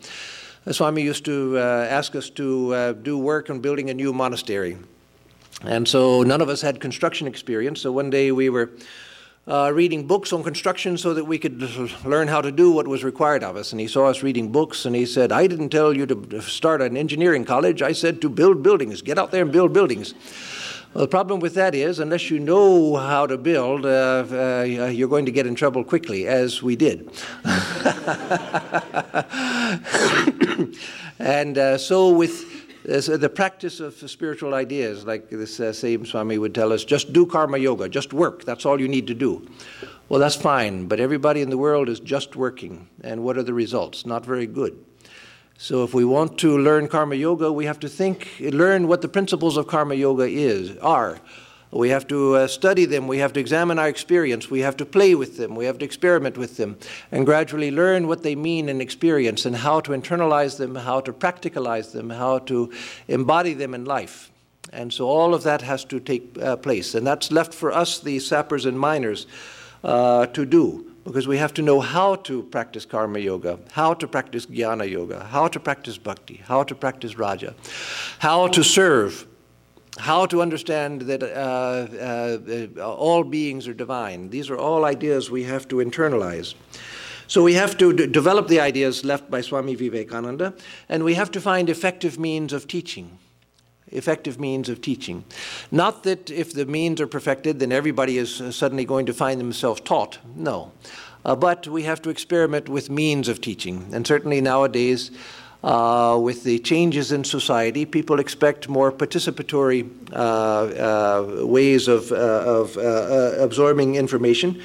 Swami 0.71 1.03
used 1.03 1.25
to 1.25 1.57
uh, 1.57 1.87
ask 1.89 2.15
us 2.15 2.29
to 2.31 2.73
uh, 2.73 2.93
do 2.93 3.17
work 3.19 3.49
on 3.49 3.59
building 3.59 3.89
a 3.89 3.93
new 3.93 4.13
monastery. 4.13 4.77
And 5.65 5.87
so 5.87 6.21
none 6.23 6.41
of 6.41 6.49
us 6.49 6.61
had 6.61 6.79
construction 6.79 7.27
experience. 7.27 7.81
So 7.81 7.91
one 7.91 8.09
day 8.09 8.31
we 8.31 8.49
were 8.49 8.71
uh, 9.47 9.71
reading 9.73 10.07
books 10.07 10.33
on 10.33 10.43
construction 10.43 10.97
so 10.97 11.13
that 11.13 11.25
we 11.25 11.37
could 11.37 11.61
learn 12.05 12.27
how 12.27 12.41
to 12.41 12.51
do 12.51 12.71
what 12.71 12.87
was 12.87 13.03
required 13.03 13.43
of 13.43 13.55
us. 13.55 13.71
And 13.71 13.79
he 13.79 13.87
saw 13.87 14.05
us 14.07 14.23
reading 14.23 14.51
books 14.51 14.85
and 14.85 14.95
he 14.95 15.05
said, 15.05 15.31
I 15.31 15.47
didn't 15.47 15.69
tell 15.69 15.95
you 15.95 16.05
to 16.05 16.41
start 16.41 16.81
an 16.81 16.97
engineering 16.97 17.45
college. 17.45 17.81
I 17.81 17.93
said 17.93 18.21
to 18.21 18.29
build 18.29 18.63
buildings. 18.63 19.01
Get 19.01 19.17
out 19.17 19.31
there 19.31 19.41
and 19.41 19.51
build 19.51 19.73
buildings. 19.73 20.13
Well, 20.93 21.03
the 21.03 21.09
problem 21.09 21.41
with 21.41 21.55
that 21.55 21.75
is, 21.75 21.99
unless 21.99 22.31
you 22.31 22.39
know 22.39 22.95
how 22.95 23.27
to 23.27 23.37
build, 23.37 23.85
uh, 23.85 24.23
uh, 24.31 24.63
you're 24.63 25.09
going 25.09 25.25
to 25.25 25.31
get 25.31 25.45
in 25.45 25.53
trouble 25.53 25.83
quickly, 25.83 26.25
as 26.25 26.63
we 26.63 26.77
did. 26.77 27.11
and 31.19 31.57
uh, 31.57 31.77
so, 31.77 32.09
with 32.11 32.54
the 32.85 33.31
practice 33.33 33.79
of 33.79 33.95
spiritual 33.95 34.53
ideas, 34.53 35.05
like 35.05 35.29
this 35.29 35.59
uh, 35.59 35.73
same 35.73 36.05
Swami 36.05 36.37
would 36.37 36.53
tell 36.53 36.71
us, 36.71 36.83
just 36.83 37.13
do 37.13 37.25
karma 37.25 37.57
yoga, 37.57 37.89
just 37.89 38.13
work, 38.13 38.43
that's 38.43 38.65
all 38.65 38.79
you 38.79 38.87
need 38.87 39.07
to 39.07 39.15
do. 39.15 39.47
Well, 40.07 40.19
that's 40.19 40.35
fine, 40.35 40.87
but 40.87 40.99
everybody 40.99 41.41
in 41.41 41.49
the 41.49 41.57
world 41.57 41.89
is 41.89 41.99
just 41.99 42.35
working. 42.35 42.87
And 43.01 43.23
what 43.23 43.37
are 43.37 43.43
the 43.43 43.55
results? 43.55 44.05
Not 44.05 44.23
very 44.23 44.45
good. 44.45 44.77
So 45.57 45.83
if 45.83 45.93
we 45.93 46.05
want 46.05 46.37
to 46.39 46.57
learn 46.59 46.87
karma 46.87 47.15
yoga, 47.15 47.51
we 47.51 47.65
have 47.65 47.79
to 47.79 47.89
think, 47.89 48.29
learn 48.39 48.87
what 48.87 49.01
the 49.01 49.07
principles 49.07 49.57
of 49.57 49.67
karma 49.67 49.95
yoga 49.95 50.27
is, 50.27 50.77
are. 50.77 51.19
We 51.75 51.89
have 51.89 52.07
to 52.07 52.35
uh, 52.35 52.47
study 52.47 52.85
them, 52.85 53.05
we 53.05 53.17
have 53.17 53.33
to 53.33 53.39
examine 53.41 53.79
our 53.79 53.89
experience, 53.89 54.49
we 54.49 54.61
have 54.61 54.77
to 54.77 54.85
play 54.85 55.13
with 55.13 55.35
them, 55.35 55.55
we 55.55 55.65
have 55.65 55.77
to 55.79 55.85
experiment 55.85 56.37
with 56.37 56.55
them, 56.55 56.77
and 57.11 57.25
gradually 57.25 57.69
learn 57.69 58.07
what 58.07 58.23
they 58.23 58.33
mean 58.33 58.69
in 58.69 58.79
experience 58.79 59.45
and 59.45 59.57
how 59.57 59.81
to 59.81 59.91
internalize 59.91 60.57
them, 60.57 60.75
how 60.75 61.01
to 61.01 61.11
practicalize 61.11 61.91
them, 61.91 62.09
how 62.11 62.39
to 62.39 62.71
embody 63.09 63.53
them 63.53 63.73
in 63.73 63.83
life. 63.83 64.31
And 64.71 64.93
so 64.93 65.09
all 65.09 65.33
of 65.33 65.43
that 65.43 65.61
has 65.63 65.83
to 65.85 65.99
take 65.99 66.37
uh, 66.41 66.55
place. 66.55 66.95
And 66.95 67.05
that's 67.05 67.29
left 67.29 67.53
for 67.53 67.73
us, 67.73 67.99
the 67.99 68.19
sappers 68.19 68.65
and 68.65 68.79
miners, 68.79 69.27
uh, 69.83 70.27
to 70.27 70.45
do 70.45 70.95
because 71.03 71.27
we 71.27 71.37
have 71.37 71.53
to 71.53 71.61
know 71.61 71.81
how 71.81 72.15
to 72.15 72.41
practice 72.43 72.85
karma 72.85 73.19
yoga, 73.19 73.59
how 73.73 73.93
to 73.93 74.07
practice 74.07 74.47
jnana 74.47 74.89
yoga, 74.89 75.25
how 75.25 75.47
to 75.47 75.59
practice 75.59 75.97
bhakti, 75.97 76.41
how 76.45 76.63
to 76.63 76.73
practice 76.73 77.17
raja, 77.17 77.53
how 78.19 78.47
to 78.47 78.63
serve, 78.63 79.27
how 79.97 80.25
to 80.25 80.41
understand 80.41 81.01
that 81.03 81.23
uh, 81.23 81.27
uh, 82.77 82.83
all 82.83 83.23
beings 83.23 83.67
are 83.67 83.73
divine. 83.73 84.29
These 84.29 84.49
are 84.49 84.57
all 84.57 84.85
ideas 84.85 85.31
we 85.31 85.43
have 85.43 85.67
to 85.69 85.77
internalize. 85.77 86.53
So 87.27 87.41
we 87.41 87.53
have 87.53 87.77
to 87.77 87.93
d- 87.93 88.07
develop 88.07 88.47
the 88.47 88.59
ideas 88.59 89.03
left 89.03 89.31
by 89.31 89.41
Swami 89.41 89.75
Vivekananda, 89.75 90.53
and 90.89 91.03
we 91.03 91.15
have 91.15 91.31
to 91.31 91.41
find 91.41 91.69
effective 91.69 92.19
means 92.19 92.53
of 92.53 92.67
teaching 92.67 93.17
effective 93.91 94.39
means 94.39 94.69
of 94.69 94.81
teaching. 94.81 95.23
Not 95.71 96.03
that 96.03 96.29
if 96.29 96.53
the 96.53 96.65
means 96.65 96.99
are 97.01 97.07
perfected, 97.07 97.59
then 97.59 97.71
everybody 97.71 98.17
is 98.17 98.41
uh, 98.41 98.51
suddenly 98.51 98.85
going 98.85 99.05
to 99.05 99.13
find 99.13 99.39
themselves 99.39 99.81
taught. 99.81 100.19
No. 100.35 100.71
Uh, 101.23 101.35
but 101.35 101.67
we 101.67 101.83
have 101.83 102.01
to 102.03 102.09
experiment 102.09 102.69
with 102.69 102.89
means 102.89 103.27
of 103.27 103.41
teaching. 103.41 103.89
And 103.91 104.05
certainly 104.05 104.41
nowadays, 104.41 105.11
uh, 105.65 106.15
with 106.21 106.43
the 106.43 106.59
changes 106.59 107.11
in 107.11 107.23
society, 107.23 107.85
people 107.85 108.19
expect 108.19 108.69
more 108.69 108.91
participatory 108.91 109.89
uh, 110.13 110.19
uh 110.19 111.45
ways 111.45 111.87
of, 111.87 112.11
uh, 112.11 112.15
of 112.15 112.77
absorbing 113.39 113.95
information, 113.95 114.61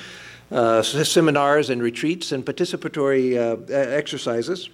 seminars 0.50 1.70
and 1.70 1.82
retreats, 1.82 2.32
and 2.32 2.44
participatory 2.44 3.34
exercises. 3.70 4.68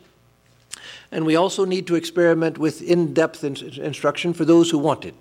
And 1.13 1.25
we 1.25 1.37
also 1.37 1.65
need 1.65 1.87
to 1.87 1.95
experiment 1.95 2.59
with 2.59 2.83
in 2.83 3.15
depth 3.15 3.45
in- 3.45 3.57
instruction 3.81 4.35
for 4.35 4.45
those 4.45 4.69
who 4.71 4.79
want 4.79 5.05
it. 5.05 5.15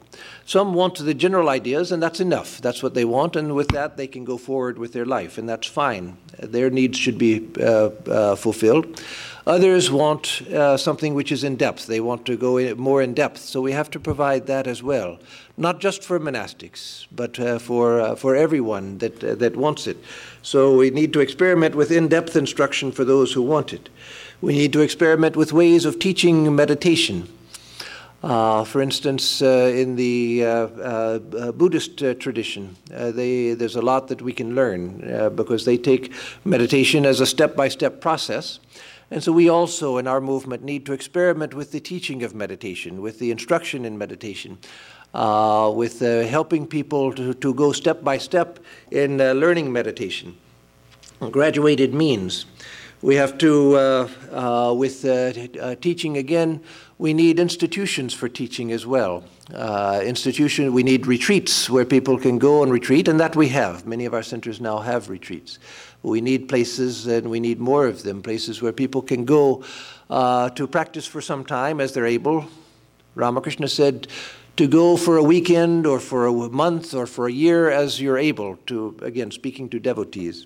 Some 0.47 0.73
want 0.73 0.97
the 0.97 1.13
general 1.13 1.49
ideas, 1.49 1.91
and 1.91 2.01
that's 2.01 2.19
enough. 2.19 2.59
That's 2.61 2.81
what 2.81 2.95
they 2.95 3.05
want, 3.05 3.35
and 3.35 3.55
with 3.55 3.67
that, 3.69 3.95
they 3.95 4.07
can 4.07 4.25
go 4.25 4.37
forward 4.37 4.79
with 4.79 4.93
their 4.93 5.05
life, 5.05 5.37
and 5.37 5.47
that's 5.47 5.67
fine. 5.67 6.17
Their 6.39 6.71
needs 6.71 6.97
should 6.97 7.19
be 7.19 7.47
uh, 7.59 7.89
uh, 8.07 8.35
fulfilled. 8.35 8.99
Others 9.47 9.91
want 9.91 10.41
uh, 10.41 10.75
something 10.75 11.13
which 11.13 11.31
is 11.31 11.43
in 11.43 11.55
depth. 11.55 11.85
They 11.85 11.99
want 11.99 12.25
to 12.25 12.35
go 12.35 12.57
in 12.57 12.79
more 12.79 13.03
in 13.03 13.13
depth, 13.13 13.41
so 13.41 13.61
we 13.61 13.73
have 13.73 13.91
to 13.91 13.99
provide 13.99 14.47
that 14.47 14.65
as 14.65 14.81
well. 14.81 15.19
Not 15.55 15.79
just 15.79 16.03
for 16.03 16.19
monastics, 16.19 17.05
but 17.11 17.39
uh, 17.39 17.59
for, 17.59 18.01
uh, 18.01 18.15
for 18.15 18.35
everyone 18.35 18.97
that, 18.97 19.23
uh, 19.23 19.35
that 19.35 19.55
wants 19.55 19.85
it. 19.85 19.97
So 20.41 20.75
we 20.75 20.89
need 20.89 21.13
to 21.13 21.19
experiment 21.19 21.75
with 21.75 21.91
in 21.91 22.07
depth 22.07 22.35
instruction 22.35 22.91
for 22.91 23.05
those 23.05 23.33
who 23.33 23.43
want 23.43 23.71
it. 23.71 23.87
We 24.41 24.53
need 24.53 24.73
to 24.73 24.81
experiment 24.81 25.35
with 25.35 25.53
ways 25.53 25.85
of 25.85 25.99
teaching 25.99 26.55
meditation. 26.55 27.29
Uh, 28.23 28.63
for 28.63 28.81
instance, 28.81 29.43
uh, 29.43 29.71
in 29.75 29.95
the 29.95 30.41
Buddhist 31.55 31.99
tradition, 32.19 32.75
they, 32.87 33.53
there's 33.53 33.75
a 33.75 33.81
lot 33.81 34.07
that 34.07 34.23
we 34.23 34.33
can 34.33 34.55
learn 34.55 35.31
because 35.35 35.65
they 35.65 35.77
take 35.77 36.11
meditation 36.43 37.05
as 37.05 37.19
a 37.19 37.27
step 37.27 37.55
by 37.55 37.67
step 37.67 38.01
process. 38.01 38.59
And 39.11 39.23
so 39.23 39.31
we 39.31 39.49
also, 39.49 39.97
in 39.97 40.07
our 40.07 40.19
movement, 40.19 40.63
need 40.63 40.85
to 40.87 40.93
experiment 40.93 41.53
with 41.53 41.71
the 41.71 41.79
teaching 41.79 42.23
of 42.23 42.33
meditation, 42.33 43.01
with 43.01 43.19
the 43.19 43.31
instruction 43.31 43.85
in 43.85 43.97
meditation, 43.97 44.57
with 45.13 45.99
helping 45.99 46.65
people 46.65 47.13
to, 47.13 47.33
to 47.35 47.53
go 47.53 47.71
step 47.71 48.03
by 48.03 48.17
step 48.17 48.59
in 48.91 49.17
learning 49.17 49.71
meditation. 49.71 50.35
Graduated 51.19 51.93
means. 51.93 52.45
We 53.01 53.15
have 53.15 53.37
to, 53.37 53.75
uh, 53.75 54.09
uh, 54.31 54.73
with 54.73 55.05
uh, 55.05 55.31
uh, 55.61 55.75
teaching 55.75 56.17
again, 56.17 56.61
we 56.97 57.13
need 57.13 57.39
institutions 57.39 58.13
for 58.13 58.27
teaching 58.27 58.71
as 58.71 58.87
well. 58.87 59.23
Uh, 59.53 60.01
institution, 60.03 60.73
we 60.73 60.81
need 60.81 61.05
retreats 61.05 61.69
where 61.69 61.85
people 61.85 62.17
can 62.17 62.39
go 62.39 62.63
and 62.63 62.71
retreat, 62.71 63.07
and 63.07 63.19
that 63.19 63.35
we 63.35 63.49
have. 63.49 63.85
Many 63.85 64.05
of 64.05 64.13
our 64.13 64.23
centers 64.23 64.59
now 64.59 64.79
have 64.79 65.09
retreats. 65.09 65.59
We 66.05 66.21
need 66.21 66.47
places, 66.47 67.07
and 67.07 67.31
we 67.31 67.39
need 67.39 67.59
more 67.59 67.87
of 67.87 68.03
them, 68.03 68.21
places 68.21 68.61
where 68.61 68.71
people 68.71 69.01
can 69.01 69.25
go 69.25 69.63
uh, 70.09 70.51
to 70.51 70.67
practice 70.67 71.07
for 71.07 71.19
some 71.19 71.43
time 71.43 71.81
as 71.81 71.93
they're 71.93 72.05
able. 72.05 72.45
Ramakrishna 73.15 73.67
said, 73.67 74.07
to 74.57 74.67
go 74.67 74.97
for 74.97 75.17
a 75.17 75.23
weekend 75.23 75.87
or 75.87 75.99
for 75.99 76.27
a 76.27 76.31
month 76.31 76.93
or 76.93 77.07
for 77.07 77.27
a 77.27 77.31
year 77.31 77.69
as 77.69 77.99
you're 77.99 78.19
able 78.19 78.55
to, 78.67 78.95
again, 79.01 79.31
speaking 79.31 79.67
to 79.69 79.79
devotees. 79.79 80.45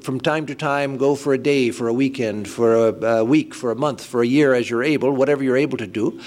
From 0.00 0.18
time 0.18 0.46
to 0.46 0.54
time, 0.54 0.96
go 0.96 1.14
for 1.14 1.34
a 1.34 1.38
day, 1.38 1.70
for 1.70 1.88
a 1.88 1.92
weekend, 1.92 2.48
for 2.48 2.88
a, 2.88 3.18
a 3.18 3.24
week, 3.24 3.54
for 3.54 3.70
a 3.70 3.76
month, 3.76 4.02
for 4.02 4.22
a 4.22 4.26
year 4.26 4.54
as 4.54 4.70
you're 4.70 4.82
able, 4.82 5.12
whatever 5.12 5.44
you're 5.44 5.58
able 5.58 5.76
to 5.76 5.86
do, 5.86 6.20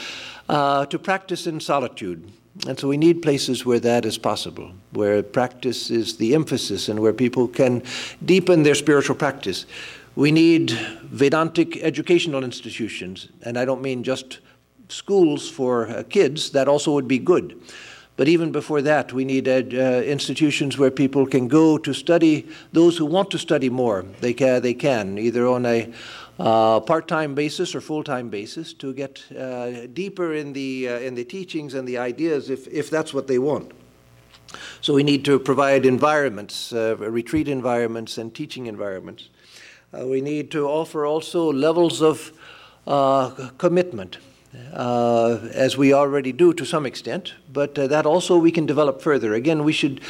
uh, 0.48 0.86
to 0.86 1.00
practice 1.00 1.48
in 1.48 1.60
solitude. 1.60 2.32
And 2.68 2.80
so 2.80 2.88
we 2.88 2.98
need 2.98 3.22
places 3.22 3.66
where 3.66 3.82
that 3.82 4.06
is 4.06 4.18
possible, 4.18 4.72
where 4.92 5.22
practice 5.22 5.92
is 5.92 6.18
the 6.18 6.34
emphasis 6.34 6.90
and 6.90 7.00
where 7.00 7.14
people 7.14 7.48
can 7.48 7.84
deepen 8.24 8.64
their 8.64 8.76
spiritual 8.76 9.16
practice. 9.16 9.66
We 10.16 10.32
need 10.32 10.72
Vedantic 11.04 11.78
educational 11.84 12.44
institutions, 12.44 13.28
and 13.42 13.58
I 13.58 13.66
don't 13.66 13.82
mean 13.82 14.04
just 14.04 14.40
schools 14.88 15.50
for 15.50 15.88
uh, 15.88 16.04
kids, 16.04 16.52
that 16.52 16.68
also 16.68 16.94
would 16.94 17.08
be 17.08 17.20
good. 17.20 17.60
But 18.18 18.30
even 18.30 18.54
before 18.54 18.82
that, 18.84 19.12
we 19.12 19.26
need 19.26 19.48
uh, 19.48 19.52
institutions 19.52 20.78
where 20.78 20.92
people 20.92 21.26
can 21.26 21.50
go 21.50 21.78
to 21.78 21.94
study. 21.94 22.48
Those 22.72 22.98
who 22.98 23.06
want 23.06 23.30
to 23.32 23.38
study 23.38 23.70
more, 23.70 24.06
they 24.22 24.34
can, 24.34 24.62
they 24.62 24.74
can 24.74 25.18
either 25.18 25.46
on 25.48 25.66
a 25.66 25.92
uh, 26.38 26.80
part-time 26.82 27.34
basis 27.34 27.74
or 27.76 27.82
full-time 27.82 28.30
basis, 28.30 28.74
to 28.74 28.94
get 28.94 29.24
uh, 29.32 29.88
deeper 29.94 30.34
in 30.34 30.54
the 30.54 30.90
uh, 30.90 31.00
in 31.00 31.16
the 31.16 31.24
teachings 31.24 31.74
and 31.74 31.88
the 31.88 31.98
ideas, 31.98 32.50
if 32.50 32.68
if 32.68 32.90
that's 32.90 33.14
what 33.14 33.28
they 33.28 33.40
want. 33.40 33.72
So 34.82 34.94
we 34.94 35.04
need 35.04 35.26
to 35.26 35.40
provide 35.40 35.86
environments, 35.86 36.74
uh, 36.74 36.96
retreat 36.98 37.48
environments, 37.48 38.18
and 38.18 38.34
teaching 38.34 38.68
environments. 38.68 39.30
Uh, 39.94 40.06
we 40.08 40.22
need 40.22 40.52
to 40.52 40.68
offer 40.68 41.06
also 41.06 41.52
levels 41.52 42.02
of 42.02 42.32
commitment 43.58 44.18
as 44.74 45.78
we 45.78 45.94
already 45.94 46.32
do 46.32 46.54
to 46.54 46.66
some 46.66 46.86
extent, 46.86 47.34
but 47.52 47.76
that 47.76 48.06
also 48.06 48.38
we 48.38 48.52
can 48.52 48.66
develop 48.66 49.02
further. 49.02 49.34
Again, 49.34 49.64
we 49.64 49.74
should 49.74 50.02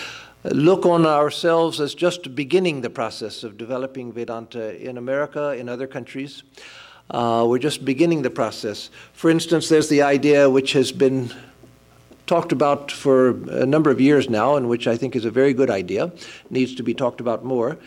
look 0.51 0.85
on 0.85 1.05
ourselves 1.05 1.79
as 1.81 1.95
just 1.95 2.35
beginning 2.35 2.81
the 2.81 2.89
process 2.89 3.43
of 3.43 3.57
developing 3.57 4.13
Vedanta 4.13 4.77
in 4.81 4.97
America, 4.97 5.51
in 5.51 5.69
other 5.69 5.87
countries. 5.87 6.43
Uh, 7.09 7.45
we're 7.47 7.59
just 7.59 7.85
beginning 7.85 8.21
the 8.21 8.29
process. 8.29 8.89
For 9.13 9.29
instance, 9.29 9.69
there's 9.69 9.89
the 9.89 10.01
idea 10.01 10.49
which 10.49 10.73
has 10.73 10.91
been 10.91 11.31
talked 12.25 12.51
about 12.51 12.91
for 12.91 13.29
a 13.49 13.65
number 13.65 13.91
of 13.91 14.01
years 14.01 14.29
now, 14.29 14.55
and 14.55 14.67
which 14.67 14.87
I 14.87 14.97
think 14.97 15.15
is 15.15 15.25
a 15.25 15.31
very 15.31 15.53
good 15.53 15.69
idea, 15.69 16.11
needs 16.49 16.73
to 16.75 16.83
be 16.83 16.93
talked 16.93 17.19
about 17.19 17.45
more, 17.45 17.77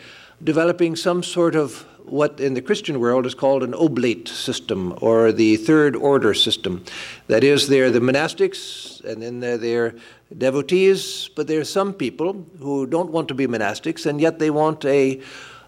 developing 0.41 0.95
some 0.95 1.21
sort 1.23 1.55
of 1.55 1.85
what 2.11 2.39
in 2.39 2.53
the 2.53 2.61
Christian 2.61 2.99
world 2.99 3.25
is 3.25 3.33
called 3.33 3.63
an 3.63 3.73
oblate 3.73 4.27
system 4.27 4.97
or 5.01 5.31
the 5.31 5.57
third 5.57 5.95
order 5.95 6.33
system. 6.33 6.83
That 7.27 7.43
is, 7.43 7.67
they're 7.67 7.91
the 7.91 7.99
monastics 7.99 9.03
and 9.03 9.21
then 9.21 9.39
they're, 9.39 9.95
devotees, 10.37 11.29
but 11.35 11.47
there 11.47 11.59
are 11.59 11.65
some 11.65 11.91
people 11.91 12.45
who 12.59 12.85
don't 12.85 13.11
want 13.11 13.27
to 13.29 13.33
be 13.33 13.47
monastics 13.47 14.05
and 14.05 14.21
yet 14.21 14.37
they 14.37 14.51
want 14.51 14.85
a 14.85 15.19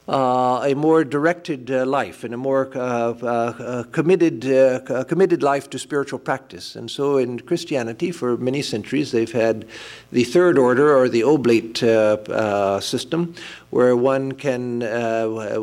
uh, 0.08 0.64
a 0.66 0.74
more 0.74 1.04
directed 1.04 1.70
uh, 1.70 1.86
life 1.86 2.24
and 2.24 2.34
a 2.34 2.38
more 2.38 2.70
uh, 2.76 2.80
uh 2.80 3.84
committed, 3.92 4.46
uh, 4.46 5.04
committed 5.04 5.44
life 5.44 5.70
to 5.70 5.78
spiritual 5.78 6.18
practice. 6.18 6.76
And 6.76 6.90
so 6.90 7.18
in 7.18 7.40
Christianity, 7.40 8.12
for 8.12 8.36
many 8.38 8.62
centuries, 8.62 9.12
they've 9.12 9.32
had 9.32 9.68
the 10.12 10.24
third 10.24 10.58
order 10.58 10.98
or 10.98 11.08
the 11.08 11.24
oblate 11.24 11.84
uh, 11.84 12.80
system, 12.80 13.36
where 13.70 13.96
one 13.96 14.32
can, 14.34 14.82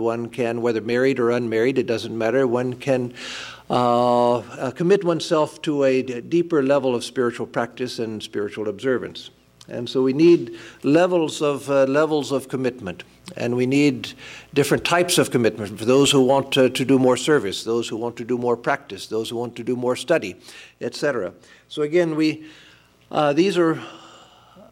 one 0.00 0.28
can, 0.30 0.62
whether 0.62 0.80
married 0.80 1.18
or 1.18 1.30
unmarried, 1.30 1.78
it 1.78 1.86
doesn't 1.86 2.16
matter, 2.16 2.46
one 2.46 2.74
can 2.74 3.12
commit 3.68 5.04
oneself 5.04 5.60
to 5.62 5.82
a 5.84 6.02
deeper 6.02 6.62
level 6.62 6.94
of 6.94 7.04
spiritual 7.04 7.46
practice 7.46 7.98
and 7.98 8.22
spiritual 8.22 8.68
observance. 8.68 9.30
And 9.68 9.88
so 9.88 10.02
we 10.02 10.12
need 10.12 10.58
levels 10.82 11.42
of, 11.42 11.68
uh, 11.70 11.84
levels 11.84 12.32
of 12.32 12.48
commitment. 12.48 13.04
And 13.36 13.56
we 13.56 13.66
need 13.66 14.14
different 14.54 14.84
types 14.84 15.18
of 15.18 15.30
commitment 15.30 15.78
for 15.78 15.84
those 15.84 16.10
who 16.10 16.22
want 16.22 16.52
to, 16.52 16.70
to 16.70 16.84
do 16.84 16.98
more 16.98 17.16
service, 17.16 17.64
those 17.64 17.88
who 17.88 17.96
want 17.96 18.16
to 18.16 18.24
do 18.24 18.38
more 18.38 18.56
practice, 18.56 19.06
those 19.06 19.28
who 19.28 19.36
want 19.36 19.54
to 19.56 19.62
do 19.62 19.76
more 19.76 19.96
study, 19.96 20.36
etc. 20.80 21.34
So 21.68 21.82
again, 21.82 22.16
we, 22.16 22.46
uh, 23.10 23.34
these 23.34 23.58
are 23.58 23.78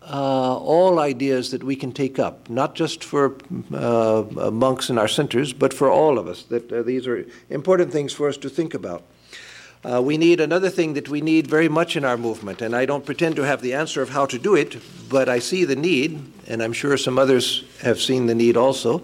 uh, 0.09 0.57
all 0.57 1.01
ideas 1.01 1.51
that 1.51 1.65
we 1.65 1.75
can 1.75 1.93
take 1.93 2.19
up, 2.19 2.49
not 2.49 2.75
just 2.75 3.03
for 3.03 3.37
uh, 3.75 4.23
monks 4.53 4.89
in 4.89 4.99
our 4.99 5.09
centers, 5.09 5.53
but 5.53 5.75
for 5.75 5.91
all 5.91 6.19
of 6.19 6.29
us. 6.29 6.45
That 6.45 6.73
uh, 6.73 6.83
these 6.83 7.07
are 7.07 7.27
important 7.51 7.93
things 7.93 8.13
for 8.13 8.29
us 8.29 8.37
to 8.39 8.49
think 8.49 8.73
about. 8.73 9.03
Uh, 9.85 10.03
we 10.03 10.17
need 10.17 10.41
another 10.41 10.71
thing 10.71 10.95
that 10.95 11.09
we 11.09 11.21
need 11.21 11.47
very 11.47 11.69
much 11.69 11.97
in 11.97 12.05
our 12.05 12.17
movement, 12.17 12.61
and 12.61 12.75
I 12.75 12.87
don't 12.87 13.05
pretend 13.05 13.37
to 13.37 13.43
have 13.43 13.63
the 13.63 13.75
answer 13.75 14.03
of 14.03 14.09
how 14.09 14.27
to 14.27 14.39
do 14.39 14.55
it, 14.57 14.77
but 15.09 15.29
I 15.29 15.39
see 15.39 15.65
the 15.65 15.77
need, 15.77 16.21
and 16.49 16.63
I'm 16.63 16.73
sure 16.73 16.97
some 16.97 17.19
others 17.19 17.65
have 17.83 18.01
seen 18.01 18.27
the 18.27 18.35
need 18.35 18.57
also. 18.57 19.03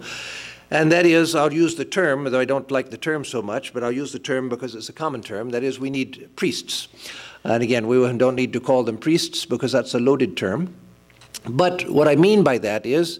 And 0.71 0.91
that 0.91 1.05
is, 1.05 1.35
I'll 1.35 1.53
use 1.53 1.75
the 1.75 1.85
term, 1.85 2.23
though 2.23 2.39
I 2.39 2.45
don't 2.45 2.69
like 2.71 2.89
the 2.89 2.97
term 2.97 3.23
so 3.23 3.41
much, 3.41 3.73
but 3.73 3.83
I'll 3.83 3.91
use 3.91 4.11
the 4.11 4.19
term 4.19 4.49
because 4.49 4.73
it's 4.73 4.89
a 4.89 4.93
common 4.93 5.21
term. 5.21 5.51
That 5.51 5.63
is, 5.63 5.79
we 5.79 5.89
need 5.89 6.29
priests. 6.35 6.87
And 7.43 7.61
again, 7.61 7.87
we 7.87 7.97
don't 8.17 8.35
need 8.35 8.53
to 8.53 8.59
call 8.59 8.83
them 8.83 8.97
priests 8.97 9.45
because 9.45 9.71
that's 9.71 9.93
a 9.93 9.99
loaded 9.99 10.35
term. 10.35 10.73
But 11.45 11.89
what 11.89 12.07
I 12.07 12.15
mean 12.15 12.43
by 12.43 12.57
that 12.59 12.85
is 12.85 13.19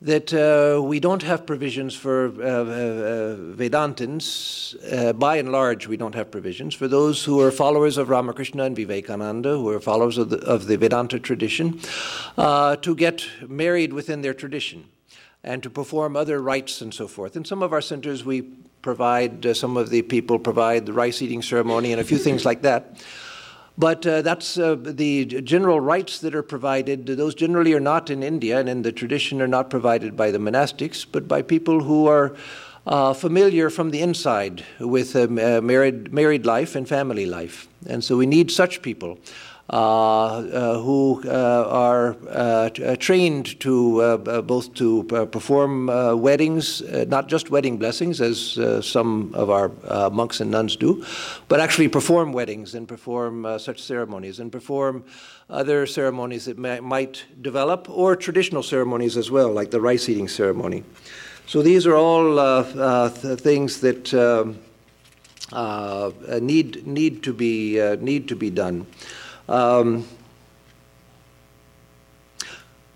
that 0.00 0.32
uh, 0.32 0.80
we 0.80 1.00
don't 1.00 1.22
have 1.22 1.44
provisions 1.44 1.94
for 1.94 2.26
uh, 2.26 2.44
uh, 2.44 3.36
Vedantins. 3.56 4.76
Uh, 4.92 5.12
by 5.12 5.36
and 5.36 5.50
large, 5.50 5.88
we 5.88 5.96
don't 5.96 6.14
have 6.14 6.30
provisions. 6.30 6.74
For 6.74 6.86
those 6.86 7.24
who 7.24 7.40
are 7.40 7.50
followers 7.50 7.98
of 7.98 8.08
Ramakrishna 8.08 8.62
and 8.62 8.76
Vivekananda, 8.76 9.50
who 9.50 9.68
are 9.70 9.80
followers 9.80 10.16
of 10.16 10.30
the, 10.30 10.38
of 10.38 10.66
the 10.66 10.76
Vedanta 10.76 11.18
tradition, 11.18 11.80
uh, 12.36 12.76
to 12.76 12.94
get 12.94 13.26
married 13.48 13.92
within 13.92 14.22
their 14.22 14.34
tradition 14.34 14.84
and 15.42 15.62
to 15.62 15.70
perform 15.70 16.16
other 16.16 16.40
rites 16.40 16.80
and 16.80 16.94
so 16.94 17.08
forth. 17.08 17.36
In 17.36 17.44
some 17.44 17.62
of 17.62 17.72
our 17.72 17.80
centers, 17.80 18.24
we 18.24 18.42
provide, 18.82 19.44
uh, 19.44 19.54
some 19.54 19.76
of 19.76 19.90
the 19.90 20.02
people 20.02 20.38
provide 20.38 20.86
the 20.86 20.92
rice 20.92 21.22
eating 21.22 21.42
ceremony 21.42 21.90
and 21.90 22.00
a 22.00 22.04
few 22.04 22.18
things 22.18 22.44
like 22.44 22.62
that. 22.62 23.02
But 23.78 24.04
uh, 24.04 24.22
that's 24.22 24.58
uh, 24.58 24.74
the 24.74 25.24
general 25.24 25.80
rites 25.80 26.18
that 26.18 26.34
are 26.34 26.42
provided. 26.42 27.06
Those 27.06 27.36
generally 27.36 27.72
are 27.74 27.80
not 27.80 28.10
in 28.10 28.24
India 28.24 28.58
and 28.58 28.68
in 28.68 28.82
the 28.82 28.90
tradition 28.90 29.40
are 29.40 29.46
not 29.46 29.70
provided 29.70 30.16
by 30.16 30.32
the 30.32 30.38
monastics, 30.38 31.06
but 31.10 31.28
by 31.28 31.42
people 31.42 31.84
who 31.84 32.08
are 32.08 32.34
uh, 32.88 33.12
familiar 33.12 33.70
from 33.70 33.90
the 33.90 34.00
inside 34.00 34.64
with 34.80 35.14
uh, 35.14 35.28
married, 35.28 36.12
married 36.12 36.44
life 36.44 36.74
and 36.74 36.88
family 36.88 37.26
life. 37.26 37.68
And 37.86 38.02
so 38.02 38.16
we 38.16 38.26
need 38.26 38.50
such 38.50 38.82
people. 38.82 39.18
Uh, 39.70 39.74
uh, 39.74 40.78
who 40.78 41.22
uh, 41.26 41.68
are 41.68 42.16
trained 42.96 43.60
to 43.60 44.16
both 44.46 44.72
to 44.72 45.02
perform 45.04 45.88
weddings, 46.22 46.80
not 47.08 47.28
just 47.28 47.50
wedding 47.50 47.76
blessings, 47.76 48.22
as 48.22 48.58
some 48.80 49.30
of 49.34 49.50
our 49.50 49.68
monks 50.08 50.40
and 50.40 50.50
nuns 50.50 50.74
do, 50.74 51.04
but 51.48 51.60
actually 51.60 51.86
perform 51.86 52.32
weddings 52.32 52.74
and 52.74 52.88
perform 52.88 53.58
such 53.58 53.82
ceremonies 53.82 54.40
and 54.40 54.50
perform 54.50 55.04
other 55.50 55.84
ceremonies 55.84 56.46
that 56.46 56.56
may, 56.56 56.80
might 56.80 57.26
develop, 57.42 57.90
or 57.90 58.16
traditional 58.16 58.62
ceremonies 58.62 59.18
as 59.18 59.30
well, 59.30 59.52
like 59.52 59.70
the 59.70 59.82
rice 59.82 60.08
eating 60.08 60.28
ceremony. 60.28 60.82
So 61.44 61.60
these 61.60 61.86
are 61.86 61.94
all 61.94 62.38
uh, 62.38 62.62
uh, 62.62 63.10
th- 63.10 63.38
things 63.38 63.82
that 63.82 64.14
um, 64.14 64.60
uh, 65.52 66.10
need 66.40 66.86
need 66.86 67.22
to 67.24 67.34
be 67.34 67.78
need 67.96 68.28
to 68.28 68.34
be 68.34 68.48
done. 68.48 68.86
Um, 69.48 70.06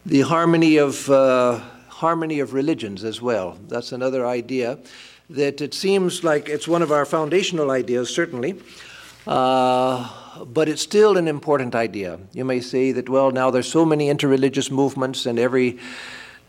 the 0.04 0.20
harmony 0.20 0.76
of 0.76 1.08
uh, 1.08 1.60
harmony 1.88 2.40
of 2.40 2.52
religions 2.52 3.04
as 3.04 3.22
well. 3.22 3.56
That's 3.68 3.92
another 3.92 4.26
idea 4.26 4.78
that 5.30 5.60
it 5.60 5.72
seems 5.72 6.22
like 6.24 6.48
it's 6.48 6.68
one 6.68 6.82
of 6.82 6.92
our 6.92 7.06
foundational 7.06 7.70
ideas, 7.70 8.10
certainly. 8.14 8.60
Uh, 9.26 10.08
but 10.44 10.68
it's 10.68 10.82
still 10.82 11.16
an 11.16 11.28
important 11.28 11.74
idea. 11.74 12.18
You 12.32 12.44
may 12.44 12.60
say 12.60 12.92
that, 12.92 13.08
well, 13.08 13.30
now 13.30 13.50
there's 13.50 13.70
so 13.70 13.84
many 13.84 14.08
interreligious 14.08 14.70
movements, 14.70 15.26
and 15.26 15.38
every 15.38 15.78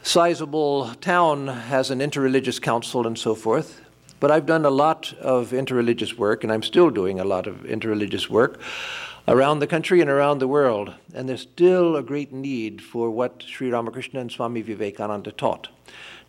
sizable 0.02 0.94
town 0.96 1.48
has 1.48 1.92
an 1.92 2.00
interreligious 2.00 2.62
council 2.62 3.06
and 3.06 3.18
so 3.18 3.36
forth. 3.36 3.82
But 4.20 4.32
I've 4.32 4.46
done 4.46 4.66
a 4.66 4.70
lot 4.70 5.14
of 5.22 5.52
interreligious 5.52 6.18
work, 6.18 6.44
and 6.44 6.52
I'm 6.52 6.64
still 6.64 6.90
doing 6.90 7.20
a 7.20 7.24
lot 7.24 7.46
of 7.46 7.58
interreligious 7.64 8.28
work 8.28 8.60
around 9.28 9.60
the 9.60 9.68
country 9.68 10.02
and 10.02 10.10
around 10.10 10.40
the 10.40 10.48
world. 10.48 10.94
And 11.14 11.28
there's 11.28 11.42
still 11.42 11.96
a 11.96 12.04
great 12.04 12.34
need 12.34 12.82
for 12.82 13.10
what 13.10 13.44
Sri 13.44 13.72
Ramakrishna 13.72 14.20
and 14.20 14.32
Swami 14.32 14.62
Vivekananda 14.62 15.32
taught. 15.32 15.70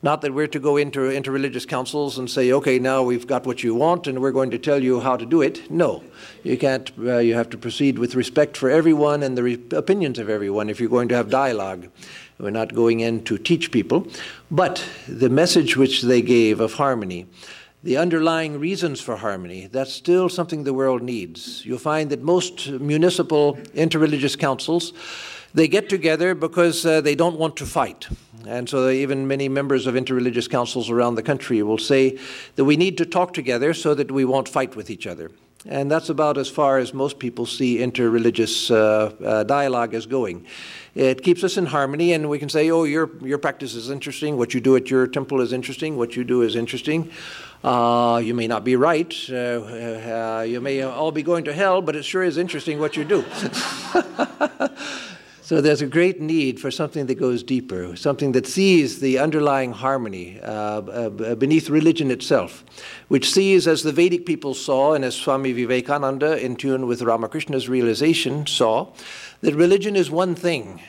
Not 0.02 0.20
that 0.20 0.34
we're 0.34 0.48
to 0.48 0.60
go 0.60 0.76
into 0.76 1.00
interreligious 1.00 1.66
councils 1.66 2.18
and 2.18 2.30
say, 2.30 2.52
okay, 2.52 2.78
now 2.78 3.02
we've 3.02 3.26
got 3.26 3.46
what 3.46 3.62
you 3.64 3.74
want 3.74 4.06
and 4.06 4.20
we're 4.20 4.32
going 4.32 4.50
to 4.50 4.58
tell 4.58 4.82
you 4.82 5.00
how 5.00 5.16
to 5.16 5.24
do 5.24 5.40
it. 5.40 5.70
No, 5.70 6.04
you 6.42 6.58
can't. 6.58 6.92
Uh, 6.98 7.18
you 7.18 7.34
have 7.34 7.48
to 7.50 7.56
proceed 7.56 7.98
with 7.98 8.14
respect 8.14 8.54
for 8.58 8.68
everyone 8.68 9.22
and 9.22 9.36
the 9.36 9.42
re- 9.42 9.62
opinions 9.72 10.18
of 10.18 10.28
everyone 10.28 10.68
if 10.68 10.78
you're 10.78 10.90
going 10.90 11.08
to 11.08 11.16
have 11.16 11.30
dialogue. 11.30 11.88
We're 12.38 12.50
not 12.50 12.74
going 12.74 13.00
in 13.00 13.24
to 13.24 13.38
teach 13.38 13.70
people. 13.70 14.06
But 14.50 14.84
the 15.08 15.30
message 15.30 15.76
which 15.76 16.02
they 16.02 16.20
gave 16.20 16.60
of 16.60 16.74
harmony, 16.74 17.26
the 17.84 17.98
underlying 17.98 18.58
reasons 18.58 18.98
for 19.02 19.16
harmony, 19.16 19.66
that's 19.66 19.92
still 19.92 20.30
something 20.30 20.64
the 20.64 20.72
world 20.72 21.02
needs. 21.02 21.64
You'll 21.66 21.78
find 21.78 22.08
that 22.10 22.22
most 22.22 22.70
municipal 22.70 23.58
interreligious 23.74 24.38
councils, 24.38 24.94
they 25.52 25.68
get 25.68 25.90
together 25.90 26.34
because 26.34 26.86
uh, 26.86 27.02
they 27.02 27.14
don't 27.14 27.38
want 27.38 27.58
to 27.58 27.66
fight. 27.66 28.08
And 28.46 28.66
so 28.68 28.88
even 28.88 29.28
many 29.28 29.50
members 29.50 29.86
of 29.86 29.94
interreligious 29.96 30.48
councils 30.48 30.88
around 30.88 31.16
the 31.16 31.22
country 31.22 31.62
will 31.62 31.78
say 31.78 32.18
that 32.56 32.64
we 32.64 32.78
need 32.78 32.96
to 32.98 33.04
talk 33.04 33.34
together 33.34 33.74
so 33.74 33.94
that 33.94 34.10
we 34.10 34.24
won't 34.24 34.48
fight 34.48 34.74
with 34.74 34.88
each 34.88 35.06
other. 35.06 35.30
And 35.66 35.90
that's 35.90 36.10
about 36.10 36.36
as 36.36 36.48
far 36.48 36.78
as 36.78 36.92
most 36.92 37.18
people 37.18 37.46
see 37.46 37.78
interreligious 37.78 38.70
uh, 38.70 39.14
uh, 39.24 39.44
dialogue 39.44 39.94
as 39.94 40.04
going. 40.04 40.46
It 40.94 41.22
keeps 41.22 41.42
us 41.42 41.56
in 41.56 41.66
harmony, 41.66 42.12
and 42.12 42.28
we 42.28 42.38
can 42.38 42.48
say, 42.50 42.70
oh, 42.70 42.84
your, 42.84 43.10
your 43.24 43.38
practice 43.38 43.74
is 43.74 43.88
interesting. 43.90 44.36
What 44.36 44.52
you 44.52 44.60
do 44.60 44.76
at 44.76 44.90
your 44.90 45.06
temple 45.06 45.40
is 45.40 45.52
interesting. 45.52 45.96
What 45.96 46.16
you 46.16 46.24
do 46.24 46.42
is 46.42 46.54
interesting. 46.54 47.10
Uh, 47.64 48.20
you 48.22 48.34
may 48.34 48.46
not 48.46 48.62
be 48.62 48.76
right. 48.76 49.16
Uh, 49.30 49.34
uh, 49.34 50.44
you 50.46 50.60
may 50.60 50.82
all 50.82 51.10
be 51.10 51.22
going 51.22 51.44
to 51.44 51.52
hell, 51.54 51.80
but 51.80 51.96
it 51.96 52.04
sure 52.04 52.22
is 52.22 52.36
interesting 52.36 52.78
what 52.78 52.94
you 52.94 53.04
do. 53.04 53.24
so 55.40 55.62
there's 55.62 55.80
a 55.80 55.86
great 55.86 56.20
need 56.20 56.60
for 56.60 56.70
something 56.70 57.06
that 57.06 57.14
goes 57.14 57.42
deeper, 57.42 57.96
something 57.96 58.32
that 58.32 58.46
sees 58.46 59.00
the 59.00 59.18
underlying 59.18 59.72
harmony 59.72 60.38
uh, 60.42 60.44
uh, 60.44 61.34
beneath 61.36 61.70
religion 61.70 62.10
itself, 62.10 62.66
which 63.08 63.32
sees, 63.32 63.66
as 63.66 63.82
the 63.82 63.92
Vedic 63.92 64.26
people 64.26 64.52
saw, 64.52 64.92
and 64.92 65.02
as 65.02 65.14
Swami 65.14 65.52
Vivekananda, 65.52 66.44
in 66.44 66.56
tune 66.56 66.86
with 66.86 67.00
Ramakrishna's 67.00 67.66
realization, 67.66 68.46
saw, 68.46 68.92
that 69.40 69.54
religion 69.54 69.96
is 69.96 70.10
one 70.10 70.34
thing. 70.34 70.82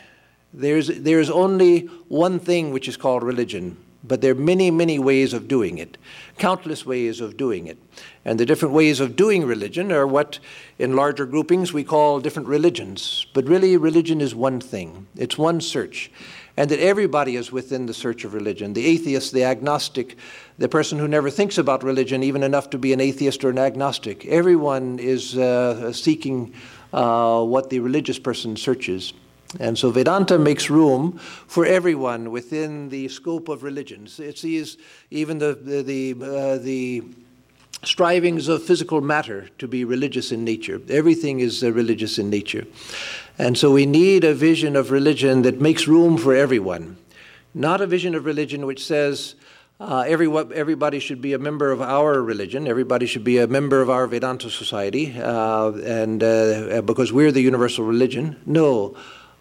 There's, 0.53 0.87
there's 0.87 1.29
only 1.29 1.85
one 2.09 2.37
thing 2.37 2.71
which 2.71 2.89
is 2.89 2.97
called 2.97 3.23
religion, 3.23 3.77
but 4.07 4.21
there 4.21 4.31
are 4.31 4.35
many, 4.35 4.71
many 4.71 4.99
ways 4.99 5.33
of 5.33 5.47
doing 5.47 5.77
it, 5.77 5.97
countless 6.37 6.85
ways 6.85 7.21
of 7.21 7.37
doing 7.37 7.67
it. 7.67 7.77
And 8.23 8.39
the 8.39 8.45
different 8.45 8.73
ways 8.73 8.99
of 8.99 9.15
doing 9.15 9.45
religion 9.45 9.91
are 9.91 10.07
what, 10.07 10.39
in 10.79 10.95
larger 10.95 11.25
groupings, 11.25 11.73
we 11.73 11.83
call 11.83 12.19
different 12.19 12.47
religions. 12.47 13.25
But 13.33 13.47
really, 13.47 13.77
religion 13.77 14.21
is 14.21 14.35
one 14.35 14.59
thing, 14.59 15.07
it's 15.15 15.37
one 15.37 15.61
search. 15.61 16.11
And 16.57 16.71
that 16.71 16.79
everybody 16.79 17.35
is 17.35 17.51
within 17.51 17.85
the 17.85 17.93
search 17.93 18.23
of 18.23 18.33
religion 18.33 18.73
the 18.73 18.85
atheist, 18.85 19.33
the 19.33 19.43
agnostic, 19.43 20.15
the 20.57 20.69
person 20.69 20.97
who 20.97 21.07
never 21.07 21.29
thinks 21.29 21.57
about 21.57 21.83
religion, 21.83 22.23
even 22.23 22.43
enough 22.43 22.69
to 22.69 22.77
be 22.77 22.93
an 22.93 23.01
atheist 23.01 23.43
or 23.43 23.49
an 23.49 23.59
agnostic. 23.59 24.25
Everyone 24.25 24.97
is 24.99 25.37
uh, 25.37 25.91
seeking 25.91 26.53
uh, 26.93 27.43
what 27.43 27.69
the 27.69 27.79
religious 27.79 28.17
person 28.17 28.55
searches. 28.55 29.11
And 29.59 29.77
so 29.77 29.91
Vedanta 29.91 30.37
makes 30.37 30.69
room 30.69 31.17
for 31.47 31.65
everyone 31.65 32.31
within 32.31 32.89
the 32.89 33.07
scope 33.07 33.49
of 33.49 33.63
religions. 33.63 34.19
It 34.19 34.37
sees 34.37 34.77
even 35.11 35.37
the, 35.37 35.55
the, 35.55 35.81
the, 35.81 36.13
uh, 36.23 36.57
the 36.57 37.03
strivings 37.83 38.47
of 38.47 38.63
physical 38.63 39.01
matter 39.01 39.49
to 39.57 39.67
be 39.67 39.85
religious 39.85 40.31
in 40.31 40.43
nature. 40.43 40.81
Everything 40.89 41.39
is 41.39 41.63
uh, 41.63 41.71
religious 41.71 42.17
in 42.17 42.29
nature. 42.29 42.65
And 43.37 43.57
so 43.57 43.71
we 43.71 43.85
need 43.85 44.23
a 44.23 44.33
vision 44.33 44.75
of 44.75 44.91
religion 44.91 45.41
that 45.43 45.61
makes 45.61 45.87
room 45.87 46.17
for 46.17 46.33
everyone, 46.35 46.97
not 47.53 47.81
a 47.81 47.87
vision 47.87 48.15
of 48.15 48.25
religion 48.25 48.65
which 48.65 48.83
says, 48.83 49.35
Uh, 49.77 50.07
every, 50.07 50.31
everybody 50.55 50.99
should 50.99 51.19
be 51.19 51.35
a 51.35 51.37
member 51.37 51.69
of 51.69 51.81
our 51.81 52.23
religion. 52.23 52.65
Everybody 52.65 53.05
should 53.05 53.25
be 53.25 53.43
a 53.43 53.47
member 53.47 53.81
of 53.81 53.89
our 53.89 54.07
Vedanta 54.07 54.49
society, 54.49 55.11
uh, 55.19 55.75
and 55.83 56.23
uh, 56.23 56.81
because 56.81 57.11
we're 57.11 57.33
the 57.33 57.43
universal 57.43 57.83
religion. 57.83 58.39
No, 58.45 58.95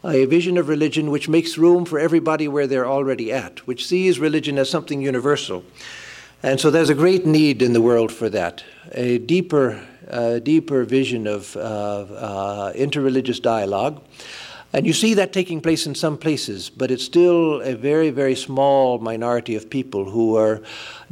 a 0.06 0.26
vision 0.26 0.58
of 0.58 0.68
religion 0.68 1.10
which 1.10 1.28
makes 1.28 1.56
room 1.56 1.84
for 1.84 1.98
everybody 1.98 2.46
where 2.48 2.66
they're 2.66 2.86
already 2.86 3.32
at, 3.32 3.66
which 3.66 3.86
sees 3.86 4.18
religion 4.18 4.58
as 4.58 4.68
something 4.68 5.00
universal. 5.00 5.64
And 6.42 6.60
so 6.60 6.70
there's 6.70 6.90
a 6.90 6.94
great 6.94 7.24
need 7.24 7.62
in 7.62 7.72
the 7.72 7.80
world 7.80 8.12
for 8.12 8.28
that, 8.28 8.62
a 8.92 9.18
deeper, 9.18 9.80
uh, 10.10 10.40
deeper 10.40 10.84
vision 10.84 11.26
of 11.26 11.56
uh, 11.56 12.72
interreligious 12.74 13.40
dialogue. 13.40 14.02
And 14.74 14.88
you 14.88 14.92
see 14.92 15.14
that 15.14 15.32
taking 15.32 15.60
place 15.60 15.86
in 15.86 15.94
some 15.94 16.18
places, 16.18 16.68
but 16.68 16.90
it's 16.90 17.04
still 17.04 17.60
a 17.60 17.76
very, 17.76 18.10
very 18.10 18.34
small 18.34 18.98
minority 18.98 19.54
of 19.54 19.70
people 19.70 20.10
who 20.10 20.36
are 20.36 20.62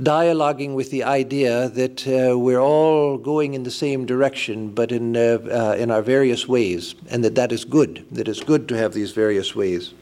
dialoguing 0.00 0.74
with 0.74 0.90
the 0.90 1.04
idea 1.04 1.68
that 1.68 2.04
uh, 2.08 2.36
we're 2.36 2.58
all 2.58 3.18
going 3.18 3.54
in 3.54 3.62
the 3.62 3.70
same 3.70 4.04
direction, 4.04 4.70
but 4.70 4.90
in, 4.90 5.16
uh, 5.16 5.38
uh, 5.48 5.76
in 5.78 5.92
our 5.92 6.02
various 6.02 6.48
ways, 6.48 6.96
and 7.08 7.22
that 7.22 7.36
that 7.36 7.52
is 7.52 7.64
good, 7.64 8.04
that 8.10 8.26
it's 8.26 8.42
good 8.42 8.66
to 8.66 8.76
have 8.76 8.94
these 8.94 9.12
various 9.12 9.54
ways. 9.54 9.94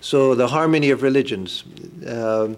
So 0.00 0.34
the 0.34 0.48
harmony 0.48 0.88
of 0.88 1.02
religions. 1.02 1.62
Um, 2.08 2.56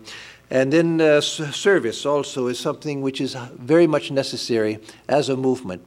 and 0.49 0.73
then 0.73 1.01
uh, 1.01 1.21
service 1.23 2.07
also 2.07 2.47
is 2.47 2.61
something 2.61 3.03
which 3.03 3.21
is 3.21 3.35
very 3.59 3.89
much 3.89 4.13
necessary 4.13 4.79
as 5.09 5.29
a 5.29 5.37
movement. 5.37 5.85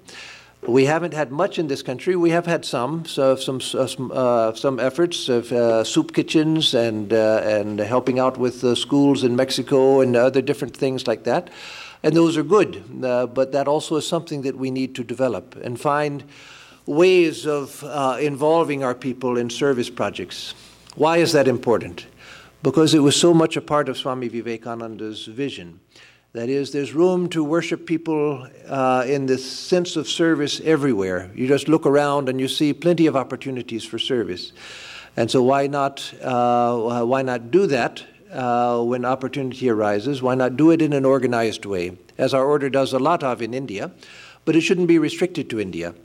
We 0.68 0.86
haven't 0.86 1.14
had 1.14 1.32
much 1.32 1.58
in 1.58 1.68
this 1.68 1.82
country. 1.82 2.16
We 2.18 2.32
have 2.32 2.46
had 2.46 2.66
some, 2.66 3.06
so 3.06 3.36
some 3.38 3.62
uh, 3.74 4.54
some, 4.54 4.80
uh, 4.80 4.84
efforts 4.84 5.30
of 5.30 5.52
uh, 5.52 5.86
soup 5.86 6.14
kitchens 6.14 6.74
and 6.74 7.14
uh, 7.14 7.42
and 7.44 7.80
helping 7.80 8.20
out 8.20 8.38
with 8.38 8.78
schools 8.78 9.24
in 9.24 9.36
Mexico 9.36 10.02
and 10.02 10.16
other 10.18 10.42
different 10.42 10.76
things 10.76 11.08
like 11.08 11.24
that, 11.24 11.50
and 12.04 12.14
those 12.14 12.36
are 12.36 12.44
good. 12.44 12.84
Uh, 13.04 13.26
but 13.26 13.54
that 13.54 13.68
also 13.68 13.96
is 13.96 14.06
something 14.06 14.42
that 14.42 14.58
we 14.58 14.70
need 14.70 14.96
to 14.96 15.04
develop 15.04 15.56
and 15.64 15.80
find 15.80 16.26
ways 16.86 17.46
of 17.48 17.84
uh, 17.84 18.18
involving 18.20 18.84
our 18.84 18.96
people 18.96 19.38
in 19.38 19.50
service 19.50 19.90
projects. 19.90 20.54
Why 20.96 21.18
is 21.18 21.32
that 21.32 21.48
important? 21.48 22.08
Because 22.64 22.94
it 22.94 23.00
was 23.00 23.16
so 23.16 23.34
much 23.34 23.56
a 23.56 23.62
part 23.62 23.88
of 23.88 23.98
Swami 23.98 24.28
Vivekananda's 24.28 25.26
vision. 25.26 25.80
That 26.34 26.48
is, 26.48 26.72
there's 26.72 26.94
room 26.94 27.28
to 27.30 27.44
worship 27.44 27.88
people 27.88 28.48
uh, 28.68 29.04
in 29.08 29.26
this 29.26 29.44
sense 29.52 29.96
of 29.96 30.08
service 30.08 30.62
everywhere. 30.64 31.32
You 31.34 31.48
just 31.48 31.68
look 31.68 31.88
around 31.88 32.30
and 32.30 32.40
you 32.40 32.48
see 32.48 32.72
plenty 32.72 33.08
of 33.08 33.16
opportunities 33.16 33.84
for 33.84 33.98
service. 33.98 34.54
And 35.18 35.32
so, 35.32 35.42
why 35.42 35.66
not, 35.66 36.14
uh, 36.22 37.04
why 37.04 37.24
not 37.24 37.50
do 37.50 37.66
that 37.66 38.04
uh, 38.32 38.80
when 38.84 39.06
opportunity 39.06 39.72
arises? 39.72 40.22
Why 40.22 40.36
not 40.36 40.56
do 40.56 40.70
it 40.70 40.84
in 40.84 40.94
an 40.94 41.04
organized 41.04 41.66
way, 41.66 41.98
as 42.20 42.36
our 42.36 42.46
order 42.46 42.70
does 42.70 42.94
a 42.94 43.00
lot 43.00 43.24
of 43.24 43.42
in 43.42 43.56
India? 43.56 43.90
But 44.46 44.56
it 44.56 44.62
shouldn't 44.62 44.88
be 44.88 45.00
restricted 45.00 45.50
to 45.50 45.60
India. 45.60 45.96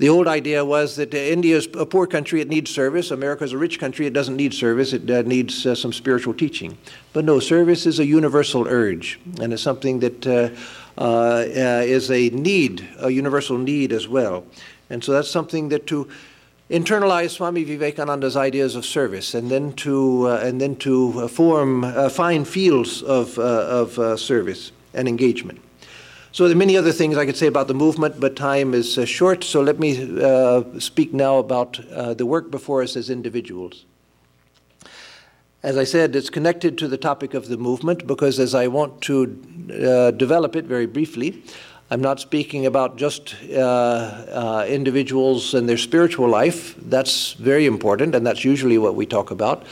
The 0.00 0.08
old 0.08 0.26
idea 0.26 0.64
was 0.64 0.96
that 0.96 1.12
India 1.12 1.58
is 1.58 1.68
a 1.74 1.84
poor 1.84 2.06
country, 2.06 2.40
it 2.40 2.48
needs 2.48 2.70
service. 2.70 3.10
America 3.10 3.44
is 3.44 3.52
a 3.52 3.58
rich 3.58 3.78
country, 3.78 4.06
it 4.06 4.14
doesn't 4.14 4.34
need 4.34 4.54
service, 4.54 4.94
it 4.94 5.10
uh, 5.10 5.20
needs 5.20 5.66
uh, 5.66 5.74
some 5.74 5.92
spiritual 5.92 6.32
teaching. 6.32 6.78
But 7.12 7.26
no, 7.26 7.38
service 7.38 7.84
is 7.84 7.98
a 7.98 8.06
universal 8.06 8.66
urge, 8.66 9.20
and 9.42 9.52
it's 9.52 9.62
something 9.62 10.00
that 10.00 10.26
uh, 10.26 10.48
uh, 10.96 11.04
uh 11.04 11.82
is 11.84 12.10
a 12.10 12.30
need, 12.30 12.88
a 12.98 13.10
universal 13.10 13.58
need 13.58 13.92
as 13.92 14.08
well. 14.08 14.46
And 14.88 15.04
so 15.04 15.12
that's 15.12 15.30
something 15.30 15.68
that 15.68 15.86
to 15.88 16.08
internalize 16.70 17.32
Swami 17.32 17.62
Vivekananda's 17.62 18.38
ideas 18.38 18.76
of 18.76 18.86
service, 18.86 19.34
and 19.34 19.50
then 19.50 19.74
to 19.84 20.28
uh, 20.28 20.40
and 20.42 20.62
then 20.62 20.76
to 20.76 21.28
form 21.28 21.82
fine 22.08 22.46
fields 22.46 23.02
of 23.02 23.38
of 23.38 24.18
service 24.18 24.72
and 24.94 25.06
engagement. 25.06 25.60
So 26.32 26.46
there 26.46 26.54
are 26.54 26.58
many 26.58 26.76
other 26.76 26.92
things 26.92 27.16
I 27.16 27.26
could 27.26 27.36
say 27.36 27.48
about 27.48 27.66
the 27.66 27.74
movement, 27.74 28.20
but 28.20 28.36
time 28.36 28.72
is 28.72 28.96
uh, 28.96 29.04
short, 29.04 29.42
so 29.42 29.60
let 29.60 29.80
me 29.80 30.16
uh, 30.22 30.62
speak 30.78 31.12
now 31.12 31.38
about 31.38 31.80
uh, 31.90 32.14
the 32.14 32.24
work 32.24 32.52
before 32.52 32.82
us 32.82 32.94
as 32.94 33.10
individuals. 33.10 33.84
As 35.64 35.76
I 35.76 35.82
said, 35.82 36.14
it's 36.14 36.30
connected 36.30 36.78
to 36.78 36.86
the 36.86 36.96
topic 36.96 37.34
of 37.34 37.48
the 37.48 37.56
movement 37.56 38.06
because 38.06 38.38
as 38.38 38.54
I 38.54 38.68
want 38.68 39.00
to 39.02 39.24
uh, 39.84 40.10
develop 40.12 40.54
it 40.54 40.66
very 40.66 40.86
briefly, 40.86 41.42
I'm 41.90 42.00
not 42.00 42.20
speaking 42.20 42.64
about 42.64 42.96
just 42.96 43.34
uh, 43.50 43.56
uh, 43.56 44.66
individuals 44.68 45.52
and 45.52 45.68
their 45.68 45.76
spiritual 45.76 46.28
life. 46.28 46.76
That's 46.76 47.32
very 47.32 47.66
important, 47.66 48.14
and 48.14 48.24
that's 48.24 48.44
usually 48.44 48.78
what 48.78 48.94
we 48.94 49.04
talk 49.04 49.32
about. 49.32 49.66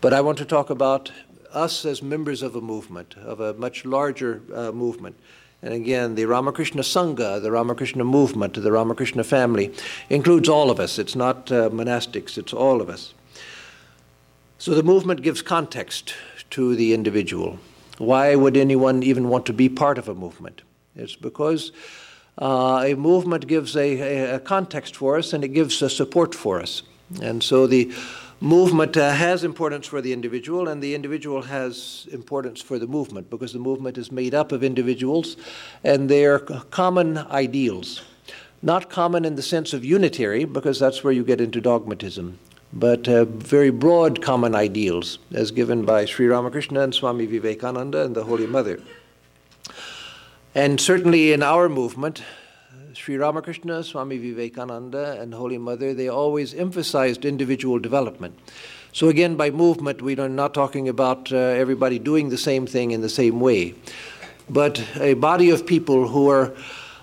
But 0.00 0.14
I 0.14 0.22
want 0.22 0.38
to 0.38 0.46
talk 0.46 0.70
about 0.70 1.12
us 1.52 1.84
as 1.84 2.02
members 2.02 2.40
of 2.40 2.56
a 2.56 2.62
movement, 2.62 3.14
of 3.18 3.40
a 3.40 3.52
much 3.52 3.84
larger 3.84 4.40
movement. 4.72 5.16
And 5.62 5.74
again, 5.74 6.14
the 6.14 6.24
Ramakrishna 6.26 6.82
Sangha, 6.82 7.42
the 7.42 7.50
Ramakrishna 7.50 8.04
movement, 8.04 8.54
the 8.54 8.70
Ramakrishna 8.70 9.24
family 9.24 9.74
includes 10.08 10.48
all 10.48 10.70
of 10.70 10.78
us. 10.78 10.98
It's 10.98 11.16
not 11.16 11.50
uh, 11.50 11.68
monastics, 11.70 12.38
it's 12.38 12.52
all 12.52 12.80
of 12.80 12.88
us. 12.88 13.14
So 14.58 14.74
the 14.74 14.82
movement 14.82 15.22
gives 15.22 15.42
context 15.42 16.14
to 16.50 16.76
the 16.76 16.94
individual. 16.94 17.58
Why 17.98 18.36
would 18.36 18.56
anyone 18.56 19.02
even 19.02 19.28
want 19.28 19.46
to 19.46 19.52
be 19.52 19.68
part 19.68 19.98
of 19.98 20.08
a 20.08 20.14
movement? 20.14 20.62
It's 20.94 21.16
because 21.16 21.72
uh, 22.40 22.84
a 22.84 22.94
movement 22.94 23.46
gives 23.48 23.76
a, 23.76 24.00
a, 24.00 24.34
a, 24.36 24.40
context 24.40 24.94
for 24.94 25.18
us 25.18 25.32
and 25.32 25.42
it 25.42 25.48
gives 25.48 25.82
a 25.82 25.90
support 25.90 26.34
for 26.34 26.60
us. 26.60 26.82
And 27.20 27.42
so 27.42 27.66
the 27.66 27.92
movement 28.40 28.96
uh, 28.96 29.10
has 29.12 29.44
importance 29.44 29.86
for 29.86 30.00
the 30.00 30.12
individual, 30.12 30.68
and 30.68 30.82
the 30.82 30.94
individual 30.94 31.42
has 31.42 32.06
importance 32.12 32.60
for 32.60 32.78
the 32.78 32.86
movement 32.86 33.30
because 33.30 33.52
the 33.52 33.58
movement 33.58 33.98
is 33.98 34.12
made 34.12 34.34
up 34.34 34.52
of 34.52 34.62
individuals 34.62 35.36
and 35.82 36.08
their 36.08 36.38
common 36.38 37.18
ideals. 37.18 38.02
Not 38.62 38.90
common 38.90 39.24
in 39.24 39.36
the 39.36 39.42
sense 39.42 39.72
of 39.72 39.84
unitary, 39.84 40.44
because 40.44 40.78
that's 40.78 41.04
where 41.04 41.12
you 41.12 41.24
get 41.24 41.40
into 41.40 41.60
dogmatism, 41.60 42.38
but 42.72 43.08
uh, 43.08 43.24
very 43.24 43.70
broad 43.70 44.20
common 44.20 44.54
ideals, 44.54 45.18
as 45.32 45.50
given 45.50 45.84
by 45.84 46.04
Sri 46.04 46.26
Ramakrishna 46.26 46.80
and 46.80 46.94
Swami 46.94 47.26
Vivekananda 47.26 48.04
and 48.04 48.16
the 48.16 48.24
Holy 48.24 48.46
Mother. 48.46 48.80
And 50.54 50.80
certainly 50.80 51.32
in 51.32 51.42
our 51.42 51.68
movement, 51.68 52.22
Sri 52.98 53.16
Ramakrishna, 53.16 53.84
Swami 53.84 54.18
Vivekananda, 54.18 55.20
and 55.20 55.32
Holy 55.32 55.56
Mother, 55.56 55.94
they 55.94 56.08
always 56.08 56.52
emphasized 56.52 57.24
individual 57.24 57.78
development. 57.78 58.36
So, 58.92 59.08
again, 59.08 59.36
by 59.36 59.50
movement, 59.50 60.02
we 60.02 60.18
are 60.18 60.28
not 60.28 60.52
talking 60.52 60.88
about 60.88 61.32
uh, 61.32 61.36
everybody 61.36 62.00
doing 62.00 62.28
the 62.28 62.36
same 62.36 62.66
thing 62.66 62.90
in 62.90 63.00
the 63.00 63.08
same 63.08 63.38
way, 63.38 63.76
but 64.50 64.84
a 64.96 65.14
body 65.14 65.50
of 65.50 65.64
people 65.64 66.08
who 66.08 66.28
are 66.28 66.52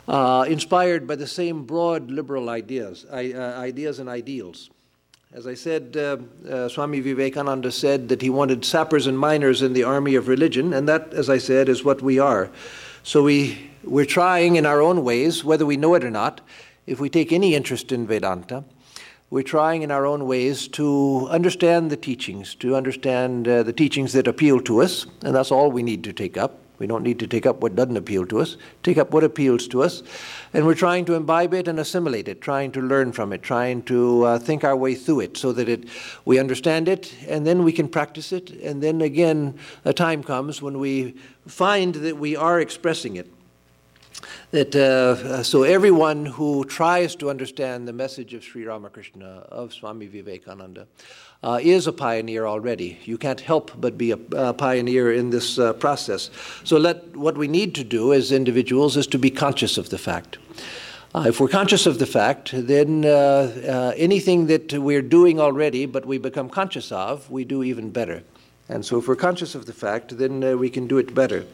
uh, 0.09 0.45
inspired 0.49 1.07
by 1.07 1.15
the 1.15 1.27
same 1.27 1.63
broad 1.63 2.11
liberal 2.11 2.49
ideas, 2.49 3.05
uh, 3.09 3.15
ideas 3.15 3.99
and 3.99 4.09
ideals. 4.09 4.69
As 5.31 5.47
I 5.47 5.53
said, 5.53 5.95
uh, 5.95 6.17
uh, 6.49 6.67
Swami 6.67 6.99
Vivekananda 6.99 7.71
said 7.71 8.09
that 8.09 8.21
he 8.21 8.29
wanted 8.29 8.65
sappers 8.65 9.07
and 9.07 9.17
miners 9.17 9.61
in 9.61 9.71
the 9.71 9.83
army 9.83 10.15
of 10.15 10.27
religion, 10.27 10.73
and 10.73 10.89
that, 10.89 11.13
as 11.13 11.29
I 11.29 11.37
said, 11.37 11.69
is 11.69 11.85
what 11.85 12.01
we 12.01 12.19
are. 12.19 12.49
So 13.03 13.23
we 13.23 13.69
we're 13.85 14.05
trying 14.05 14.55
in 14.55 14.65
our 14.65 14.81
own 14.81 15.03
ways, 15.03 15.43
whether 15.43 15.65
we 15.65 15.77
know 15.77 15.93
it 15.95 16.03
or 16.03 16.11
not, 16.11 16.41
if 16.85 16.99
we 16.99 17.09
take 17.09 17.31
any 17.31 17.55
interest 17.55 17.91
in 17.91 18.05
Vedanta, 18.07 18.63
we're 19.29 19.43
trying 19.43 19.81
in 19.81 19.91
our 19.91 20.05
own 20.05 20.27
ways 20.27 20.67
to 20.69 21.27
understand 21.29 21.89
the 21.89 21.97
teachings, 21.97 22.55
to 22.55 22.75
understand 22.75 23.47
uh, 23.47 23.63
the 23.63 23.73
teachings 23.73 24.13
that 24.13 24.27
appeal 24.27 24.61
to 24.61 24.81
us, 24.81 25.05
and 25.23 25.35
that's 25.35 25.51
all 25.51 25.71
we 25.71 25.83
need 25.83 26.03
to 26.03 26.13
take 26.13 26.37
up. 26.37 26.59
We 26.77 26.87
don't 26.87 27.03
need 27.03 27.19
to 27.19 27.27
take 27.27 27.45
up 27.45 27.61
what 27.61 27.75
doesn't 27.75 27.95
appeal 27.95 28.25
to 28.27 28.39
us, 28.39 28.57
take 28.83 28.97
up 28.97 29.11
what 29.11 29.23
appeals 29.23 29.67
to 29.69 29.81
us. 29.81 30.03
And 30.53 30.65
we're 30.65 30.75
trying 30.75 31.05
to 31.05 31.13
imbibe 31.13 31.53
it 31.53 31.69
and 31.69 31.79
assimilate 31.79 32.27
it, 32.27 32.41
trying 32.41 32.71
to 32.73 32.81
learn 32.81 33.13
from 33.13 33.31
it, 33.31 33.41
trying 33.41 33.81
to 33.83 34.23
uh, 34.23 34.39
think 34.39 34.65
our 34.65 34.75
way 34.75 34.93
through 34.93 35.21
it 35.21 35.37
so 35.37 35.53
that 35.53 35.69
it, 35.69 35.85
we 36.25 36.37
understand 36.37 36.89
it, 36.89 37.15
and 37.27 37.47
then 37.47 37.63
we 37.63 37.71
can 37.71 37.87
practice 37.87 38.33
it. 38.33 38.49
And 38.49 38.83
then 38.83 39.01
again, 39.01 39.57
a 39.85 39.93
time 39.93 40.21
comes 40.21 40.61
when 40.61 40.77
we 40.77 41.15
find 41.47 41.95
that 41.95 42.17
we 42.17 42.35
are 42.35 42.59
expressing 42.59 43.15
it 43.15 43.31
that 44.55 44.73
uh, 44.73 45.43
so 45.43 45.63
everyone 45.63 46.25
who 46.25 46.63
tries 46.63 47.13
to 47.13 47.29
understand 47.29 47.85
the 47.85 47.91
message 47.91 48.33
of 48.33 48.41
Sri 48.41 48.63
Ramakrishna, 48.63 49.43
of 49.49 49.73
Swami 49.73 50.07
Vivekananda, 50.07 50.87
uh, 51.43 51.59
is 51.61 51.87
a 51.87 51.91
pioneer 51.91 52.45
already. 52.45 52.97
You 53.03 53.17
can't 53.17 53.41
help 53.41 53.71
but 53.75 53.97
be 53.97 54.11
a, 54.11 54.19
a 54.31 54.53
pioneer 54.53 55.11
in 55.11 55.29
this 55.29 55.59
uh, 55.59 55.73
process. 55.73 56.29
So 56.63 56.77
let, 56.77 57.17
what 57.17 57.37
we 57.37 57.49
need 57.49 57.75
to 57.75 57.83
do 57.83 58.13
as 58.13 58.31
individuals 58.31 58.95
is 58.95 59.07
to 59.07 59.19
be 59.19 59.29
conscious 59.29 59.77
of 59.77 59.89
the 59.89 59.97
fact. 59.97 60.37
Uh, 61.13 61.25
if 61.27 61.41
we're 61.41 61.49
conscious 61.49 61.85
of 61.85 61.99
the 61.99 62.05
fact, 62.05 62.51
then 62.53 63.03
uh, 63.03 63.09
uh, 63.09 63.93
anything 63.97 64.47
that 64.47 64.71
we're 64.71 65.01
doing 65.01 65.37
already 65.37 65.85
but 65.85 66.05
we 66.05 66.17
become 66.17 66.49
conscious 66.49 66.93
of, 66.93 67.29
we 67.29 67.43
do 67.43 67.61
even 67.61 67.89
better. 67.89 68.23
And 68.69 68.85
so 68.85 68.99
if 68.99 69.07
we're 69.09 69.17
conscious 69.17 69.53
of 69.53 69.65
the 69.65 69.73
fact, 69.73 70.17
then 70.17 70.57
we 70.57 70.69
can 70.69 70.87
do 70.87 70.97
it 70.97 71.13
better. 71.13 71.45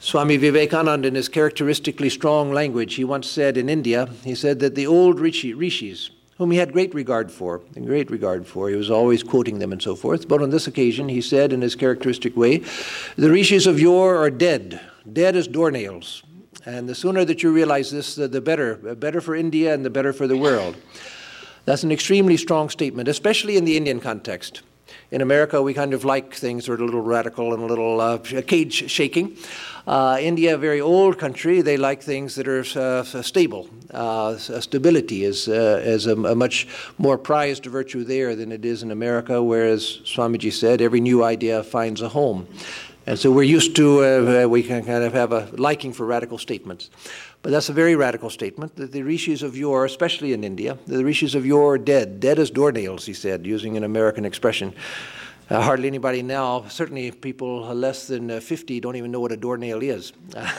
Swami 0.00 0.36
Vivekananda, 0.36 1.08
in 1.08 1.14
his 1.14 1.28
characteristically 1.28 2.08
strong 2.08 2.52
language, 2.52 2.94
he 2.94 3.04
once 3.04 3.28
said 3.28 3.56
in 3.56 3.68
India, 3.68 4.08
he 4.24 4.34
said 4.34 4.60
that 4.60 4.74
the 4.74 4.86
old 4.86 5.18
rishi, 5.18 5.52
rishis 5.52 6.10
whom 6.38 6.52
he 6.52 6.58
had 6.58 6.72
great 6.72 6.94
regard 6.94 7.32
for, 7.32 7.60
and 7.74 7.84
great 7.84 8.10
regard 8.10 8.46
for. 8.46 8.68
He 8.68 8.76
was 8.76 8.90
always 8.90 9.24
quoting 9.24 9.58
them 9.58 9.72
and 9.72 9.82
so 9.82 9.96
forth. 9.96 10.28
But 10.28 10.40
on 10.40 10.50
this 10.50 10.68
occasion, 10.68 11.08
he 11.08 11.20
said 11.20 11.52
in 11.52 11.60
his 11.60 11.74
characteristic 11.74 12.36
way, 12.36 12.62
The 13.16 13.30
rishis 13.30 13.66
of 13.66 13.80
yore 13.80 14.16
are 14.16 14.30
dead, 14.30 14.80
dead 15.12 15.34
as 15.34 15.48
doornails. 15.48 16.22
And 16.64 16.88
the 16.88 16.94
sooner 16.94 17.24
that 17.24 17.42
you 17.42 17.52
realize 17.52 17.90
this, 17.90 18.14
the, 18.14 18.28
the 18.28 18.40
better, 18.40 18.76
better 18.76 19.20
for 19.20 19.34
India 19.34 19.74
and 19.74 19.84
the 19.84 19.90
better 19.90 20.12
for 20.12 20.28
the 20.28 20.36
world. 20.36 20.76
That's 21.64 21.82
an 21.82 21.90
extremely 21.90 22.36
strong 22.36 22.70
statement, 22.70 23.08
especially 23.08 23.56
in 23.56 23.64
the 23.64 23.76
Indian 23.76 24.00
context. 24.00 24.62
In 25.10 25.20
America, 25.20 25.62
we 25.62 25.74
kind 25.74 25.94
of 25.94 26.04
like 26.04 26.34
things 26.34 26.66
that 26.66 26.72
are 26.72 26.82
a 26.82 26.84
little 26.84 27.00
radical 27.00 27.54
and 27.54 27.62
a 27.62 27.66
little 27.66 28.00
uh, 28.00 28.18
cage 28.18 28.90
shaking. 28.90 29.36
Uh, 29.86 30.18
India, 30.20 30.54
a 30.54 30.58
very 30.58 30.82
old 30.82 31.18
country, 31.18 31.62
they 31.62 31.78
like 31.78 32.02
things 32.02 32.34
that 32.34 32.46
are 32.46 32.64
uh, 32.78 33.22
stable. 33.22 33.70
Uh, 33.90 34.36
stability 34.36 35.24
is, 35.24 35.48
uh, 35.48 35.80
is 35.82 36.06
a, 36.06 36.14
a, 36.14 36.34
much 36.34 36.68
more 36.98 37.16
prized 37.16 37.64
virtue 37.64 38.04
there 38.04 38.36
than 38.36 38.52
it 38.52 38.66
is 38.66 38.82
in 38.82 38.90
America, 38.90 39.42
whereas 39.42 40.00
Swamiji 40.04 40.52
said, 40.52 40.82
every 40.82 41.00
new 41.00 41.24
idea 41.24 41.62
finds 41.62 42.02
a 42.02 42.08
home. 42.10 42.46
And 43.06 43.18
so 43.18 43.32
we're 43.32 43.44
used 43.44 43.74
to, 43.76 44.04
uh, 44.04 44.46
we 44.46 44.62
can 44.62 44.84
kind 44.84 45.02
of 45.02 45.14
have 45.14 45.32
a 45.32 45.48
liking 45.56 45.94
for 45.94 46.04
radical 46.04 46.36
statements. 46.36 46.90
But 47.48 47.52
that's 47.52 47.70
a 47.70 47.72
very 47.72 47.96
radical 47.96 48.28
statement 48.28 48.76
that 48.76 48.92
the 48.92 49.00
rishis 49.00 49.42
of 49.42 49.56
yore, 49.56 49.86
especially 49.86 50.34
in 50.34 50.44
India, 50.44 50.76
the 50.86 51.02
rishis 51.02 51.34
of 51.34 51.46
yore 51.46 51.76
are 51.76 51.78
dead, 51.78 52.20
dead 52.20 52.38
as 52.38 52.50
doornails, 52.50 53.06
he 53.06 53.14
said, 53.14 53.46
using 53.46 53.74
an 53.78 53.84
American 53.84 54.26
expression. 54.26 54.74
Uh, 55.48 55.62
hardly 55.62 55.88
anybody 55.88 56.20
now, 56.20 56.66
certainly 56.68 57.10
people 57.10 57.60
less 57.74 58.06
than 58.06 58.32
uh, 58.32 58.40
50, 58.40 58.80
don't 58.80 58.96
even 58.96 59.10
know 59.10 59.20
what 59.20 59.32
a 59.32 59.36
doornail 59.38 59.82
is. 59.82 60.12
but 60.34 60.52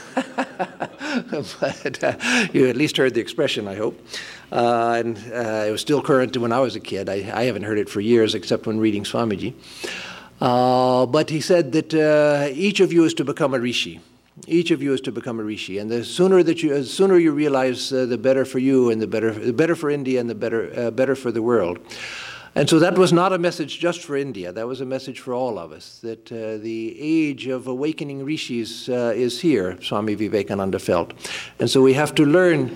uh, 2.04 2.48
you 2.54 2.68
at 2.68 2.76
least 2.76 2.98
heard 2.98 3.14
the 3.14 3.22
expression, 3.22 3.68
I 3.68 3.76
hope. 3.76 4.04
Uh, 4.52 5.04
and 5.06 5.16
uh, 5.32 5.66
it 5.68 5.72
was 5.72 5.82
still 5.82 6.02
current 6.02 6.36
when 6.38 6.52
I 6.52 6.60
was 6.60 6.76
a 6.76 6.80
kid. 6.80 7.08
I, 7.08 7.18
I, 7.32 7.44
haven't 7.44 7.66
heard 7.66 7.78
it 7.78 7.88
for 7.88 8.02
years 8.02 8.34
except 8.34 8.66
when 8.66 8.80
reading 8.80 9.04
Swamiji. 9.04 9.54
Uh, 10.42 11.06
but 11.06 11.30
he 11.30 11.40
said 11.40 11.72
that 11.74 12.52
each 12.56 12.80
of 12.80 12.92
you 12.92 13.04
is 13.04 13.14
to 13.14 13.24
become 13.24 13.54
a 13.54 13.60
rishi. 13.60 14.02
Each 14.48 14.72
of 14.72 14.82
you 14.82 14.94
is 14.94 15.02
to 15.02 15.12
become 15.12 15.40
a 15.40 15.44
rishi, 15.44 15.78
and 15.78 15.90
the 15.90 16.04
sooner 16.04 16.44
that 16.44 16.64
you, 16.64 16.74
the 16.74 16.86
sooner 16.86 17.18
you 17.18 17.32
realize, 17.32 17.90
the 17.90 18.18
better 18.18 18.46
for 18.46 18.60
you, 18.60 18.90
and 18.90 19.02
the 19.02 19.08
better, 19.08 19.32
the 19.32 19.54
better 19.54 19.76
for 19.76 19.90
India, 19.90 20.20
and 20.20 20.30
the 20.30 20.36
better, 20.36 20.92
better 20.92 21.16
for 21.16 21.32
the 21.32 21.42
world. 21.42 21.80
And 22.56 22.68
so 22.68 22.80
that 22.80 22.98
was 22.98 23.14
not 23.14 23.32
a 23.32 23.38
message 23.38 23.80
just 23.80 24.02
for 24.02 24.18
India. 24.18 24.52
That 24.52 24.68
was 24.68 24.82
a 24.82 24.86
message 24.86 25.20
for 25.20 25.34
all 25.34 25.60
of 25.60 25.72
us 25.72 26.00
that 26.00 26.32
uh, 26.32 26.58
the 26.58 26.96
age 27.00 27.48
of 27.48 27.68
awakening 27.68 28.26
rishis 28.26 28.90
uh, 28.90 29.14
is 29.16 29.40
here, 29.40 29.80
Swami 29.82 30.16
Vivekananda 30.16 30.80
felt. 30.80 31.14
And 31.60 31.70
so 31.70 31.82
we 31.82 31.94
have 31.94 32.16
to 32.16 32.26
learn 32.26 32.76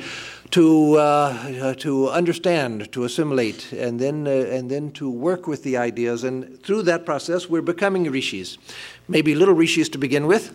to, 0.54 0.98
uh, 0.98 1.74
to 1.74 2.10
understand, 2.10 2.92
to 2.92 3.06
assimilate, 3.06 3.72
and 3.74 4.00
then, 4.00 4.28
uh, 4.28 4.30
and 4.30 4.70
then 4.70 4.92
to 4.92 5.10
work 5.10 5.48
with 5.48 5.64
the 5.64 5.78
ideas. 5.78 6.24
And 6.24 6.62
through 6.62 6.84
that 6.84 7.08
process, 7.08 7.50
we're 7.50 7.64
becoming 7.64 8.04
rishis. 8.12 8.60
Maybe 9.08 9.34
little 9.34 9.56
rishis 9.56 9.90
to 9.90 9.98
begin 9.98 10.28
with, 10.28 10.54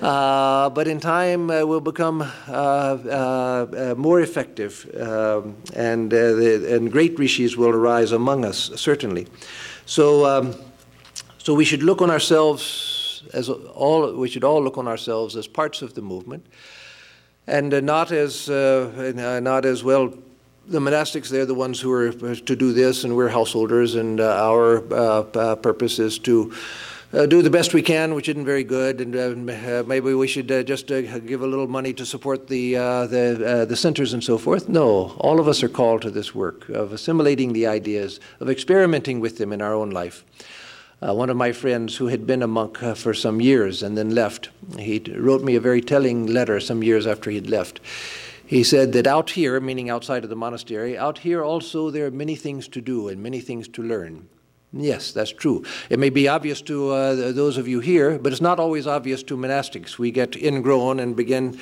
uh, 0.00 0.70
but 0.70 0.86
in 0.86 1.00
time 1.00 1.50
uh, 1.50 1.66
we'll 1.66 1.80
become 1.80 2.22
uh, 2.22 2.52
uh, 2.52 3.94
more 3.98 4.20
effective, 4.20 4.88
um, 5.00 5.56
and, 5.74 6.12
the, 6.12 6.76
and 6.76 6.92
great 6.92 7.18
rishis 7.18 7.56
will 7.56 7.70
arise 7.70 8.12
among 8.12 8.44
us, 8.44 8.70
certainly. 8.76 9.26
So, 9.84 10.26
um, 10.26 10.54
so 11.38 11.54
we 11.54 11.64
should 11.64 11.82
look 11.82 12.00
on 12.00 12.10
ourselves 12.10 13.24
as 13.32 13.48
all, 13.48 14.14
we 14.14 14.28
should 14.28 14.44
all 14.44 14.62
look 14.62 14.78
on 14.78 14.86
ourselves 14.86 15.34
as 15.34 15.48
parts 15.48 15.82
of 15.82 15.94
the 15.94 16.02
movement 16.02 16.46
and 17.50 17.74
uh, 17.74 17.80
not 17.80 18.12
as 18.12 18.48
uh, 18.48 19.12
uh, 19.18 19.40
not 19.40 19.64
as 19.64 19.84
well. 19.84 20.14
The 20.68 20.78
monastics, 20.78 21.28
they're 21.28 21.46
the 21.46 21.54
ones 21.54 21.80
who 21.80 21.92
are 21.92 22.12
to 22.12 22.56
do 22.56 22.72
this, 22.72 23.02
and 23.02 23.16
we're 23.16 23.28
householders, 23.28 23.96
and 23.96 24.20
our 24.20 24.80
purpose 25.56 25.98
is 25.98 26.18
to 26.20 26.52
uh, 27.12 27.26
do 27.26 27.42
the 27.42 27.50
best 27.50 27.74
we 27.74 27.82
can, 27.82 28.14
which 28.14 28.28
isn't 28.28 28.44
very 28.44 28.62
good, 28.62 29.00
and 29.00 29.50
uh, 29.50 29.82
maybe 29.84 30.14
we 30.14 30.28
should 30.28 30.52
uh, 30.52 30.62
just 30.62 30.86
give 30.86 31.42
a 31.42 31.46
little 31.46 31.66
money 31.66 31.92
to 31.94 32.06
support 32.06 32.46
the 32.46 32.74
the, 32.74 33.66
the 33.68 33.76
centers 33.76 34.12
and 34.12 34.22
so 34.22 34.38
forth. 34.38 34.68
No, 34.68 35.16
all 35.18 35.40
of 35.40 35.48
us 35.48 35.64
are 35.64 35.68
called 35.68 36.02
to 36.02 36.10
this 36.10 36.34
work 36.36 36.68
of 36.68 36.92
assimilating 36.92 37.52
the 37.52 37.66
ideas, 37.66 38.20
of 38.38 38.48
experimenting 38.48 39.18
with 39.18 39.38
them 39.38 39.52
in 39.52 39.60
our 39.60 39.74
own 39.74 39.90
life. 39.90 40.24
Uh, 41.02 41.14
one 41.14 41.30
of 41.30 41.36
my 41.36 41.50
friends 41.50 41.96
who 41.96 42.08
had 42.08 42.26
been 42.26 42.42
a 42.42 42.46
monk 42.46 42.82
uh, 42.82 42.92
for 42.92 43.14
some 43.14 43.40
years 43.40 43.82
and 43.82 43.96
then 43.96 44.14
left, 44.14 44.50
he 44.78 44.98
wrote 45.16 45.42
me 45.42 45.56
a 45.56 45.60
very 45.60 45.80
telling 45.80 46.26
letter 46.26 46.60
some 46.60 46.82
years 46.82 47.06
after 47.06 47.30
he'd 47.30 47.48
left. 47.48 47.80
He 48.44 48.62
said 48.62 48.92
that 48.92 49.06
out 49.06 49.30
here, 49.30 49.58
meaning 49.60 49.88
outside 49.88 50.24
of 50.24 50.30
the 50.30 50.36
monastery, 50.36 50.98
out 50.98 51.18
here 51.18 51.42
also 51.42 51.90
there 51.90 52.06
are 52.06 52.10
many 52.10 52.36
things 52.36 52.68
to 52.68 52.82
do 52.82 53.08
and 53.08 53.22
many 53.22 53.40
things 53.40 53.66
to 53.68 53.82
learn. 53.82 54.28
Yes, 54.72 55.12
that's 55.12 55.32
true. 55.32 55.64
It 55.88 55.98
may 55.98 56.10
be 56.10 56.28
obvious 56.28 56.60
to 56.62 56.90
uh, 56.90 57.32
those 57.32 57.56
of 57.56 57.66
you 57.66 57.80
here, 57.80 58.18
but 58.18 58.32
it's 58.32 58.42
not 58.42 58.60
always 58.60 58.86
obvious 58.86 59.22
to 59.24 59.36
monastics. 59.36 59.98
We 59.98 60.10
get 60.10 60.36
ingrown 60.36 61.00
and 61.00 61.16
begin 61.16 61.58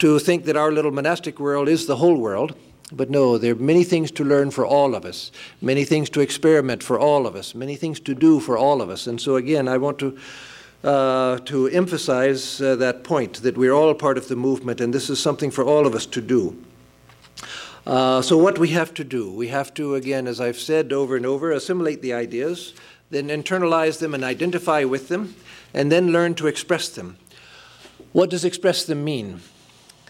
to 0.00 0.18
think 0.18 0.44
that 0.44 0.56
our 0.56 0.70
little 0.70 0.92
monastic 0.92 1.40
world 1.40 1.68
is 1.68 1.86
the 1.86 1.96
whole 1.96 2.16
world. 2.16 2.54
But 2.92 3.08
no, 3.08 3.38
there 3.38 3.52
are 3.52 3.56
many 3.56 3.84
things 3.84 4.10
to 4.12 4.24
learn 4.24 4.50
for 4.50 4.66
all 4.66 4.94
of 4.94 5.04
us, 5.04 5.32
many 5.60 5.84
things 5.84 6.10
to 6.10 6.20
experiment 6.20 6.82
for 6.82 6.98
all 6.98 7.26
of 7.26 7.34
us, 7.34 7.54
many 7.54 7.76
things 7.76 7.98
to 8.00 8.14
do 8.14 8.38
for 8.38 8.58
all 8.58 8.82
of 8.82 8.90
us. 8.90 9.06
And 9.06 9.20
so, 9.20 9.36
again, 9.36 9.68
I 9.68 9.78
want 9.78 9.98
to. 10.00 10.18
Uh, 10.84 11.38
to 11.44 11.68
emphasize 11.68 12.60
uh, 12.60 12.74
that 12.74 13.04
point 13.04 13.34
that 13.44 13.56
we're 13.56 13.70
all 13.70 13.94
part 13.94 14.18
of 14.18 14.26
the 14.26 14.34
movement 14.34 14.80
and 14.80 14.92
this 14.92 15.08
is 15.08 15.20
something 15.20 15.48
for 15.48 15.62
all 15.62 15.86
of 15.86 15.94
us 15.94 16.06
to 16.06 16.20
do. 16.20 16.60
Uh, 17.86 18.20
so, 18.20 18.36
what 18.36 18.58
we 18.58 18.70
have 18.70 18.92
to 18.94 19.04
do, 19.04 19.32
we 19.32 19.46
have 19.46 19.72
to, 19.74 19.94
again, 19.94 20.26
as 20.26 20.40
I've 20.40 20.58
said 20.58 20.92
over 20.92 21.16
and 21.16 21.24
over, 21.24 21.52
assimilate 21.52 22.02
the 22.02 22.12
ideas, 22.12 22.74
then 23.10 23.28
internalize 23.28 24.00
them 24.00 24.12
and 24.12 24.24
identify 24.24 24.82
with 24.82 25.06
them, 25.06 25.36
and 25.72 25.92
then 25.92 26.10
learn 26.10 26.34
to 26.34 26.48
express 26.48 26.88
them. 26.88 27.16
What 28.12 28.30
does 28.30 28.44
express 28.44 28.84
them 28.84 29.04
mean? 29.04 29.40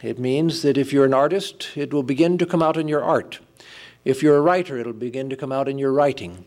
It 0.03 0.19
means 0.19 0.63
that 0.63 0.77
if 0.77 0.93
you're 0.93 1.05
an 1.05 1.15
artist, 1.15 1.71
it 1.77 1.95
will 1.95 2.03
begin 2.03 2.37
to 2.39 2.47
come 2.47 2.61
out 2.61 2.77
in 2.77 2.89
your 2.89 3.05
art. 3.05 3.39
If 4.05 4.21
you're 4.21 4.37
a 4.37 4.41
writer, 4.41 4.77
it'll 4.77 4.93
begin 4.93 5.31
to 5.31 5.37
come 5.37 5.53
out 5.53 5.69
in 5.69 5.79
your 5.79 5.93
writing. 5.93 6.45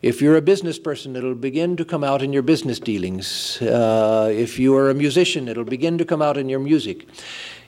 If 0.00 0.22
you're 0.22 0.36
a 0.36 0.42
business 0.42 0.78
person, 0.78 1.14
it'll 1.14 1.34
begin 1.34 1.76
to 1.76 1.84
come 1.84 2.02
out 2.02 2.22
in 2.22 2.32
your 2.32 2.42
business 2.42 2.78
dealings. 2.78 3.60
Uh, 3.60 4.30
if 4.32 4.58
you 4.58 4.74
are 4.76 4.88
a 4.88 4.94
musician, 4.94 5.48
it'll 5.48 5.64
begin 5.64 5.98
to 5.98 6.04
come 6.06 6.22
out 6.22 6.38
in 6.38 6.48
your 6.48 6.60
music. 6.60 7.06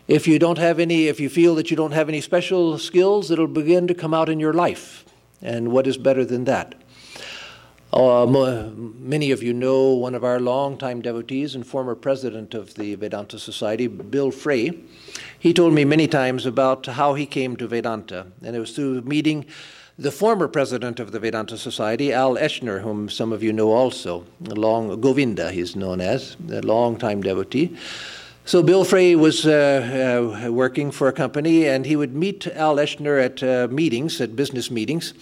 If 0.09 0.27
you 0.27 0.39
don't 0.39 0.59
have 0.59 0.79
any, 0.79 1.09
if 1.09 1.21
you 1.21 1.29
feel 1.29 1.55
that 1.57 1.71
you 1.71 1.77
don't 1.77 1.93
have 1.93 2.09
any 2.09 2.23
special 2.23 2.79
skills, 2.79 3.31
it'll 3.31 3.47
begin 3.47 3.87
to 3.89 3.95
come 3.95 4.15
out 4.15 4.31
in 4.31 4.41
your 4.41 4.55
life. 4.55 5.05
And 5.43 5.71
what 5.71 5.87
is 5.87 5.99
better 5.99 6.25
than 6.25 6.45
that? 6.45 6.75
Uh, 7.93 8.27
many 8.99 9.31
of 9.31 9.43
you 9.43 9.53
know 9.53 9.91
one 9.91 10.15
of 10.15 10.25
our 10.25 10.41
longtime 10.41 11.01
devotees 11.01 11.55
and 11.55 11.67
former 11.67 11.95
president 11.95 12.53
of 12.53 12.75
the 12.75 12.95
Vedanta 12.97 13.39
Society, 13.39 13.87
Bill 13.87 14.31
Frey. 14.31 14.79
He 15.39 15.55
told 15.55 15.73
me 15.73 15.85
many 15.85 16.09
times 16.09 16.47
about 16.47 16.87
how 16.87 17.15
he 17.15 17.27
came 17.27 17.57
to 17.57 17.69
Vedanta, 17.69 18.27
and 18.43 18.57
it 18.57 18.59
was 18.59 18.75
through 18.75 19.03
meeting 19.03 19.47
the 19.99 20.11
former 20.11 20.49
president 20.49 21.01
of 21.01 21.13
the 21.13 21.21
Vedanta 21.21 21.57
Society, 21.57 22.13
Al 22.13 22.37
Eschner, 22.37 22.83
whom 22.83 23.09
some 23.09 23.33
of 23.33 23.43
you 23.43 23.53
know 23.53 23.73
also, 23.73 24.27
long 24.41 25.01
Govinda, 25.01 25.51
he's 25.51 25.75
known 25.75 26.01
as, 26.01 26.37
a 26.51 26.61
long-time 26.61 27.23
devotee. 27.23 27.77
So 28.45 28.63
Bill 28.63 28.85
Frey 28.85 29.17
was 29.17 29.47
uh, 29.47 30.43
uh, 30.47 30.53
working 30.53 30.91
for 30.91 31.09
a 31.09 31.13
company, 31.13 31.67
and 31.67 31.87
he 31.87 31.97
would 31.97 32.15
meet 32.15 32.47
Al 32.49 32.77
Eschner 32.77 33.25
at 33.25 33.43
uh, 33.43 33.73
meetings, 33.73 34.21
at 34.21 34.37
business 34.37 34.71
meetings, 34.71 35.15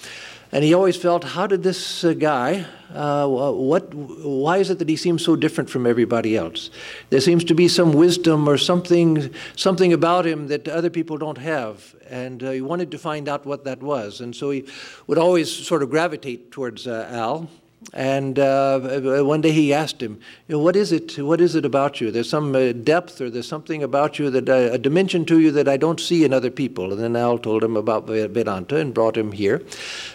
and 0.55 0.63
he 0.63 0.73
always 0.73 0.97
felt, 0.97 1.25
how 1.25 1.49
did 1.49 1.65
this 1.65 2.05
uh, 2.05 2.13
guy, 2.13 2.65
uh, 2.95 3.27
what, 3.27 3.93
why 3.93 4.59
is 4.59 4.71
it 4.71 4.79
that 4.79 4.89
he 4.89 4.95
seems 4.95 5.25
so 5.25 5.35
different 5.35 5.69
from 5.69 5.85
everybody 5.85 6.37
else? 6.37 6.71
There 7.11 7.21
seems 7.21 7.43
to 7.47 7.57
be 7.57 7.67
some 7.67 7.93
wisdom 7.93 8.49
or 8.49 8.57
something, 8.57 9.35
something 9.57 9.93
about 9.93 10.25
him 10.25 10.47
that 10.47 10.69
other 10.69 10.91
people 10.91 11.19
don't 11.19 11.39
have. 11.39 11.97
And 12.09 12.41
uh, 12.41 12.53
he 12.53 12.61
wanted 12.61 12.93
to 12.93 12.99
find 12.99 13.29
out 13.29 13.45
what 13.45 13.65
that 13.65 13.83
was. 13.83 14.21
And 14.21 14.35
so 14.37 14.53
he 14.53 14.65
would 15.09 15.19
always 15.19 15.51
sort 15.53 15.83
of 15.83 15.91
gravitate 15.91 16.53
towards 16.53 16.87
uh, 16.87 17.09
Al. 17.11 17.51
And 17.93 18.39
uh, 18.39 19.23
one 19.23 19.41
day 19.41 19.53
he 19.53 19.73
asked 19.73 20.03
him, 20.03 20.19
you 20.49 20.57
know, 20.57 20.63
"What 20.63 20.75
is 20.75 20.91
it? 20.91 21.19
What 21.19 21.41
is 21.41 21.55
it 21.55 21.65
about 21.65 22.01
you? 22.01 22.11
There's 22.11 22.29
some 22.29 22.55
uh, 22.55 22.73
depth, 22.73 23.21
or 23.21 23.31
there's 23.31 23.47
something 23.47 23.83
about 23.83 24.19
you 24.19 24.31
that 24.31 24.49
uh, 24.49 24.73
a 24.73 24.79
dimension 24.79 25.25
to 25.27 25.39
you 25.39 25.53
that 25.53 25.69
I 25.69 25.77
don't 25.77 26.01
see 26.01 26.25
in 26.25 26.33
other 26.33 26.51
people." 26.51 26.93
And 26.93 27.01
then 27.01 27.15
Al 27.15 27.39
told 27.39 27.63
him 27.63 27.77
about 27.77 28.07
Vedanta 28.07 28.79
and 28.79 28.95
brought 28.95 29.17
him 29.17 29.33
here, 29.33 29.63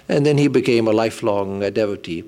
and 0.09 0.25
then 0.25 0.37
he 0.37 0.47
became 0.47 0.87
a 0.87 0.91
lifelong 0.91 1.63
uh, 1.63 1.69
devotee. 1.69 2.23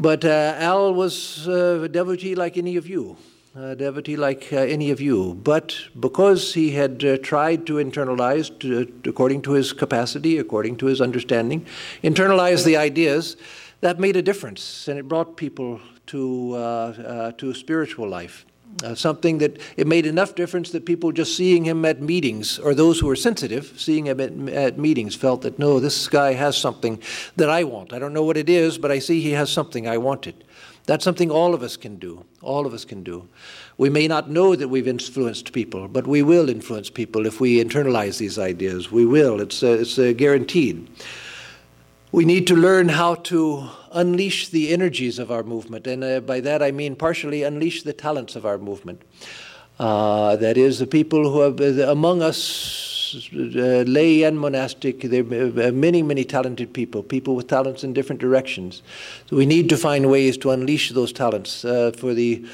But 0.00 0.24
uh, 0.24 0.54
Al 0.58 0.94
was 0.94 1.46
uh, 1.48 1.80
a 1.82 1.88
devotee 1.88 2.34
like 2.34 2.56
any 2.56 2.76
of 2.76 2.88
you. 2.88 3.16
A 3.54 3.76
devotee 3.76 4.16
like 4.16 4.50
any 4.50 4.90
of 4.90 4.98
you, 4.98 5.34
but 5.44 5.76
because 6.00 6.54
he 6.54 6.70
had 6.70 7.22
tried 7.22 7.66
to 7.66 7.74
internalize, 7.74 8.48
to, 8.60 8.90
according 9.04 9.42
to 9.42 9.52
his 9.52 9.74
capacity, 9.74 10.38
according 10.38 10.76
to 10.76 10.86
his 10.86 11.02
understanding, 11.02 11.66
internalize 12.02 12.64
the 12.64 12.78
ideas, 12.78 13.36
that 13.82 13.98
made 13.98 14.16
a 14.16 14.22
difference 14.22 14.88
and 14.88 14.98
it 14.98 15.06
brought 15.06 15.36
people 15.36 15.80
to, 16.06 16.54
uh, 16.54 16.58
uh, 16.58 17.32
to 17.32 17.52
spiritual 17.52 18.08
life. 18.08 18.46
Uh, 18.82 18.94
something 18.94 19.36
that 19.38 19.60
it 19.76 19.86
made 19.86 20.06
enough 20.06 20.34
difference 20.34 20.70
that 20.70 20.86
people 20.86 21.12
just 21.12 21.36
seeing 21.36 21.62
him 21.64 21.84
at 21.84 22.00
meetings, 22.00 22.58
or 22.58 22.74
those 22.74 22.98
who 22.98 23.06
were 23.06 23.16
sensitive, 23.16 23.74
seeing 23.76 24.06
him 24.06 24.18
at, 24.18 24.32
at, 24.48 24.78
meetings, 24.78 25.14
felt 25.14 25.42
that 25.42 25.58
no, 25.58 25.78
this 25.78 26.08
guy 26.08 26.32
has 26.32 26.56
something 26.56 26.98
that 27.36 27.50
I 27.50 27.64
want. 27.64 27.92
I 27.92 27.98
don't 27.98 28.14
know 28.14 28.24
what 28.24 28.38
it 28.38 28.48
is, 28.48 28.78
but 28.78 28.90
I 28.90 28.98
see 28.98 29.20
he 29.20 29.32
has 29.32 29.52
something 29.52 29.86
I 29.86 29.98
wanted. 29.98 30.42
That's 30.86 31.04
something 31.04 31.30
all 31.30 31.52
of 31.52 31.62
us 31.62 31.76
can 31.76 31.96
do. 31.96 32.24
All 32.40 32.66
of 32.66 32.72
us 32.72 32.86
can 32.86 33.02
do. 33.02 33.28
We 33.76 33.90
may 33.90 34.08
not 34.08 34.30
know 34.30 34.56
that 34.56 34.68
we've 34.68 34.88
influenced 34.88 35.52
people, 35.52 35.86
but 35.86 36.06
we 36.06 36.22
will 36.22 36.48
influence 36.48 36.88
people 36.88 37.26
if 37.26 37.40
we 37.40 37.62
internalize 37.62 38.18
these 38.18 38.38
ideas. 38.38 38.90
We 38.90 39.04
will. 39.04 39.40
It's, 39.40 39.62
uh, 39.62 39.78
it's 39.80 39.98
uh, 39.98 40.14
guaranteed. 40.16 40.88
We 42.12 42.26
need 42.26 42.46
to 42.48 42.54
learn 42.54 42.90
how 42.90 43.14
to 43.14 43.70
unleash 43.90 44.50
the 44.50 44.70
energies 44.70 45.18
of 45.18 45.30
our 45.30 45.42
movement, 45.42 45.86
and 45.86 46.04
uh, 46.04 46.20
by 46.20 46.40
that 46.40 46.62
I 46.62 46.70
mean 46.70 46.94
partially 46.94 47.42
unleash 47.42 47.84
the 47.84 47.94
talents 47.94 48.36
of 48.36 48.44
our 48.44 48.58
movement. 48.58 49.00
Uh, 49.78 50.36
that 50.36 50.58
is, 50.58 50.78
the 50.78 50.86
people 50.86 51.32
who 51.32 51.40
have 51.40 51.58
uh, 51.58 51.90
among 51.90 52.20
us, 52.20 53.30
uh, 53.32 53.84
lay 53.86 54.24
and 54.24 54.38
monastic, 54.38 55.00
there 55.00 55.22
are 55.22 55.72
many, 55.72 56.02
many 56.02 56.22
talented 56.22 56.74
people, 56.74 57.02
people 57.02 57.34
with 57.34 57.48
talents 57.48 57.82
in 57.82 57.94
different 57.94 58.20
directions. 58.20 58.82
So 59.30 59.36
we 59.36 59.46
need 59.46 59.70
to 59.70 59.78
find 59.78 60.10
ways 60.10 60.36
to 60.38 60.50
unleash 60.50 60.90
those 60.90 61.14
talents 61.14 61.64
uh, 61.64 61.92
for 61.96 62.12
the 62.12 62.44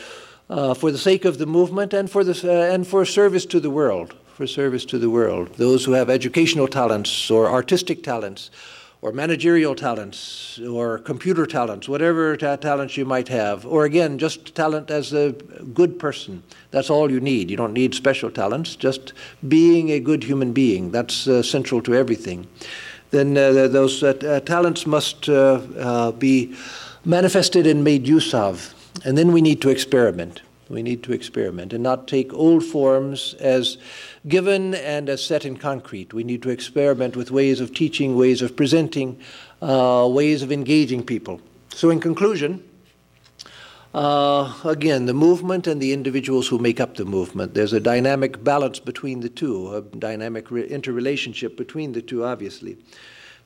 uh, 0.49 0.73
for 0.73 0.93
the 0.93 0.99
sake 0.99 1.25
of 1.25 1.39
the 1.39 1.47
movement 1.47 1.93
and 1.93 2.09
for 2.09 2.23
the 2.23 2.73
and 2.73 2.87
for 2.87 3.05
service 3.05 3.45
to 3.47 3.59
the 3.59 3.71
world, 3.71 4.15
for 4.37 4.47
service 4.47 4.85
to 4.85 5.01
the 5.01 5.11
world. 5.11 5.55
Those 5.55 5.85
who 5.85 5.93
have 5.93 6.09
educational 6.09 6.69
talents 6.69 7.29
or 7.29 7.51
artistic 7.51 8.05
talents 8.05 8.51
or 9.01 9.13
managerial 9.13 9.75
talents 9.75 10.59
or 10.61 10.99
computer 10.99 11.47
talents, 11.47 11.89
whatever 11.89 12.37
ta- 12.37 12.57
talents 12.57 12.97
you 12.97 13.05
might 13.05 13.29
have, 13.29 13.65
or 13.65 13.85
again, 13.85 14.19
just 14.19 14.55
talent 14.55 14.91
as 14.91 15.13
a 15.13 15.33
good 15.73 15.99
person. 15.99 16.43
That's 16.73 16.91
all 16.91 17.11
you 17.11 17.21
need. 17.21 17.51
You 17.51 17.57
don't 17.57 17.73
need 17.73 17.95
special 17.95 18.31
talents, 18.31 18.75
just 18.75 19.13
being 19.47 19.91
a 19.91 20.01
good 20.01 20.25
human 20.25 20.53
being. 20.53 20.91
That's 20.91 21.29
uh, 21.29 21.43
central 21.43 21.81
to 21.83 21.95
everything. 21.95 22.49
Then 23.11 23.39
uh, 23.39 23.69
those 23.69 24.03
uh, 24.03 24.09
uh 24.23 24.41
talents 24.41 24.87
must 24.87 25.29
uh, 25.29 25.61
uh, 25.79 26.13
be 26.13 26.55
manifested 27.05 27.67
and 27.67 27.85
made 27.85 28.07
use 28.07 28.35
of. 28.35 28.75
And 29.05 29.17
then 29.17 29.33
we 29.33 29.41
need 29.41 29.63
to 29.63 29.71
experiment. 29.71 30.43
We 30.69 30.83
need 30.83 31.03
to 31.05 31.13
experiment 31.13 31.73
and 31.73 31.83
not 31.83 32.07
take 32.07 32.33
old 32.35 32.63
forms 32.63 33.35
as 33.41 33.79
given 34.27 34.75
and 34.75 35.09
as 35.09 35.25
set 35.25 35.45
in 35.45 35.57
concrete. 35.57 36.13
We 36.13 36.25
need 36.25 36.43
to 36.43 36.51
experiment 36.51 37.17
with 37.17 37.31
ways 37.31 37.61
of 37.61 37.75
teaching, 37.75 38.17
ways 38.17 38.43
of 38.43 38.55
presenting, 38.55 39.19
uh, 39.63 40.09
ways 40.11 40.43
of 40.43 40.53
engaging 40.53 41.05
people. 41.05 41.41
So, 41.75 41.89
in 41.91 42.01
conclusion, 42.01 42.63
uh, 43.95 44.53
again, 44.65 45.07
the 45.07 45.15
movement 45.15 45.67
and 45.67 45.81
the 45.81 45.93
individuals 45.93 46.49
who 46.49 46.59
make 46.59 46.81
up 46.81 46.97
the 46.97 47.05
movement. 47.07 47.55
There's 47.55 47.73
a 47.73 47.81
dynamic 47.81 48.45
balance 48.45 48.79
between 48.79 49.21
the 49.21 49.31
two, 49.31 49.75
a 49.75 49.81
dynamic 49.81 50.51
re- 50.51 50.67
interrelationship 50.67 51.57
between 51.57 51.93
the 51.93 52.03
two, 52.03 52.25
obviously. 52.25 52.77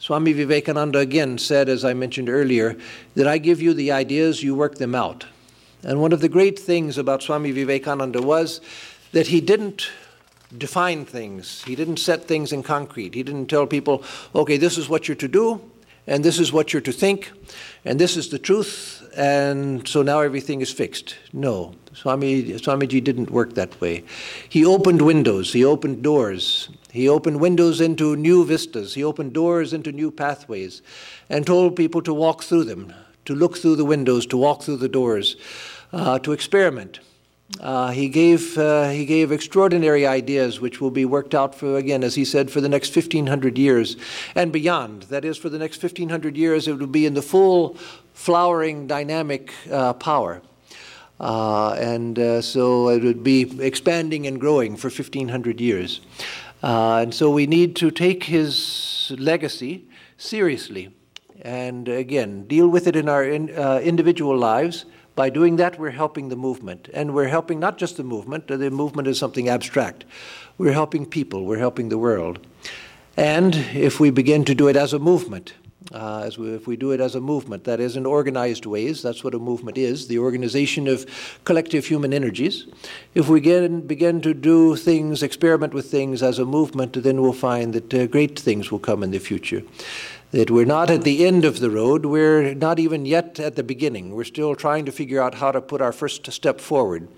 Swami 0.00 0.32
Vivekananda 0.32 0.98
again 0.98 1.38
said, 1.38 1.68
as 1.68 1.84
I 1.84 1.94
mentioned 1.94 2.28
earlier, 2.28 2.76
that 3.14 3.28
I 3.28 3.38
give 3.38 3.62
you 3.62 3.72
the 3.72 3.92
ideas, 3.92 4.42
you 4.42 4.56
work 4.56 4.74
them 4.74 4.96
out. 4.96 5.26
And 5.84 6.00
one 6.00 6.12
of 6.12 6.20
the 6.20 6.28
great 6.28 6.58
things 6.58 6.96
about 6.96 7.22
Swami 7.22 7.50
Vivekananda 7.50 8.22
was 8.22 8.60
that 9.12 9.28
he 9.28 9.40
didn't 9.40 9.90
define 10.56 11.04
things, 11.04 11.62
he 11.64 11.74
didn't 11.74 11.96
set 11.96 12.24
things 12.24 12.52
in 12.52 12.62
concrete. 12.62 13.14
He 13.14 13.22
didn't 13.22 13.46
tell 13.46 13.66
people, 13.66 14.04
okay, 14.34 14.58
this 14.58 14.76
is 14.76 14.88
what 14.88 15.08
you're 15.08 15.16
to 15.16 15.28
do, 15.28 15.60
and 16.06 16.24
this 16.24 16.38
is 16.38 16.52
what 16.52 16.72
you're 16.72 16.82
to 16.82 16.92
think, 16.92 17.32
and 17.84 17.98
this 17.98 18.16
is 18.16 18.28
the 18.28 18.38
truth, 18.38 19.08
and 19.16 19.86
so 19.88 20.02
now 20.02 20.20
everything 20.20 20.60
is 20.60 20.70
fixed. 20.70 21.16
No, 21.32 21.74
Swami, 21.94 22.44
Swamiji 22.44 23.02
didn't 23.02 23.30
work 23.30 23.54
that 23.54 23.80
way. 23.80 24.04
He 24.48 24.64
opened 24.64 25.02
windows, 25.02 25.52
he 25.52 25.64
opened 25.64 26.02
doors. 26.02 26.68
He 26.90 27.08
opened 27.08 27.40
windows 27.40 27.80
into 27.80 28.16
new 28.16 28.44
vistas, 28.44 28.92
he 28.92 29.02
opened 29.02 29.32
doors 29.32 29.72
into 29.72 29.92
new 29.92 30.10
pathways, 30.10 30.82
and 31.30 31.46
told 31.46 31.76
people 31.76 32.02
to 32.02 32.12
walk 32.12 32.42
through 32.42 32.64
them, 32.64 32.92
to 33.24 33.34
look 33.34 33.56
through 33.56 33.76
the 33.76 33.84
windows, 33.84 34.26
to 34.26 34.36
walk 34.36 34.62
through 34.62 34.76
the 34.76 34.90
doors, 34.90 35.36
uh, 35.92 36.18
to 36.20 36.32
experiment. 36.32 37.00
Uh, 37.60 37.90
he 37.90 38.08
gave 38.08 38.56
uh, 38.56 38.88
he 38.88 39.04
gave 39.04 39.30
extraordinary 39.30 40.06
ideas, 40.06 40.60
which 40.60 40.80
will 40.80 40.90
be 40.90 41.04
worked 41.04 41.34
out 41.34 41.54
for 41.54 41.76
again, 41.76 42.02
as 42.02 42.14
he 42.14 42.24
said, 42.24 42.50
for 42.50 42.60
the 42.60 42.68
next 42.68 42.94
1500 42.94 43.58
years 43.58 43.96
and 44.34 44.52
beyond. 44.52 45.02
That 45.04 45.24
is, 45.24 45.36
for 45.36 45.48
the 45.48 45.58
next 45.58 45.82
1500 45.82 46.36
years, 46.36 46.66
it 46.66 46.78
will 46.78 46.86
be 46.86 47.04
in 47.04 47.14
the 47.14 47.22
full 47.22 47.76
flowering 48.14 48.86
dynamic 48.86 49.52
uh, 49.70 49.92
power. 49.94 50.42
Uh, 51.20 51.74
and 51.74 52.18
uh, 52.18 52.40
so 52.40 52.88
it 52.88 53.04
would 53.04 53.22
be 53.22 53.42
expanding 53.60 54.26
and 54.26 54.40
growing 54.40 54.76
for 54.76 54.88
1500 54.88 55.60
years. 55.60 56.00
and 56.62 57.14
so 57.14 57.30
we 57.30 57.46
need 57.46 57.76
to 57.76 57.90
take 57.90 58.24
his 58.24 59.12
legacy 59.18 59.84
seriously 60.16 60.94
and 61.42 61.88
again 61.88 62.46
deal 62.46 62.68
with 62.68 62.86
it 62.86 62.96
in 62.96 63.08
our 63.08 63.24
in, 63.24 63.48
individual 63.82 64.36
lives 64.36 64.84
by 65.14 65.30
doing 65.30 65.56
that, 65.56 65.78
we're 65.78 65.90
helping 65.90 66.28
the 66.28 66.36
movement. 66.36 66.88
And 66.94 67.14
we're 67.14 67.28
helping 67.28 67.60
not 67.60 67.78
just 67.78 67.96
the 67.96 68.04
movement, 68.04 68.48
the 68.48 68.70
movement 68.70 69.08
is 69.08 69.18
something 69.18 69.48
abstract. 69.48 70.04
We're 70.58 70.72
helping 70.72 71.06
people, 71.06 71.44
we're 71.44 71.58
helping 71.58 71.88
the 71.88 71.98
world. 71.98 72.38
And 73.16 73.54
if 73.54 74.00
we 74.00 74.10
begin 74.10 74.44
to 74.46 74.54
do 74.54 74.68
it 74.68 74.76
as 74.76 74.92
a 74.92 74.98
movement, 74.98 75.54
uh, 75.92 76.22
as 76.24 76.38
we, 76.38 76.54
if 76.54 76.66
we 76.66 76.76
do 76.76 76.92
it 76.92 77.00
as 77.00 77.14
a 77.14 77.20
movement, 77.20 77.64
that 77.64 77.80
is 77.80 77.96
in 77.96 78.06
organized 78.06 78.64
ways, 78.64 79.02
that's 79.02 79.22
what 79.22 79.34
a 79.34 79.38
movement 79.38 79.76
is, 79.76 80.06
the 80.06 80.18
organization 80.18 80.88
of 80.88 81.04
collective 81.44 81.84
human 81.84 82.14
energies. 82.14 82.66
If 83.14 83.28
we 83.28 83.40
begin, 83.40 83.86
begin 83.86 84.22
to 84.22 84.32
do 84.32 84.76
things, 84.76 85.22
experiment 85.22 85.74
with 85.74 85.90
things 85.90 86.22
as 86.22 86.38
a 86.38 86.44
movement, 86.46 87.02
then 87.02 87.20
we'll 87.20 87.32
find 87.32 87.74
that 87.74 87.92
uh, 87.92 88.06
great 88.06 88.38
things 88.38 88.70
will 88.70 88.78
come 88.78 89.02
in 89.02 89.10
the 89.10 89.18
future 89.18 89.62
that 90.32 90.50
we're 90.50 90.64
not 90.64 90.90
at 90.90 91.02
the 91.02 91.26
end 91.26 91.44
of 91.44 91.60
the 91.60 91.70
road, 91.70 92.06
we're 92.06 92.54
not 92.54 92.78
even 92.78 93.04
yet 93.04 93.38
at 93.38 93.54
the 93.54 93.62
beginning. 93.62 94.14
We're 94.14 94.24
still 94.24 94.54
trying 94.54 94.86
to 94.86 94.92
figure 94.92 95.22
out 95.22 95.34
how 95.34 95.52
to 95.52 95.60
put 95.60 95.80
our 95.80 95.92
first 95.92 96.30
step 96.32 96.60
forward. 96.60 97.08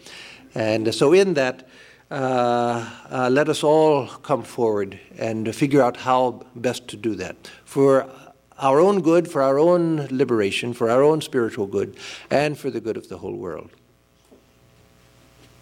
And 0.54 0.92
so, 0.92 1.12
in 1.12 1.34
that, 1.34 1.66
uh, 2.10 2.90
uh, 3.10 3.28
let 3.30 3.48
us 3.48 3.64
all 3.64 4.06
come 4.06 4.42
forward 4.42 5.00
and 5.16 5.54
figure 5.54 5.80
out 5.80 5.96
how 5.96 6.42
best 6.54 6.88
to 6.88 6.96
do 6.96 7.14
that 7.14 7.50
for 7.64 8.08
our 8.58 8.80
own 8.80 9.00
good, 9.00 9.30
for 9.30 9.42
our 9.42 9.58
own 9.58 10.06
liberation, 10.10 10.72
for 10.74 10.90
our 10.90 11.02
own 11.02 11.20
spiritual 11.20 11.66
good, 11.66 11.96
and 12.30 12.58
for 12.58 12.70
the 12.70 12.80
good 12.80 12.96
of 12.96 13.08
the 13.08 13.18
whole 13.18 13.36
world. 13.36 13.70